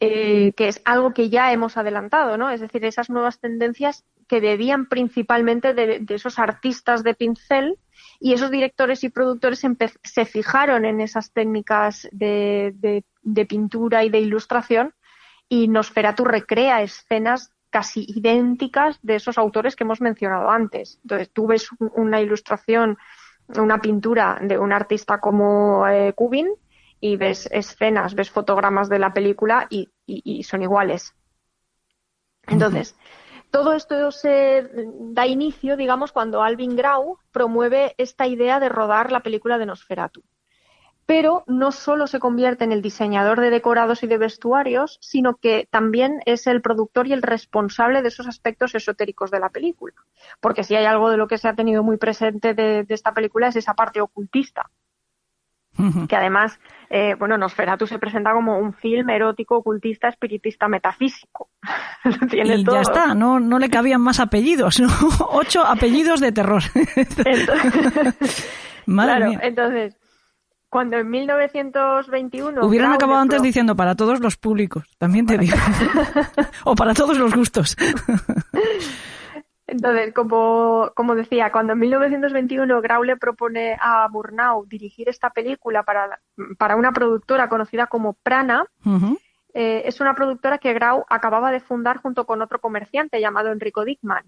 [0.00, 2.50] eh, que es algo que ya hemos adelantado, ¿no?
[2.50, 7.78] Es decir, esas nuevas tendencias que debían principalmente de, esos artistas de pincel
[8.20, 9.64] y esos directores y productores
[10.04, 12.74] se fijaron en esas técnicas de,
[13.22, 14.94] de, pintura y de ilustración
[15.48, 20.98] y Nosferatu recrea escenas casi idénticas de esos autores que hemos mencionado antes.
[21.02, 22.98] Entonces, tú ves una ilustración,
[23.56, 26.48] una pintura de un artista como eh, Kubin
[27.00, 29.88] y ves escenas, ves fotogramas de la película y,
[30.42, 31.14] son iguales.
[32.46, 32.96] Entonces,
[33.50, 34.68] todo esto se
[35.12, 40.22] da inicio, digamos, cuando Alvin Grau promueve esta idea de rodar la película de Nosferatu
[41.08, 45.66] pero no solo se convierte en el diseñador de decorados y de vestuarios, sino que
[45.70, 49.94] también es el productor y el responsable de esos aspectos esotéricos de la película.
[50.38, 53.48] Porque si hay algo de lo que se ha tenido muy presente de, esta película
[53.48, 54.70] es esa parte ocultista.
[56.08, 56.58] Que además,
[56.90, 61.50] eh, bueno, Nosferatu se presenta como un film erótico, ocultista, espiritista, metafísico.
[62.32, 64.88] y ya está, no, no le cabían más apellidos, ¿no?
[65.30, 66.62] Ocho apellidos de terror.
[68.86, 69.96] claro, entonces,
[70.68, 72.66] cuando en 1921...
[72.66, 75.56] Hubieran acabado antes diciendo para todos los públicos, también te digo.
[76.64, 77.76] o para todos los gustos.
[79.68, 85.82] Entonces, como, como decía, cuando en 1921 Grau le propone a Murnau dirigir esta película
[85.82, 86.20] para,
[86.56, 88.64] para una productora conocida como Prana,
[89.52, 93.84] eh, es una productora que Grau acababa de fundar junto con otro comerciante llamado Enrico
[93.84, 94.24] Dickman.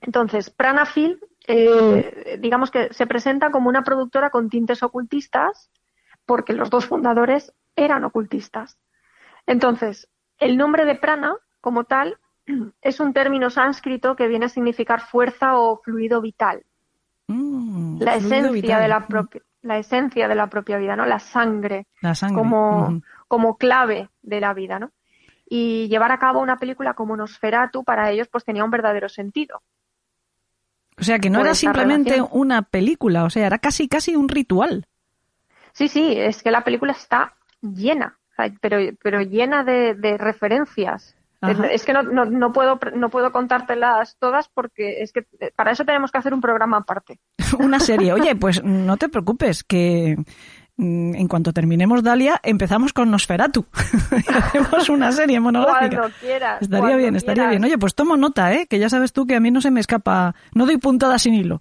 [0.00, 1.18] Entonces, Prana Film
[1.50, 5.70] eh, digamos que se presenta como una productora con tintes ocultistas,
[6.26, 8.78] porque los dos fundadores eran ocultistas.
[9.46, 10.08] Entonces,
[10.38, 12.18] el nombre de prana, como tal,
[12.82, 16.62] es un término sánscrito que viene a significar fuerza o fluido vital.
[17.26, 21.04] Mm, la esencia de la propia la esencia de la propia vida, ¿no?
[21.04, 21.86] La sangre,
[22.34, 24.92] como, como clave de la vida, ¿no?
[25.46, 29.62] Y llevar a cabo una película como Nosferatu para ellos pues tenía un verdadero sentido.
[30.98, 34.86] O sea, que no era simplemente una película, o sea, era casi casi un ritual.
[35.72, 38.18] Sí, sí, es que la película está llena,
[38.60, 41.14] pero, pero llena de, referencias.
[41.40, 45.84] Es, que no, no, no, puedo, no puedo contártelas todas porque es que para eso
[45.84, 47.20] tenemos que hacer un programa aparte.
[47.58, 48.12] Una serie.
[48.12, 50.16] Oye, pues no te preocupes, que
[50.78, 53.66] Mm, en cuanto terminemos Dalia, empezamos con Nosferatu.
[54.28, 55.98] hacemos una serie monográfica.
[55.98, 56.62] Cuando quieras.
[56.62, 57.64] Estaría bien, estaría bien.
[57.64, 58.68] Oye, pues tomo nota, ¿eh?
[58.68, 61.34] Que ya sabes tú que a mí no se me escapa, no doy puntada sin
[61.34, 61.60] hilo.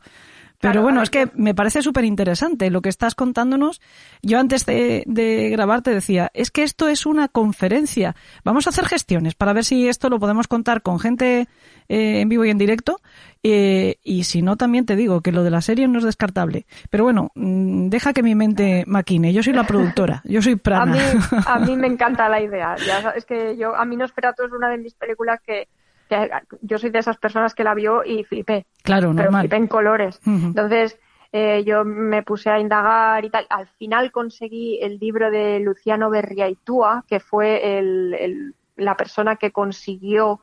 [0.59, 3.79] Pero bueno, es que me parece súper interesante lo que estás contándonos.
[4.23, 8.15] Yo antes de, grabar te decía, es que esto es una conferencia.
[8.43, 11.47] Vamos a hacer gestiones para ver si esto lo podemos contar con gente
[11.89, 12.99] eh, en vivo y en directo.
[13.43, 16.65] Eh, y si no, también te digo que lo de la serie no es descartable.
[16.89, 19.33] Pero bueno, mm, deja que mi mente maquine.
[19.33, 20.97] Yo soy la productora, yo soy Prana.
[21.45, 22.75] A mí, me encanta la idea.
[23.15, 25.67] es que yo, a mí Nosferatu es una de mis películas que
[26.61, 28.65] yo soy de esas personas que la vio y flipé.
[28.83, 30.19] Claro, pero flipé en colores.
[30.25, 30.99] Entonces,
[31.31, 33.45] eh, yo me puse a indagar y tal.
[33.49, 40.41] Al final conseguí el libro de Luciano Berriaitúa, que fue el, la persona que consiguió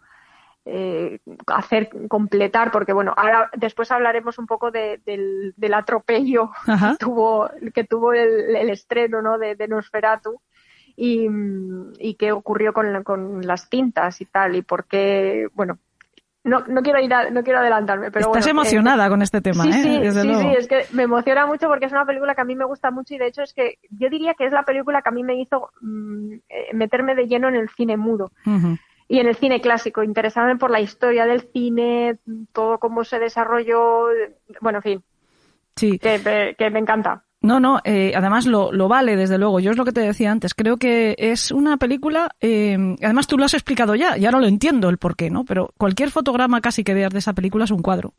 [0.66, 7.85] eh, hacer completar, porque bueno, ahora después hablaremos un poco del, atropello que tuvo, que
[7.85, 9.39] tuvo el, estreno ¿no?
[9.39, 10.41] de, de Nosferatu
[10.97, 11.29] y,
[11.99, 15.79] y qué ocurrió con, con, las tintas y tal, y por qué, bueno,
[16.45, 20.12] no, no quiero ir no quiero adelantarme, pero Estás emocionada con este tema, sí, ¿eh?
[20.12, 22.55] Sí, sí, sí, es que me emociona mucho porque es una película que a mí
[22.55, 25.09] me gusta mucho y de hecho es que yo diría que es la película que
[25.09, 28.31] a mí me hizo mm, eh, meterme de lleno en el cine mudo.
[29.07, 32.19] Y en el cine clásico, interesarme por la historia del cine,
[32.53, 34.07] todo cómo se desarrolló,
[34.62, 35.05] bueno, en fin.
[35.77, 35.99] Sí.
[35.99, 37.23] Que, que me encanta.
[37.45, 39.61] No, no, eh, además lo, lo, vale, desde luego.
[39.61, 40.55] Yo es lo que te decía antes.
[40.55, 44.47] Creo que es una película, eh, además tú lo has explicado ya, ya no lo
[44.47, 45.45] entiendo el por qué, ¿no?
[45.45, 48.15] Pero cualquier fotograma casi que veas de esa película es un cuadro.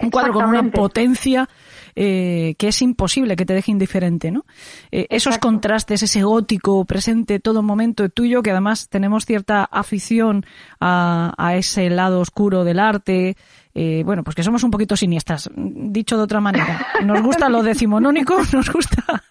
[0.00, 1.48] un cuadro con una potencia
[1.94, 4.44] eh, que es imposible que te deje indiferente, ¿no?
[4.90, 10.44] Eh, esos contrastes, ese gótico presente todo momento tuyo, que además tenemos cierta afición
[10.80, 13.36] a, a ese lado oscuro del arte,
[13.74, 16.86] eh, bueno, pues que somos un poquito siniestras, dicho de otra manera.
[17.04, 19.22] Nos gusta lo decimonónico, nos gusta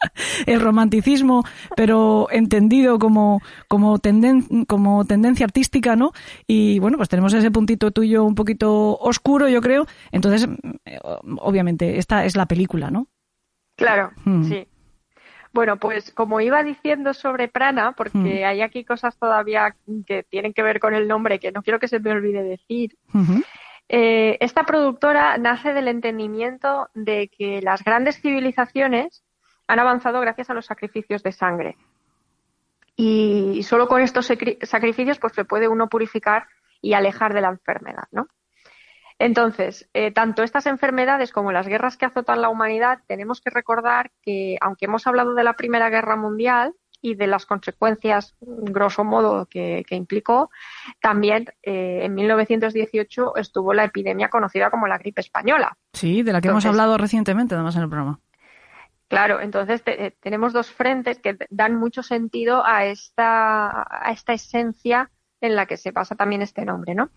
[0.46, 1.44] el romanticismo,
[1.76, 3.98] pero entendido como, como,
[4.66, 6.12] como tendencia artística, ¿no?
[6.46, 9.86] Y bueno, pues tenemos ese puntito tuyo un poquito oscuro, yo creo.
[10.12, 10.48] Entonces,
[10.84, 10.98] eh,
[11.40, 13.08] obviamente, esta es la película, ¿no?
[13.76, 14.44] Claro, hmm.
[14.44, 14.66] sí.
[15.52, 18.46] Bueno, pues como iba diciendo sobre Prana, porque hmm.
[18.46, 19.74] hay aquí cosas todavía
[20.06, 22.96] que tienen que ver con el nombre que no quiero que se me olvide decir.
[23.88, 29.24] Eh, esta productora nace del entendimiento de que las grandes civilizaciones
[29.66, 31.76] han avanzado gracias a los sacrificios de sangre.
[32.96, 34.26] Y solo con estos
[34.62, 36.48] sacrificios pues se puede uno purificar
[36.82, 38.26] y alejar de la enfermedad, ¿no?
[39.20, 44.12] Entonces, eh, tanto estas enfermedades como las guerras que azotan la humanidad, tenemos que recordar
[44.22, 49.46] que, aunque hemos hablado de la Primera Guerra Mundial, y de las consecuencias, grosso modo,
[49.46, 50.50] que, implicó,
[51.00, 55.76] también eh, en 1918 estuvo la epidemia conocida como la gripe española.
[55.92, 58.20] Sí, de la que hemos hablado recientemente, además, en el programa.
[59.08, 65.10] Claro, entonces eh, tenemos dos frentes que dan mucho sentido a esta, a esta esencia
[65.40, 67.10] en la que se basa también este nombre, ¿no?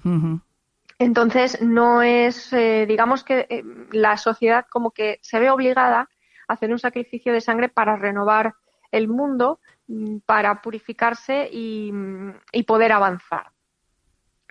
[0.99, 6.07] Entonces, no es, eh, digamos que la sociedad como que se ve obligada
[6.47, 8.53] a hacer un sacrificio de sangre para renovar
[8.91, 11.91] el mundo mm, para purificarse y,
[12.67, 13.51] poder avanzar.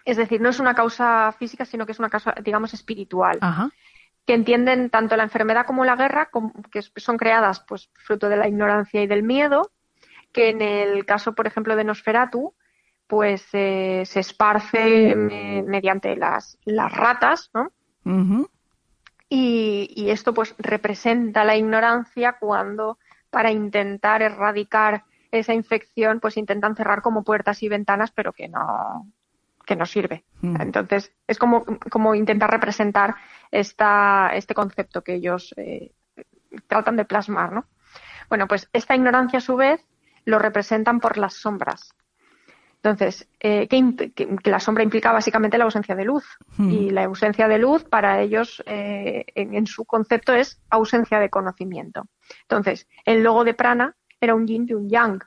[0.04, 3.38] Es decir, no es una causa física, sino que es una causa, digamos, espiritual.
[4.26, 6.30] Que entienden tanto la enfermedad como la guerra,
[6.70, 9.70] que son creadas pues fruto de la ignorancia y del miedo,
[10.32, 12.54] que en el caso, por ejemplo, de Nosferatu,
[13.06, 17.72] pues eh, se esparce mediante las, las ratas, ¿no?
[19.28, 22.98] y, y, esto pues representa la ignorancia cuando
[23.30, 29.10] para intentar erradicar esa infección, pues intentan cerrar como puertas y ventanas, pero que no,
[29.64, 30.24] que no sirve.
[30.42, 30.60] Mm.
[30.60, 33.14] Entonces, es como, como intentar representar
[33.50, 35.92] esta, este concepto que ellos eh,
[36.66, 37.66] tratan de plasmar, ¿no?
[38.28, 39.84] Bueno, pues esta ignorancia a su vez
[40.24, 41.94] lo representan por las sombras.
[42.82, 46.24] Entonces, eh, que, la sombra implica básicamente la ausencia de luz.
[46.56, 46.70] Mm.
[46.70, 52.06] Y la ausencia de luz para ellos, eh, en, su concepto, es ausencia de conocimiento.
[52.42, 55.22] Entonces, el logo de Prana era un yin y un yang,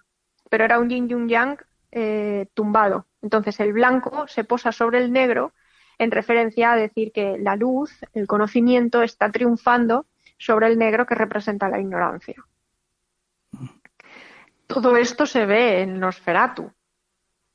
[0.50, 1.58] pero era un yin y un yang
[1.92, 3.06] eh, tumbado.
[3.22, 5.54] Entonces, el blanco se posa sobre el negro
[6.00, 10.08] en referencia a decir que la luz, el conocimiento, está triunfando
[10.40, 12.44] sobre el negro que representa la ignorancia.
[14.66, 16.72] Todo esto se ve en Nosferatu.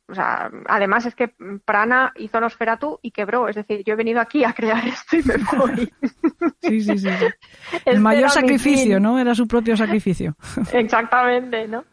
[0.09, 3.47] O sea, además es que Prana hizo Nosferatu y quebró.
[3.49, 5.93] Es decir, yo he venido aquí a crear esto y me voy.
[6.61, 7.09] Sí, sí, sí.
[7.85, 9.19] El mayor sacrificio, ¿no?
[9.19, 10.37] Era su propio sacrificio.
[10.73, 11.85] Exactamente, ¿no?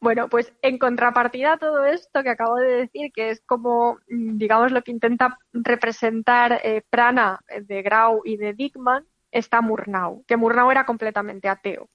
[0.00, 4.70] Bueno, pues en contrapartida a todo esto que acabo de decir, que es como, digamos,
[4.70, 10.70] lo que intenta representar eh, Prana de Grau y de Dickman, está Murnau, que Murnau
[10.70, 11.88] era completamente ateo.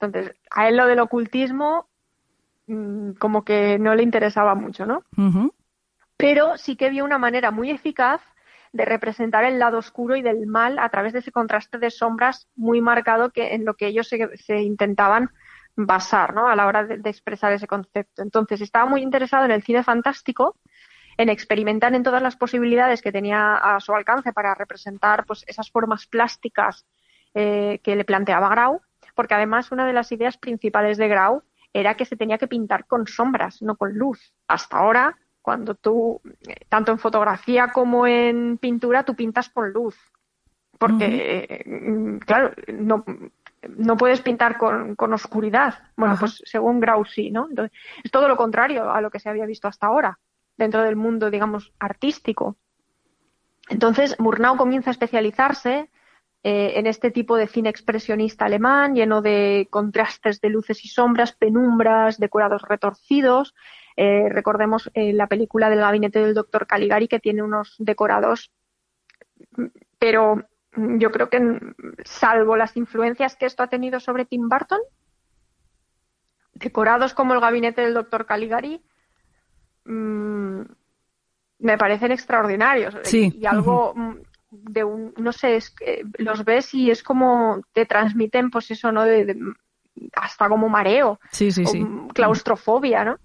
[0.00, 1.93] Entonces, a él lo del ocultismo Mm,
[3.18, 5.04] como que no le interesaba mucho, ¿no?
[6.16, 8.22] Pero sí que vio una manera muy eficaz
[8.72, 12.48] de representar el lado oscuro y del mal a través de ese contraste de sombras
[12.56, 15.30] muy marcado que en lo que ellos se, intentaban
[15.76, 16.48] basar, ¿no?
[16.48, 18.22] A la hora de, expresar ese concepto.
[18.22, 20.56] Entonces estaba muy interesado en el cine fantástico,
[21.16, 25.70] en experimentar en todas las posibilidades que tenía a su alcance para representar pues esas
[25.70, 26.84] formas plásticas
[27.34, 28.80] eh, que le planteaba Grau,
[29.14, 31.44] porque además una de las ideas principales de Grau
[31.74, 34.32] era que se tenía que pintar con sombras, no con luz.
[34.48, 36.22] Hasta ahora, cuando tú,
[36.68, 39.96] tanto en fotografía como en pintura, tú pintas con luz.
[40.78, 43.04] Porque, mm, claro, no,
[43.76, 45.74] no puedes pintar con, con oscuridad.
[45.96, 47.48] Bueno, pues según Grau sí, ¿no?
[48.02, 50.18] es todo lo contrario a lo que se había visto hasta ahora
[50.56, 52.56] dentro del mundo, digamos, artístico.
[53.68, 55.90] Entonces, Murnau comienza a especializarse
[56.46, 61.32] eh, en este tipo de cine expresionista alemán, lleno de contrastes de luces y sombras,
[61.32, 63.54] penumbras, decorados retorcidos.
[63.96, 68.52] Eh, recordemos eh, la película del gabinete del doctor Caligari, que tiene unos decorados,
[69.98, 70.46] pero
[70.76, 71.60] yo creo que,
[72.04, 74.80] salvo las influencias que esto ha tenido sobre Tim Burton,
[76.52, 78.82] decorados como el gabinete del doctor Caligari,
[79.86, 80.60] mm,
[81.60, 82.94] me parecen extraordinarios.
[83.14, 83.94] Y algo
[84.62, 85.74] de un, no sé, es
[86.18, 89.04] los ves y es como te transmiten, pues eso, ¿no?
[89.04, 89.36] De,
[90.14, 91.86] hasta como mareo, sí, sí, sí.
[92.12, 93.18] claustrofobia, ¿no?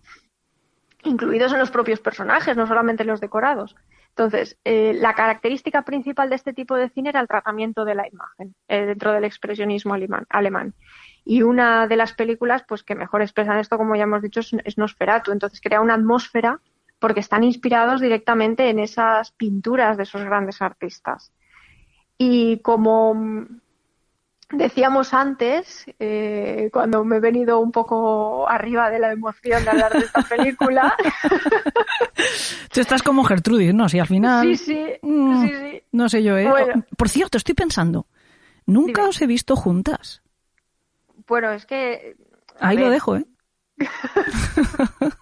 [1.04, 3.76] Incluidos en los propios personajes, no solamente en los decorados.
[4.10, 8.08] Entonces, eh, la característica principal de este tipo de cine era el tratamiento de la
[8.08, 9.96] imagen eh, dentro del expresionismo
[10.30, 10.74] alemán,
[11.24, 14.78] Y una de las películas pues, que mejor expresan esto, como ya hemos dicho, es,
[14.78, 15.32] Nosferatu.
[15.32, 16.60] Entonces, crea una atmósfera
[17.00, 21.32] porque están inspirados directamente en esas pinturas de esos grandes artistas.
[22.18, 23.48] Y como
[24.52, 29.94] decíamos antes, eh, cuando me he venido un poco arriba de la emoción de hablar
[29.94, 30.96] de esta película.
[32.74, 33.88] Tú estás como Gertrudis, ¿no?
[33.88, 34.48] Si al final.
[34.48, 35.84] Sí, sí, mm, sí, sí.
[35.92, 36.50] No sé yo, ¿eh?
[36.98, 38.08] Por cierto, estoy pensando,
[38.66, 40.22] nunca os he visto juntas.
[41.28, 42.16] Bueno, es que.
[42.60, 43.26] Ahí lo dejo, ¿eh?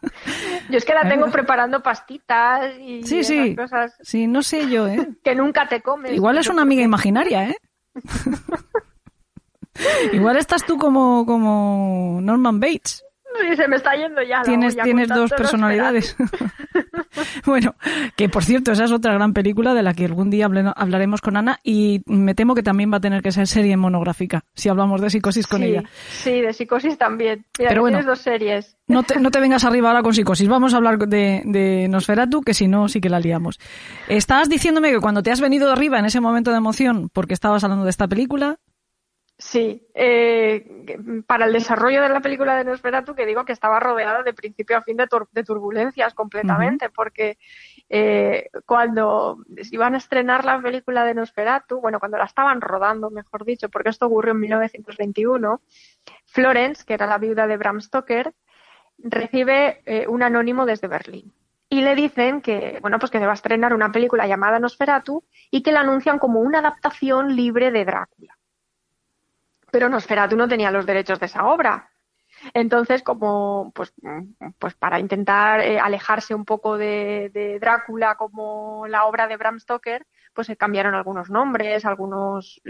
[0.70, 3.56] yo es que la tengo preparando pastitas y sí, sí.
[3.56, 3.96] cosas.
[4.02, 5.08] Sí, no sé yo, ¿eh?
[5.24, 6.14] Que nunca te comes.
[6.14, 7.58] Igual es una amiga imaginaria, ¿eh?
[10.14, 13.04] Igual estás tú como, como Norman Bates.
[13.40, 14.42] Sí, se me está yendo ya.
[14.42, 16.16] Tienes, tienes dos personalidades.
[17.46, 17.76] bueno,
[18.16, 20.46] que por cierto, esa es otra gran película de la que algún día
[20.76, 24.44] hablaremos con Ana y me temo que también va a tener que ser serie monográfica,
[24.54, 25.84] si hablamos de psicosis con ella.
[26.10, 27.46] Sí, de psicosis también.
[27.58, 28.78] Mira, Pero bueno, tienes dos series.
[28.88, 30.48] No te, no te vengas arriba ahora con psicosis.
[30.48, 33.60] Vamos a hablar de, de Nosferatu, que si no, sí que la liamos.
[34.08, 37.64] Estabas diciéndome que cuando te has venido arriba en ese momento de emoción, porque estabas
[37.64, 38.60] hablando de esta película,
[39.40, 40.66] Sí, eh,
[41.28, 44.78] para el desarrollo de la película de Nosferatu, que digo que estaba rodeada de principio
[44.78, 47.38] a fin de, turbulencias completamente, porque
[47.88, 49.38] eh, cuando
[49.72, 53.90] iban a estrenar la película de Nosferatu, bueno, cuando la estaban rodando, mejor dicho, porque
[53.90, 55.62] esto ocurrió en 1921,
[56.26, 58.34] Florence, que era la viuda de Bram Stoker,
[58.98, 61.32] recibe eh, un anónimo desde Berlín.
[61.70, 65.62] Y le dicen que, bueno, pues que va a estrenar una película llamada Nosferatu y
[65.62, 68.38] que la anuncian como una adaptación libre de Drácula
[69.72, 71.92] pero Nosferatu no tenía los derechos de esa obra.
[72.54, 73.94] Entonces, como pues,
[74.60, 80.06] pues para intentar eh, alejarse un poco de, Drácula como la obra de Bram Stoker,
[80.34, 82.62] pues se cambiaron algunos nombres, algunos,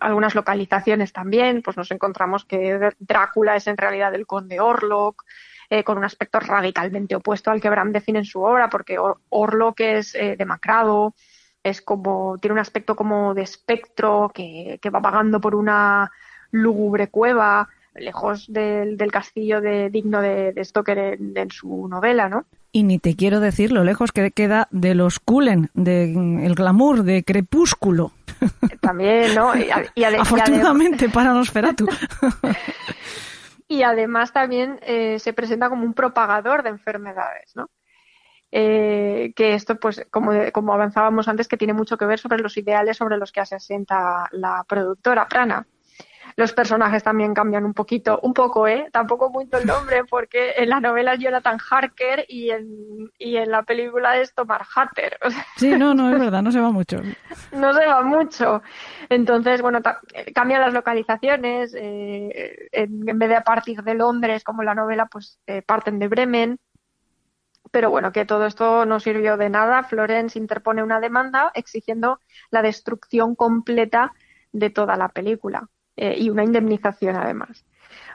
[0.00, 1.62] algunas localizaciones también.
[1.62, 5.24] Pues nos encontramos que Drácula es en realidad el conde Orlok,
[5.68, 8.98] eh, con un aspecto radicalmente opuesto al que Bram define en su obra, porque
[9.28, 11.14] Orlok es eh, demacrado,
[11.62, 16.10] es como, tiene un aspecto como de espectro que, que va vagando por una
[16.50, 22.44] lúgubre cueva, lejos del, castillo de, digno de, Stoker en, su novela, ¿no?
[22.72, 27.24] Y ni te quiero decir lo lejos que queda de los Kulen, del glamour, de
[27.24, 28.12] Crepúsculo.
[28.80, 29.52] También, ¿no?
[29.56, 31.86] Y, Afortunadamente para Nosferatu.
[33.68, 37.70] y además también eh, se presenta como un propagador de enfermedades, ¿no?
[38.52, 42.56] Eh, que esto, pues, como, como avanzábamos antes, que tiene mucho que ver sobre los
[42.56, 45.66] ideales sobre los que se asienta la productora Prana
[46.36, 48.88] los personajes también cambian un poquito, un poco, ¿eh?
[48.92, 53.50] Tampoco mucho el nombre, porque en la novela es Jonathan Harker y en, y en
[53.50, 55.18] la película es Tomar Hatter.
[55.56, 57.00] sí, no, no, es verdad, no se va mucho.
[57.52, 58.62] no se va mucho.
[59.08, 59.80] Entonces, bueno,
[60.34, 61.74] cambian las localizaciones.
[61.74, 66.08] Eh, en, vez de a partir de Londres, como la novela, pues eh, parten de
[66.08, 66.58] Bremen.
[67.70, 69.84] Pero bueno, que todo esto no sirvió de nada.
[69.84, 72.20] Florence interpone una demanda exigiendo
[72.50, 74.12] la destrucción completa
[74.52, 75.68] de toda la película.
[75.96, 77.64] Eh, y una indemnización además.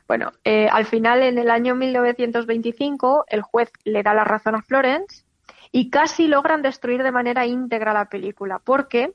[0.07, 4.61] Bueno, eh, al final, en el año 1925, el juez le da la razón a
[4.61, 5.25] Florence
[5.71, 9.13] y casi logran destruir de manera íntegra la película, porque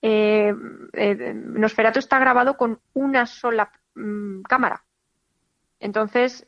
[0.00, 0.54] eh,
[1.34, 4.84] Nosferatu está grabado con una sola mm, cámara.
[5.80, 6.46] Entonces,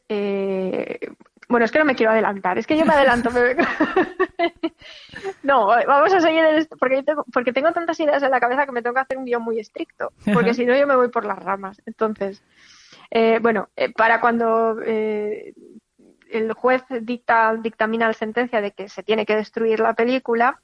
[1.51, 3.29] bueno, es que no me quiero adelantar, es que yo me adelanto.
[5.43, 8.73] no, vamos a seguir esto, porque, tengo, porque tengo tantas ideas en la cabeza que
[8.73, 11.27] me tengo que hacer un guion muy estricto, porque si no yo me voy por
[11.27, 11.83] las ramas.
[11.87, 12.41] Entonces,
[13.11, 15.53] eh, bueno, eh, para cuando eh,
[16.31, 20.61] el juez dicta, dictamina la sentencia de que se tiene que destruir la película,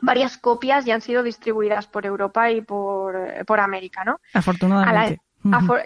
[0.00, 4.20] varias copias ya han sido distribuidas por Europa y por, por América, ¿no?
[4.34, 5.20] Afortunadamente.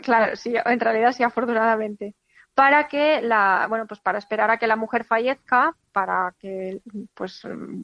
[0.03, 2.15] claro, sí, en realidad sí, afortunadamente
[2.61, 6.83] para que la, bueno, pues para esperar a que la mujer fallezca, para que
[7.15, 7.41] pues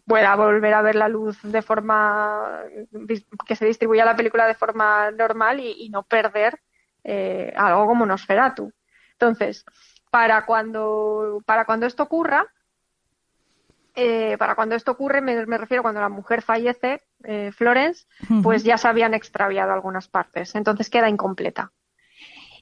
[0.07, 2.61] pueda volver a ver la luz de forma
[3.47, 6.61] que se distribuya la película de forma normal y, no perder
[7.05, 8.70] eh, algo como Nosferatu.
[9.12, 9.65] Entonces,
[10.11, 12.47] para cuando, para cuando esto ocurra,
[13.94, 18.05] eh, para cuando esto ocurre, me, refiero cuando la mujer fallece, eh, Florence,
[18.43, 21.73] pues ya se habían extraviado algunas partes, entonces queda incompleta.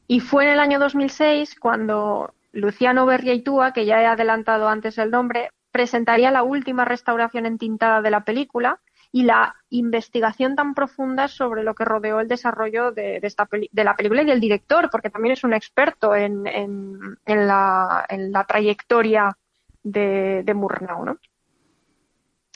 [0.06, 5.10] Y fue en el año 2006 cuando Luciano Berriaitúa, que ya he adelantado antes el
[5.10, 11.62] nombre, presentaría la última restauración entintada de la película y la investigación tan profunda sobre
[11.62, 15.32] lo que rodeó el desarrollo de, esta de la película y del director, porque también
[15.34, 19.36] es un experto en, en, la, en trayectoria
[19.82, 21.04] de, de Murnau.
[21.04, 21.18] ¿no?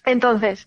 [0.04, 0.66] Entonces,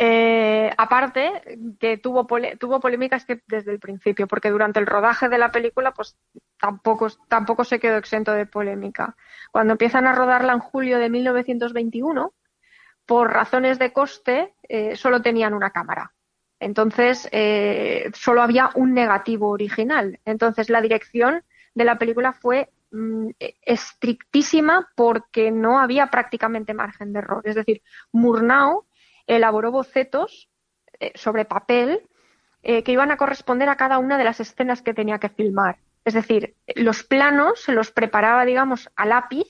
[0.00, 2.24] Eh, aparte, que tuvo,
[2.56, 6.16] tuvo polémicas que desde el principio, porque durante el rodaje de la película, pues
[6.56, 9.16] tampoco, tampoco se quedó exento de polémica.
[9.50, 12.32] Cuando empiezan a rodarla en julio de 1921,
[13.06, 16.12] por razones de coste, eh, solo tenían una cámara.
[16.60, 20.20] Entonces, eh, solo había un negativo original.
[20.24, 21.42] Entonces, la dirección
[21.74, 23.30] de la película fue mm,
[23.62, 27.42] estrictísima porque no había prácticamente margen de error.
[27.42, 28.84] Es decir, Murnau
[29.28, 30.48] elaboró bocetos
[30.98, 32.02] eh, sobre papel
[32.62, 35.78] eh, que iban a corresponder a cada una de las escenas que tenía que filmar.
[36.04, 39.46] Es decir, los planos se los preparaba, digamos, a lápiz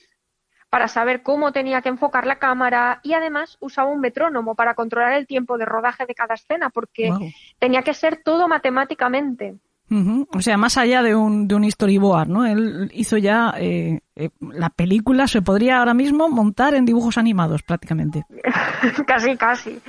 [0.69, 5.13] para saber cómo tenía que enfocar la cámara y además usaba un metrónomo para controlar
[5.13, 7.11] el tiempo de rodaje de cada escena porque
[7.57, 9.55] tenía que ser todo matemáticamente.
[9.91, 12.45] O sea, más allá de un, de un storyboard, ¿no?
[12.45, 17.63] Él hizo ya eh, eh, la película, se podría ahora mismo montar en dibujos animados
[17.63, 18.23] prácticamente.
[19.07, 19.81] casi, casi.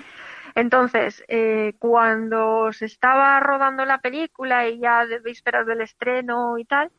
[0.54, 6.64] Entonces, eh, cuando se estaba rodando la película y ya de vísperas del estreno y
[6.64, 6.90] tal,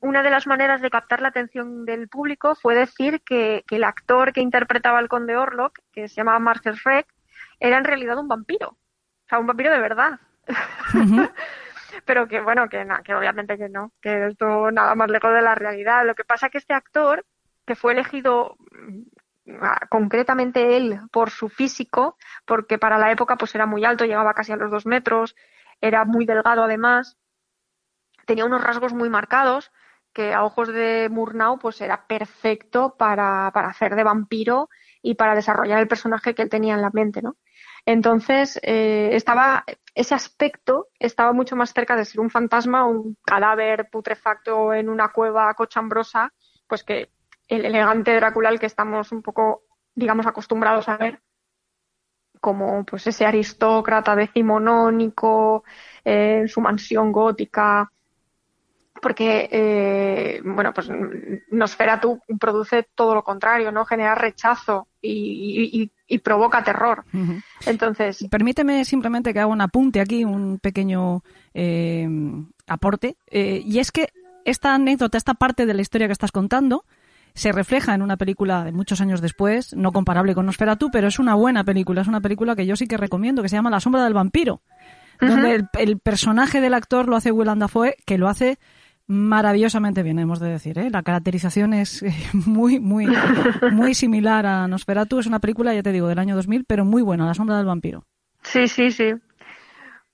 [0.00, 4.32] una de las maneras de captar la atención del público fue decir que, el actor
[4.32, 7.06] que interpretaba al conde Orlok, que se llamaba Marcel Schreck,
[7.60, 8.70] era en realidad un vampiro.
[8.70, 10.20] O sea, un vampiro de verdad.
[12.04, 15.54] pero que bueno, que, que obviamente que no, que esto nada más lejos de la
[15.54, 16.06] realidad.
[16.06, 17.24] Lo que pasa que este actor,
[17.66, 19.02] que fue elegido mm,
[19.88, 24.52] concretamente él por su físico, porque para la época pues era muy alto, llegaba casi
[24.52, 25.36] a los dos metros,
[25.80, 27.16] era muy delgado además,
[28.26, 29.72] tenía unos rasgos muy marcados
[30.12, 34.70] que a ojos de Murnau pues era perfecto para, para hacer de vampiro
[35.02, 37.36] y para desarrollar el personaje que él tenía en la mente, ¿no?
[37.86, 39.64] Entonces, eh, estaba,
[39.94, 45.12] ese aspecto estaba mucho más cerca de ser un fantasma, un cadáver putrefacto en una
[45.12, 46.32] cueva cochambrosa,
[46.66, 47.10] pues que
[47.46, 49.62] el elegante Drácula al que estamos un poco,
[49.94, 51.22] digamos, acostumbrados a ver
[52.40, 55.64] como pues ese aristócrata decimonónico
[56.04, 57.90] eh, en su mansión gótica
[59.00, 60.88] porque eh, bueno pues
[61.50, 65.90] Nosferatu produce todo lo contrario no genera rechazo y,
[66.22, 67.04] provoca terror.
[67.66, 71.22] Entonces permíteme simplemente que haga un apunte aquí un pequeño
[71.54, 72.08] eh,
[72.66, 73.16] aporte.
[73.28, 74.08] Eh, y es que
[74.44, 76.84] esta anécdota esta parte de la historia que estás contando
[77.36, 81.18] se refleja en una película de muchos años después, no comparable con Nosferatu, pero es
[81.18, 83.78] una buena película, es una película que yo sí que recomiendo, que se llama La
[83.78, 84.62] sombra del vampiro,
[85.20, 88.58] donde el, el, personaje del actor lo hace Willem Dafoe, que lo hace
[89.06, 90.78] maravillosamente bien, hemos de decir.
[90.78, 90.90] ¿eh?
[90.90, 92.12] La caracterización es eh,
[92.46, 93.06] muy, muy,
[93.72, 95.18] muy similar a Nosferatu.
[95.18, 97.66] Es una película, ya te digo, del año 2000, pero muy buena, La sombra del
[97.66, 98.04] vampiro.
[98.42, 99.14] Sí, sí, sí.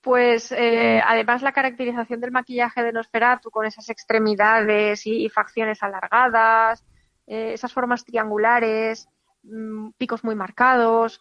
[0.01, 6.85] Pues eh, además la caracterización del maquillaje de Nosferatu con esas extremidades y, facciones alargadas,
[7.27, 9.09] eh, esas formas triangulares,
[9.45, 11.21] mm, picos muy marcados,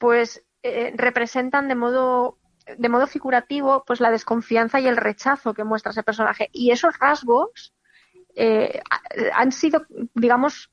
[0.00, 0.42] pues
[0.96, 2.38] representan de modo
[2.76, 6.48] de modo figurativo, pues la desconfianza y el rechazo que muestra ese personaje.
[6.52, 7.74] Y esos rasgos
[8.34, 8.80] eh,
[9.34, 10.70] han sido, digamos,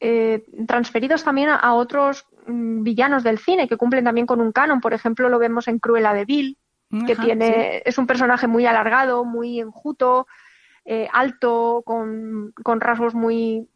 [0.00, 4.80] eh, transferidos también a, otros mm, villanos del cine que cumplen también con un canon.
[4.80, 6.58] Por ejemplo, lo vemos en Cruella de Vil,
[7.06, 10.28] que tiene, es un personaje muy alargado, muy enjuto,
[10.84, 13.68] eh, alto, con, con rasgos muy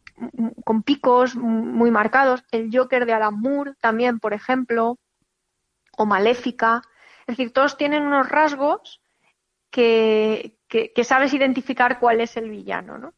[0.65, 2.45] con picos muy marcados.
[2.51, 4.99] El Joker de Alan Moore también, por ejemplo,
[5.97, 6.83] o Maléfica.
[7.29, 9.03] Es decir, todos tienen unos rasgos
[9.71, 10.57] que,
[11.05, 13.13] sabes identificar cuál es el villano, ¿no?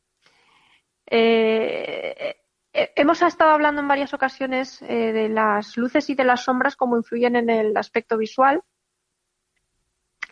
[1.06, 2.34] Eh,
[2.72, 6.74] eh, hemos estado hablando en varias ocasiones eh, de las luces y de las sombras,
[6.74, 8.64] cómo influyen en el aspecto visual.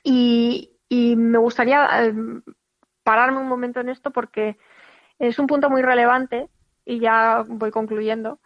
[0.02, 2.12] Y, me gustaría
[3.04, 4.58] pararme un momento en esto porque
[5.20, 6.48] es un punto muy relevante
[6.84, 8.40] y ya voy concluyendo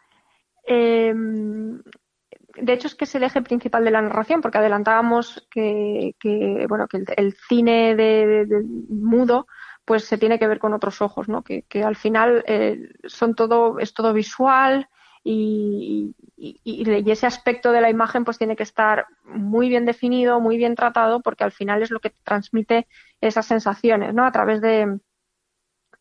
[2.57, 6.15] de hecho es que es el eje principal de la narración, porque adelantábamos que,
[6.69, 8.47] bueno, que el, cine de,
[8.89, 9.47] mudo
[9.85, 11.43] pues se tiene que ver con otros ojos, ¿no?
[11.43, 14.89] Que, al final eh, son todo, es todo visual
[15.24, 16.15] y,
[16.65, 21.20] ese aspecto de la imagen pues tiene que estar muy bien definido, muy bien tratado,
[21.20, 22.89] porque al final es lo que transmite
[23.20, 24.24] esas sensaciones, ¿no?
[24.24, 24.99] A través de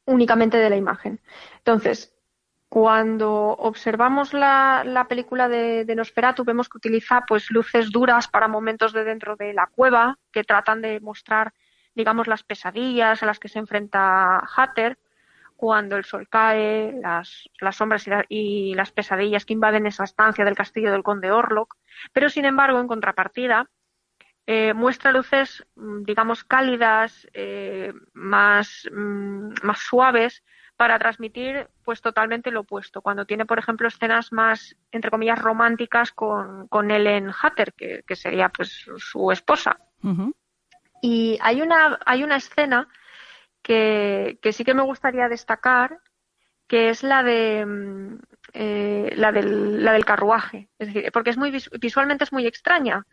[0.06, 1.22] únicamente de la imagen.
[1.58, 2.16] Entonces,
[2.72, 9.04] cuando observamos la, película de, Nosferatu vemos que utiliza pues luces duras para momentos de
[9.04, 11.54] dentro de la cueva que tratan de mostrar
[11.96, 14.98] digamos las pesadillas a las que se enfrenta Hatter
[15.58, 20.94] cuando el sol cae, las, sombras y, las pesadillas que invaden esa estancia del castillo
[20.94, 21.76] del conde Orlok,
[22.14, 23.70] pero sin embargo en contrapartida
[24.48, 30.42] eh, muestra luces mm, digamos cálidas, eh, mm, más suaves
[30.82, 33.04] para transmitir pues totalmente lo opuesto.
[33.04, 38.16] Cuando tiene, por ejemplo, escenas más, entre comillas, románticas con, con Ellen Hatter, que, que
[38.16, 39.78] sería pues su esposa.
[41.00, 42.88] Y hay una, hay una escena
[43.62, 46.00] que, que, sí que me gustaría destacar,
[46.66, 48.20] que es la de mm,
[48.54, 50.68] eh, la, del, la del carruaje.
[50.80, 53.06] Es decir, porque es muy visualmente es muy extraña,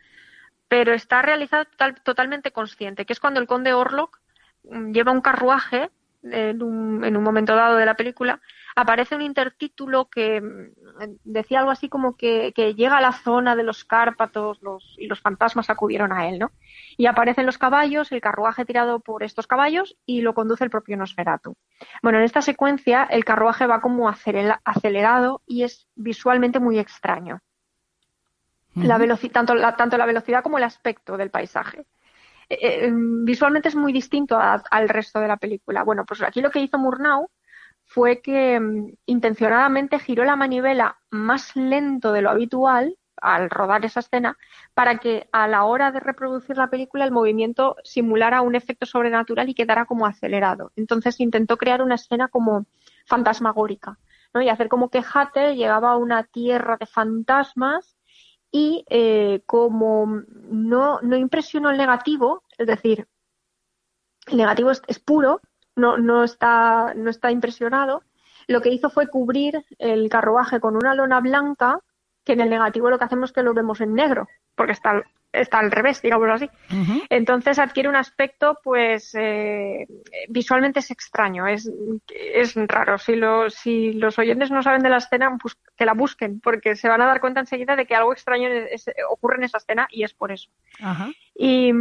[0.67, 1.67] pero está realizada
[2.03, 4.19] totalmente consciente, que es cuando el conde Orlok
[4.63, 5.91] mm, lleva un carruaje
[6.23, 8.41] en un, momento dado de la película,
[8.75, 13.63] aparece un intertítulo que mm, decía algo así como que, llega a la zona de
[13.63, 14.59] los Cárpatos
[14.97, 16.51] y los fantasmas acudieron a él, ¿no?
[16.97, 20.97] Y aparecen los caballos, el carruaje tirado por estos caballos y lo conduce el propio
[20.97, 21.55] Nosferatu.
[22.03, 27.39] Bueno, en esta secuencia el carruaje va como acelerado y es visualmente muy extraño.
[28.75, 28.97] la
[29.31, 31.85] tanto, la, tanto la velocidad como el aspecto del paisaje.
[32.49, 35.83] Eh, eh, visualmente es muy distinto al resto de la película.
[35.83, 37.29] Bueno, pues aquí lo que hizo Murnau
[37.85, 43.99] fue que mm, intencionadamente giró la manivela más lento de lo habitual al rodar esa
[43.99, 44.37] escena
[44.73, 49.49] para que a la hora de reproducir la película el movimiento simulara un efecto sobrenatural
[49.49, 50.71] y quedara como acelerado.
[50.75, 52.65] Entonces intentó crear una escena como
[53.05, 53.99] fantasmagórica
[54.33, 54.41] ¿no?
[54.41, 57.98] y hacer como que Hatter llegaba a una tierra de fantasmas
[58.51, 63.07] y eh, como no, no impresionó el negativo, es decir,
[64.27, 65.41] el negativo es, puro,
[65.75, 68.03] no, no, está, no está impresionado,
[68.47, 71.79] lo que hizo fue cubrir el carruaje con una lona blanca,
[72.23, 75.03] que en el negativo lo que hacemos es que lo vemos en negro, porque está,
[75.31, 76.49] está al revés, digamos así.
[77.09, 79.87] Entonces adquiere un aspecto, pues, eh,
[80.27, 81.71] visualmente es extraño, es,
[82.09, 82.97] es raro.
[82.97, 86.75] Si, lo, si los oyentes no saben de la escena, pues que la busquen, porque
[86.75, 88.49] se van a dar cuenta enseguida de que algo extraño
[89.09, 90.49] ocurre en esa escena y es por eso.
[91.33, 91.71] Y,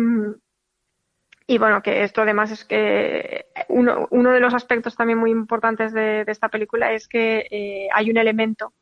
[1.48, 5.92] y bueno, que esto además es que uno, uno de los aspectos también muy importantes
[5.92, 8.72] de, esta película es que eh, hay un elemento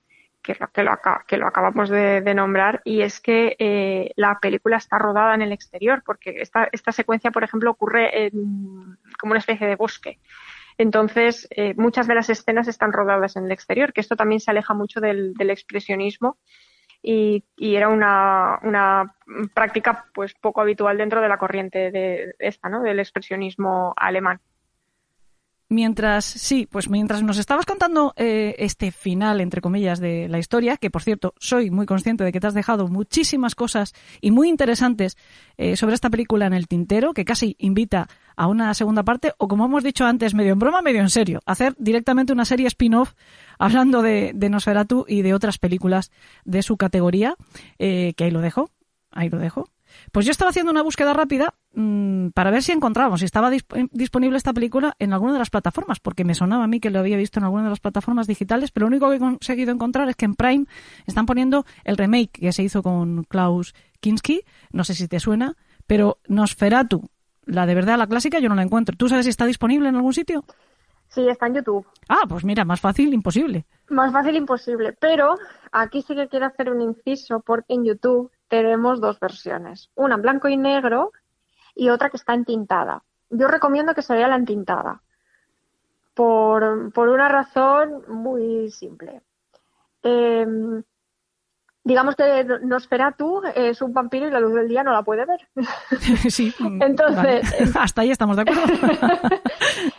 [0.42, 4.76] que lo, que lo, que lo acabamos de, nombrar, y es que eh, la película
[4.76, 9.40] está rodada en el exterior, porque esta, esta secuencia, por ejemplo, ocurre en, como una
[9.40, 10.18] especie de bosque.
[10.78, 14.50] Entonces, eh, muchas de las escenas están rodadas en el exterior, que esto también se
[14.50, 16.38] aleja mucho del, expresionismo
[17.02, 19.14] y, era una, una,
[19.54, 22.82] práctica pues poco habitual dentro de la corriente de esta, ¿no?
[22.82, 24.40] del expresionismo alemán.
[25.68, 30.76] Mientras, sí, pues mientras nos estabas contando eh, este final, entre comillas, de la historia,
[30.76, 34.48] que por cierto, soy muy consciente de que te has dejado muchísimas cosas y muy
[34.48, 35.16] interesantes
[35.56, 39.48] eh, sobre esta película en el tintero, que casi invita a una segunda parte, o
[39.48, 43.14] como hemos dicho antes, medio en broma, medio en serio, hacer directamente una serie spin-off
[43.58, 46.12] hablando de, de, Nosferatu y de otras películas
[46.44, 47.34] de su categoría,
[47.80, 48.70] eh, que ahí lo dejo,
[49.10, 49.68] ahí lo dejo.
[50.12, 53.72] Pues yo estaba haciendo una búsqueda rápida mmm, para ver si encontrábamos, si estaba disp
[53.92, 56.98] disponible esta película en alguna de las plataformas, porque me sonaba a mí que lo
[56.98, 60.08] había visto en alguna de las plataformas digitales, pero lo único que he conseguido encontrar
[60.08, 60.66] es que en Prime
[61.06, 64.42] están poniendo el remake que se hizo con Klaus Kinski,
[64.72, 65.56] no sé si te suena,
[65.86, 67.08] pero Nosferatu,
[67.44, 68.96] la de verdad, la clásica, yo no la encuentro.
[68.96, 70.44] ¿Tú sabes si está disponible en algún sitio?
[71.08, 71.86] Sí, está en YouTube.
[72.08, 73.64] Ah, pues mira, más fácil imposible.
[73.88, 75.36] Más fácil imposible, pero
[75.70, 80.22] aquí sí que quiero hacer un inciso porque en YouTube tenemos dos versiones, una en
[80.22, 81.12] blanco y negro
[81.74, 83.02] y otra que está entintada.
[83.30, 85.02] Yo recomiendo que se vea la entintada,
[86.14, 89.20] por, por una razón muy simple.
[90.02, 90.82] Em,
[91.84, 95.48] digamos que Nosferatu es un vampiro y la luz del día no la puede ver.
[96.30, 98.62] Sí, entonces hasta ahí estamos de acuerdo.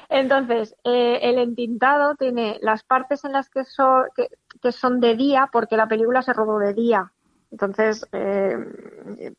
[0.10, 4.06] entonces, eh, el entintado tiene las partes en las que son,
[4.62, 7.12] que son de día, porque la película se rodó de día,
[7.52, 8.58] entonces, eh,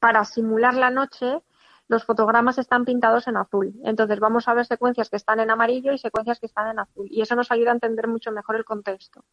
[0.01, 1.43] para simular la noche,
[1.89, 3.75] los fotogramas están pintados en azul.
[3.85, 7.07] Entonces, vamos a ver secuencias que están en amarillo y secuencias que están en azul.
[7.11, 9.25] Y eso nos ayuda a entender mucho mejor el contexto.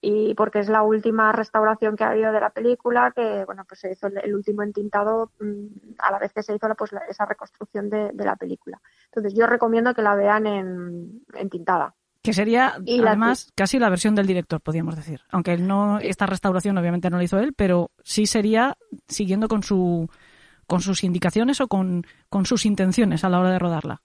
[0.00, 3.80] Y porque es la última restauración que ha habido de la película, que bueno, pues
[3.80, 7.90] se hizo el, último entintado mm, a la vez que se hizo pues, esa reconstrucción
[7.90, 8.80] de, la película.
[9.06, 11.94] Entonces, yo recomiendo que la vean en, en tintada.
[12.28, 15.22] Que sería, además, casi la versión del director, podríamos decir.
[15.30, 18.76] Aunque no, esta restauración obviamente no la hizo él, pero sí sería
[19.06, 20.08] siguiendo con su
[20.66, 24.02] con sus indicaciones o con, con sus intenciones a la hora de rodarla.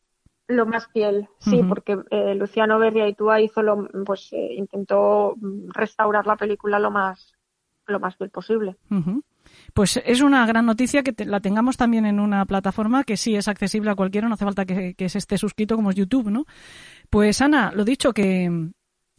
[0.47, 5.35] Lo más fiel, sí, porque eh, Luciano Berriaitua hizo lo, pues eh, intentó
[5.73, 7.33] restaurar la película lo más
[7.87, 8.77] lo más fiel posible.
[9.73, 13.47] Pues es una gran noticia que la tengamos también en una plataforma que sí es
[13.47, 16.45] accesible a cualquiera, no hace falta que, se esté suscrito como es YouTube, ¿no?
[17.09, 18.69] Pues Ana, lo dicho, que,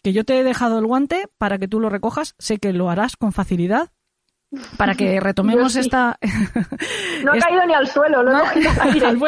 [0.02, 2.90] que yo te he dejado el guante para que tú lo recojas, sé que lo
[2.90, 3.90] harás con facilidad
[4.76, 6.18] para que retomemos esta...
[7.24, 8.42] no ha caído ni al suelo, no,
[8.80, 9.18] al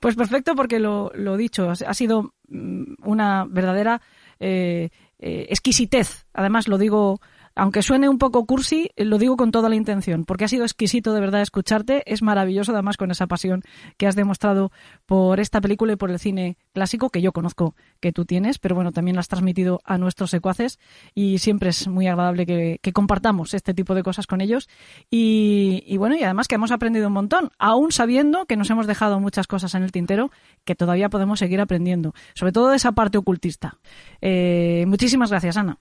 [0.00, 4.00] pues perfecto porque lo, lo dicho, ha sido mm, una verdadera
[4.38, 6.26] eh, eh, exquisitez.
[6.32, 7.20] Además lo digo
[7.54, 11.12] aunque suene un poco cursi, lo digo con toda la intención, porque ha sido exquisito
[11.12, 12.02] de verdad escucharte.
[12.06, 13.62] Es maravilloso, además, con esa pasión
[13.96, 14.70] que has demostrado
[15.06, 18.74] por esta película y por el cine clásico, que yo conozco que tú tienes, pero
[18.74, 20.78] bueno, también lo has transmitido a nuestros secuaces
[21.14, 24.68] y siempre es muy agradable que, compartamos este tipo de cosas con ellos.
[25.10, 29.20] Y, bueno, y además que hemos aprendido un montón, aún sabiendo que nos hemos dejado
[29.20, 30.30] muchas cosas en el tintero
[30.64, 33.78] que todavía podemos seguir aprendiendo, sobre todo de esa parte ocultista.
[34.20, 35.78] Eh, muchísimas gracias, Ana.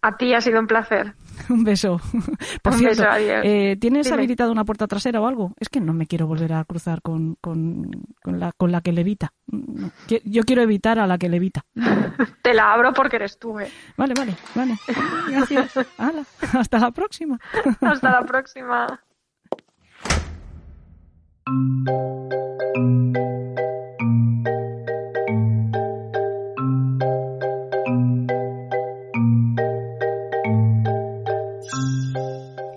[0.00, 1.14] A ti ha sido un placer.
[1.48, 2.00] un beso.
[2.62, 5.54] Por cierto, eh, ¿tienes habilitada una puerta trasera o algo?
[5.58, 7.90] Es que no me quiero volver a cruzar con, con,
[8.24, 9.32] la, con la que levita.
[10.24, 11.64] Yo quiero evitar a la que levita.
[12.42, 13.70] Te la abro porque eres tú, eh.
[13.96, 14.76] Vale, vale, vale.
[15.28, 15.72] Gracias.
[16.52, 17.38] hasta la próxima.
[17.80, 19.00] hasta la próxima.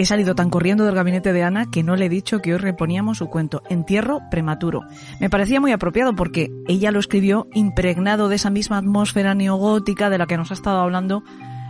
[0.02, 2.58] He salido tan corriendo del gabinete de Ana que no le he dicho que hoy
[2.58, 4.82] reponíamos su cuento, Entierro Prematuro.
[5.20, 10.18] Me parecía muy apropiado porque ella lo escribió impregnado de esa misma atmósfera neogótica de
[10.18, 11.22] la que nos ha estado hablando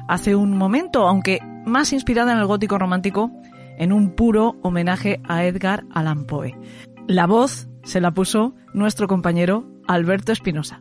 [0.08, 3.32] hace un momento, aunque más inspirada en el gótico romántico,
[3.78, 6.58] en un puro homenaje a Edgar Allan Poe.
[7.08, 10.80] La voz se la puso nuestro compañero Alberto Espinosa.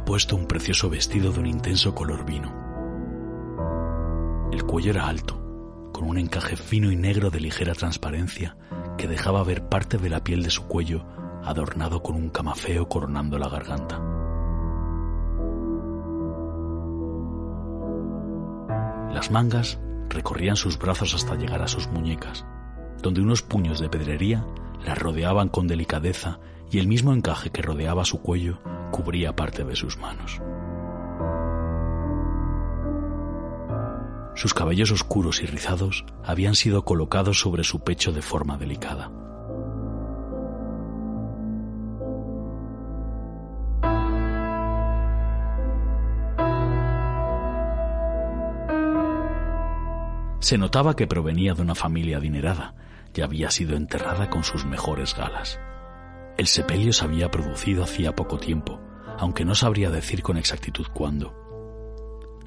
[0.00, 2.50] Puesto un precioso vestido de un intenso color vino.
[4.50, 5.38] El cuello era alto,
[5.92, 8.56] con un encaje fino y negro de ligera transparencia
[8.96, 11.04] que dejaba ver parte de la piel de su cuello
[11.44, 14.00] adornado con un camafeo coronando la garganta.
[19.12, 19.78] Las mangas
[20.08, 22.46] recorrían sus brazos hasta llegar a sus muñecas,
[23.02, 24.44] donde unos puños de pedrería
[24.84, 26.40] las rodeaban con delicadeza
[26.72, 28.58] y el mismo encaje que rodeaba su cuello
[28.90, 30.40] cubría parte de sus manos.
[34.34, 39.10] Sus cabellos oscuros y rizados habían sido colocados sobre su pecho de forma delicada.
[50.40, 52.74] Se notaba que provenía de una familia adinerada
[53.14, 55.60] y había sido enterrada con sus mejores galas.
[56.38, 58.80] El sepelio se había producido hacía poco tiempo,
[59.18, 61.34] aunque no sabría decir con exactitud cuándo.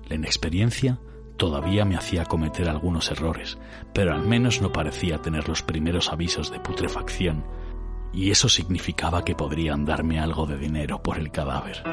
[0.07, 0.99] La inexperiencia
[1.37, 3.57] todavía me hacía cometer algunos errores,
[3.93, 7.45] pero al menos no parecía tener los primeros avisos de putrefacción,
[8.11, 11.83] y eso significaba que podrían darme algo de dinero por el cadáver.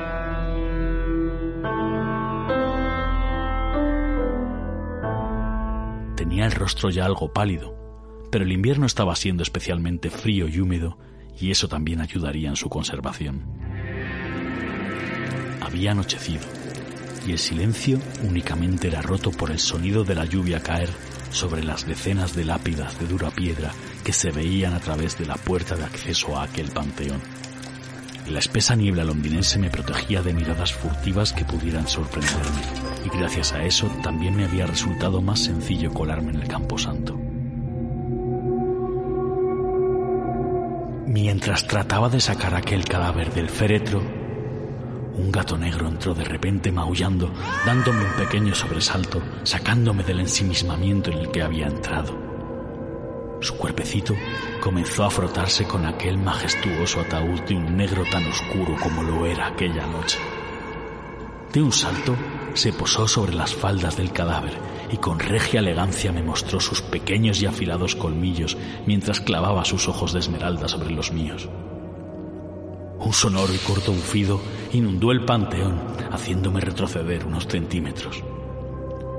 [6.16, 7.74] Tenía el rostro ya algo pálido,
[8.31, 10.97] pero el invierno estaba siendo especialmente frío y húmedo
[11.41, 13.43] y eso también ayudaría en su conservación.
[15.61, 16.43] Había anochecido
[17.27, 20.89] y el silencio únicamente era roto por el sonido de la lluvia caer
[21.31, 23.71] sobre las decenas de lápidas de dura piedra
[24.05, 27.21] que se veían a través de la puerta de acceso a aquel panteón.
[28.29, 32.63] La espesa niebla londinense me protegía de miradas furtivas que pudieran sorprenderme,
[33.05, 37.22] y gracias a eso también me había resultado más sencillo colarme en el camposanto.
[41.13, 47.31] Mientras trataba de sacar aquel cadáver del féretro, un gato negro entró de repente maullando,
[47.67, 52.19] dándome un pequeño sobresalto, sacándome del ensimismamiento en el que había entrado.
[53.43, 54.15] Su cuerpecito
[54.63, 59.49] comenzó a frotarse con aquel majestuoso ataúd de un negro tan oscuro como lo era
[59.49, 60.19] aquella noche.
[61.53, 62.16] De un salto
[62.55, 64.55] se posó sobre las faldas del cadáver
[64.91, 68.57] y con regia elegancia me mostró sus pequeños y afilados colmillos
[68.87, 71.51] mientras clavaba sus ojos de esmeralda sobre los míos.
[72.99, 74.41] Un sonoro y corto bufido
[74.73, 75.79] inundó el panteón,
[76.11, 78.24] haciéndome retroceder unos centímetros.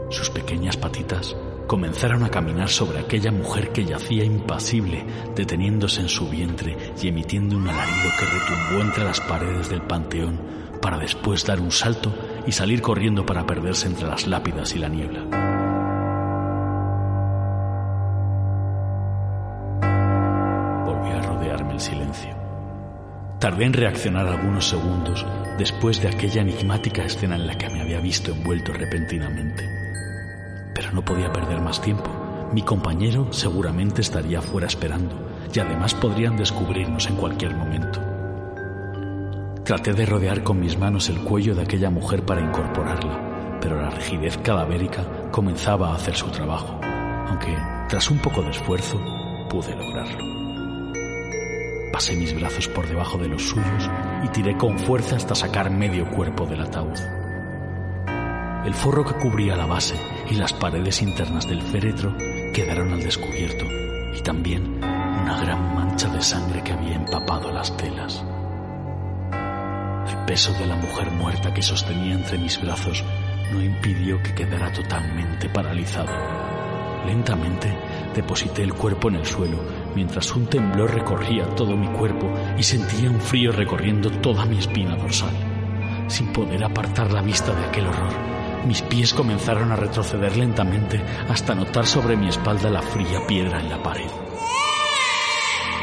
[0.09, 1.35] Sus pequeñas patitas
[1.67, 5.05] comenzaron a caminar sobre aquella mujer que yacía impasible,
[5.35, 10.62] deteniéndose en su vientre y emitiendo un alarido que retumbó entre las paredes del panteón
[10.83, 12.13] para después dar un salto
[12.45, 15.43] y salir corriendo para perderse entre las lápidas y la niebla.
[23.39, 25.25] Tardé en reaccionar algunos segundos
[25.57, 29.67] después de aquella enigmática escena en la que me había visto envuelto repentinamente.
[30.73, 32.09] Pero no podía perder más tiempo.
[32.53, 38.12] Mi compañero seguramente estaría fuera esperando y además podrían descubrirnos en cualquier momento.
[39.63, 43.89] Traté de rodear con mis manos el cuello de aquella mujer para incorporarla, pero la
[43.91, 46.81] rigidez cadavérica comenzaba a hacer su trabajo,
[47.29, 47.57] aunque
[47.87, 48.99] tras un poco de esfuerzo
[49.49, 50.19] pude lograrlo.
[51.93, 53.89] Pasé mis brazos por debajo de los suyos
[54.25, 56.99] y tiré con fuerza hasta sacar medio cuerpo del ataúd.
[58.65, 59.95] El forro que cubría la base
[60.29, 62.13] y las paredes internas del féretro
[62.53, 63.63] quedaron al descubierto
[64.13, 68.25] y también una gran mancha de sangre que había empapado las telas.
[70.09, 73.03] El peso de la mujer muerta que sostenía entre mis brazos
[73.51, 76.11] no impidió que quedara totalmente paralizado.
[77.05, 77.75] Lentamente
[78.15, 79.59] deposité el cuerpo en el suelo
[79.95, 84.95] mientras un temblor recorría todo mi cuerpo y sentía un frío recorriendo toda mi espina
[84.95, 85.33] dorsal.
[86.07, 88.13] Sin poder apartar la vista de aquel horror,
[88.65, 93.69] mis pies comenzaron a retroceder lentamente hasta notar sobre mi espalda la fría piedra en
[93.69, 94.09] la pared.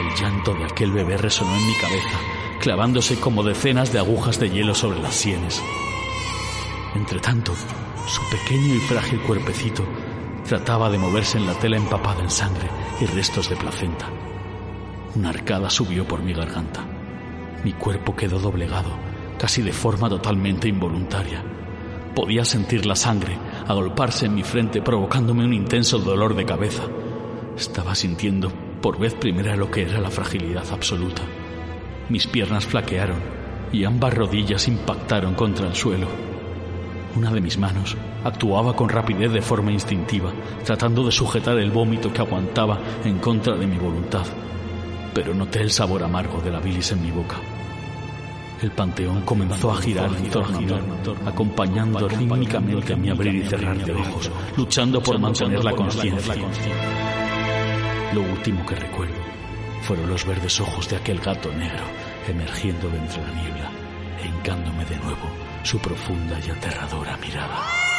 [0.01, 2.19] El llanto de aquel bebé resonó en mi cabeza,
[2.61, 5.63] clavándose como decenas de agujas de hielo sobre las sienes.
[6.95, 7.55] Entretanto,
[8.07, 9.83] su pequeño y frágil cuerpecito
[10.47, 12.69] trataba de moverse en la tela empapada en sangre
[13.01, 14.07] y restos de placenta.
[15.15, 16.85] Una arcada subió por mi garganta.
[17.65, 18.91] Mi cuerpo quedó doblegado,
[19.39, 21.43] casi de forma totalmente involuntaria.
[22.15, 26.83] Podía sentir la sangre agolparse en mi frente provocándome un intenso dolor de cabeza.
[27.57, 31.23] Estaba sintiendo por vez primera lo que era la fragilidad absoluta.
[32.11, 33.21] Mis piernas flaquearon
[33.73, 36.09] y ambas rodillas impactaron contra el suelo.
[37.15, 40.33] Una de mis manos actuaba con rapidez de forma instintiva,
[40.65, 44.27] tratando de sujetar el vómito que aguantaba en contra de mi voluntad,
[45.15, 47.37] pero noté el sabor amargo de la bilis en mi boca.
[48.61, 50.73] El panteón comenzó a girar en torno a mí,
[51.27, 56.35] acompañando rítmicamente mi abrir y cerrar de ojos, luchando por mantener la conciencia.
[58.13, 59.15] Lo último que recuerdo
[59.83, 63.71] fueron los verdes ojos de aquel gato negro emergiendo de entre la niebla
[64.23, 65.29] e hincándome de nuevo
[65.63, 67.90] su profunda y aterradora mirada.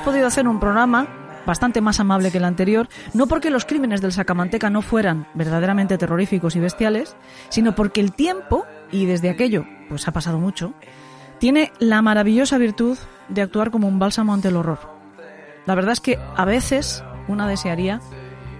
[0.00, 1.08] Podido hacer un programa
[1.46, 5.96] bastante más amable que el anterior, no porque los crímenes del Sacamanteca no fueran verdaderamente
[5.96, 7.16] terroríficos y bestiales,
[7.48, 10.74] sino porque el tiempo, y desde aquello pues ha pasado mucho,
[11.38, 12.98] tiene la maravillosa virtud
[13.28, 14.78] de actuar como un bálsamo ante el horror.
[15.64, 18.00] La verdad es que a veces una desearía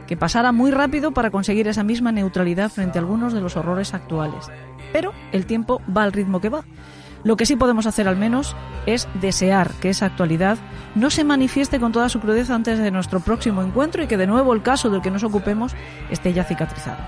[0.06, 3.92] que pasara muy rápido para conseguir esa misma neutralidad frente a algunos de los horrores
[3.92, 4.46] actuales.
[4.92, 6.64] Pero el tiempo va al ritmo que va.
[7.24, 8.54] Lo que sí podemos hacer al menos
[8.86, 10.56] es desear que esa actualidad
[10.94, 14.26] no se manifieste con toda su crudeza antes de nuestro próximo encuentro y que de
[14.26, 15.72] nuevo el caso del que nos ocupemos
[16.10, 16.98] esté ya cicatrizado.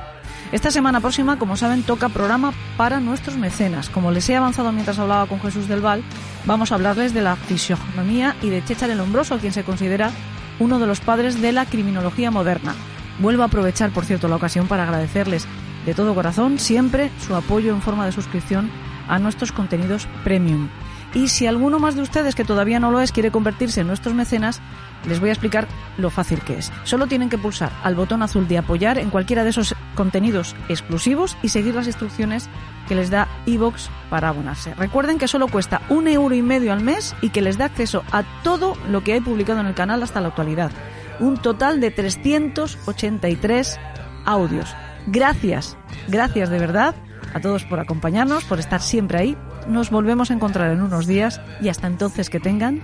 [0.52, 3.88] Esta semana próxima, como saben, toca programa para nuestros mecenas.
[3.88, 6.02] Como les he avanzado mientras hablaba con Jesús del Val,
[6.44, 10.10] vamos a hablarles de la fisionomía y de Chéchar el Hombroso, quien se considera
[10.58, 12.74] uno de los padres de la criminología moderna.
[13.20, 15.46] Vuelvo a aprovechar, por cierto, la ocasión para agradecerles
[15.86, 18.70] de todo corazón siempre su apoyo en forma de suscripción
[19.10, 20.68] a nuestros contenidos premium.
[21.12, 24.14] Y si alguno más de ustedes que todavía no lo es quiere convertirse en nuestros
[24.14, 24.60] mecenas,
[25.06, 25.66] les voy a explicar
[25.98, 26.72] lo fácil que es.
[26.84, 31.36] Solo tienen que pulsar al botón azul de apoyar en cualquiera de esos contenidos exclusivos
[31.42, 32.48] y seguir las instrucciones
[32.86, 34.74] que les da iVoox para abonarse.
[34.74, 38.04] Recuerden que solo cuesta un euro y medio al mes y que les da acceso
[38.12, 40.70] a todo lo que hay publicado en el canal hasta la actualidad.
[41.18, 43.80] Un total de 383
[44.24, 44.74] audios.
[45.06, 45.76] Gracias,
[46.08, 46.94] gracias de verdad
[47.32, 49.36] a todos por acompañarnos, por estar siempre ahí.
[49.68, 52.82] Nos volvemos a encontrar en unos días y hasta entonces que tengan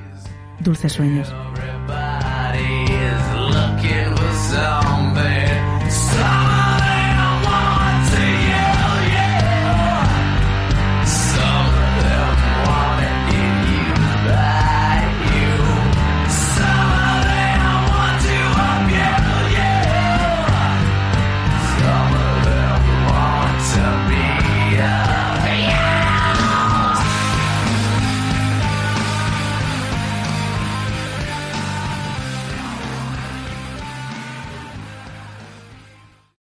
[0.60, 1.32] dulces sueños.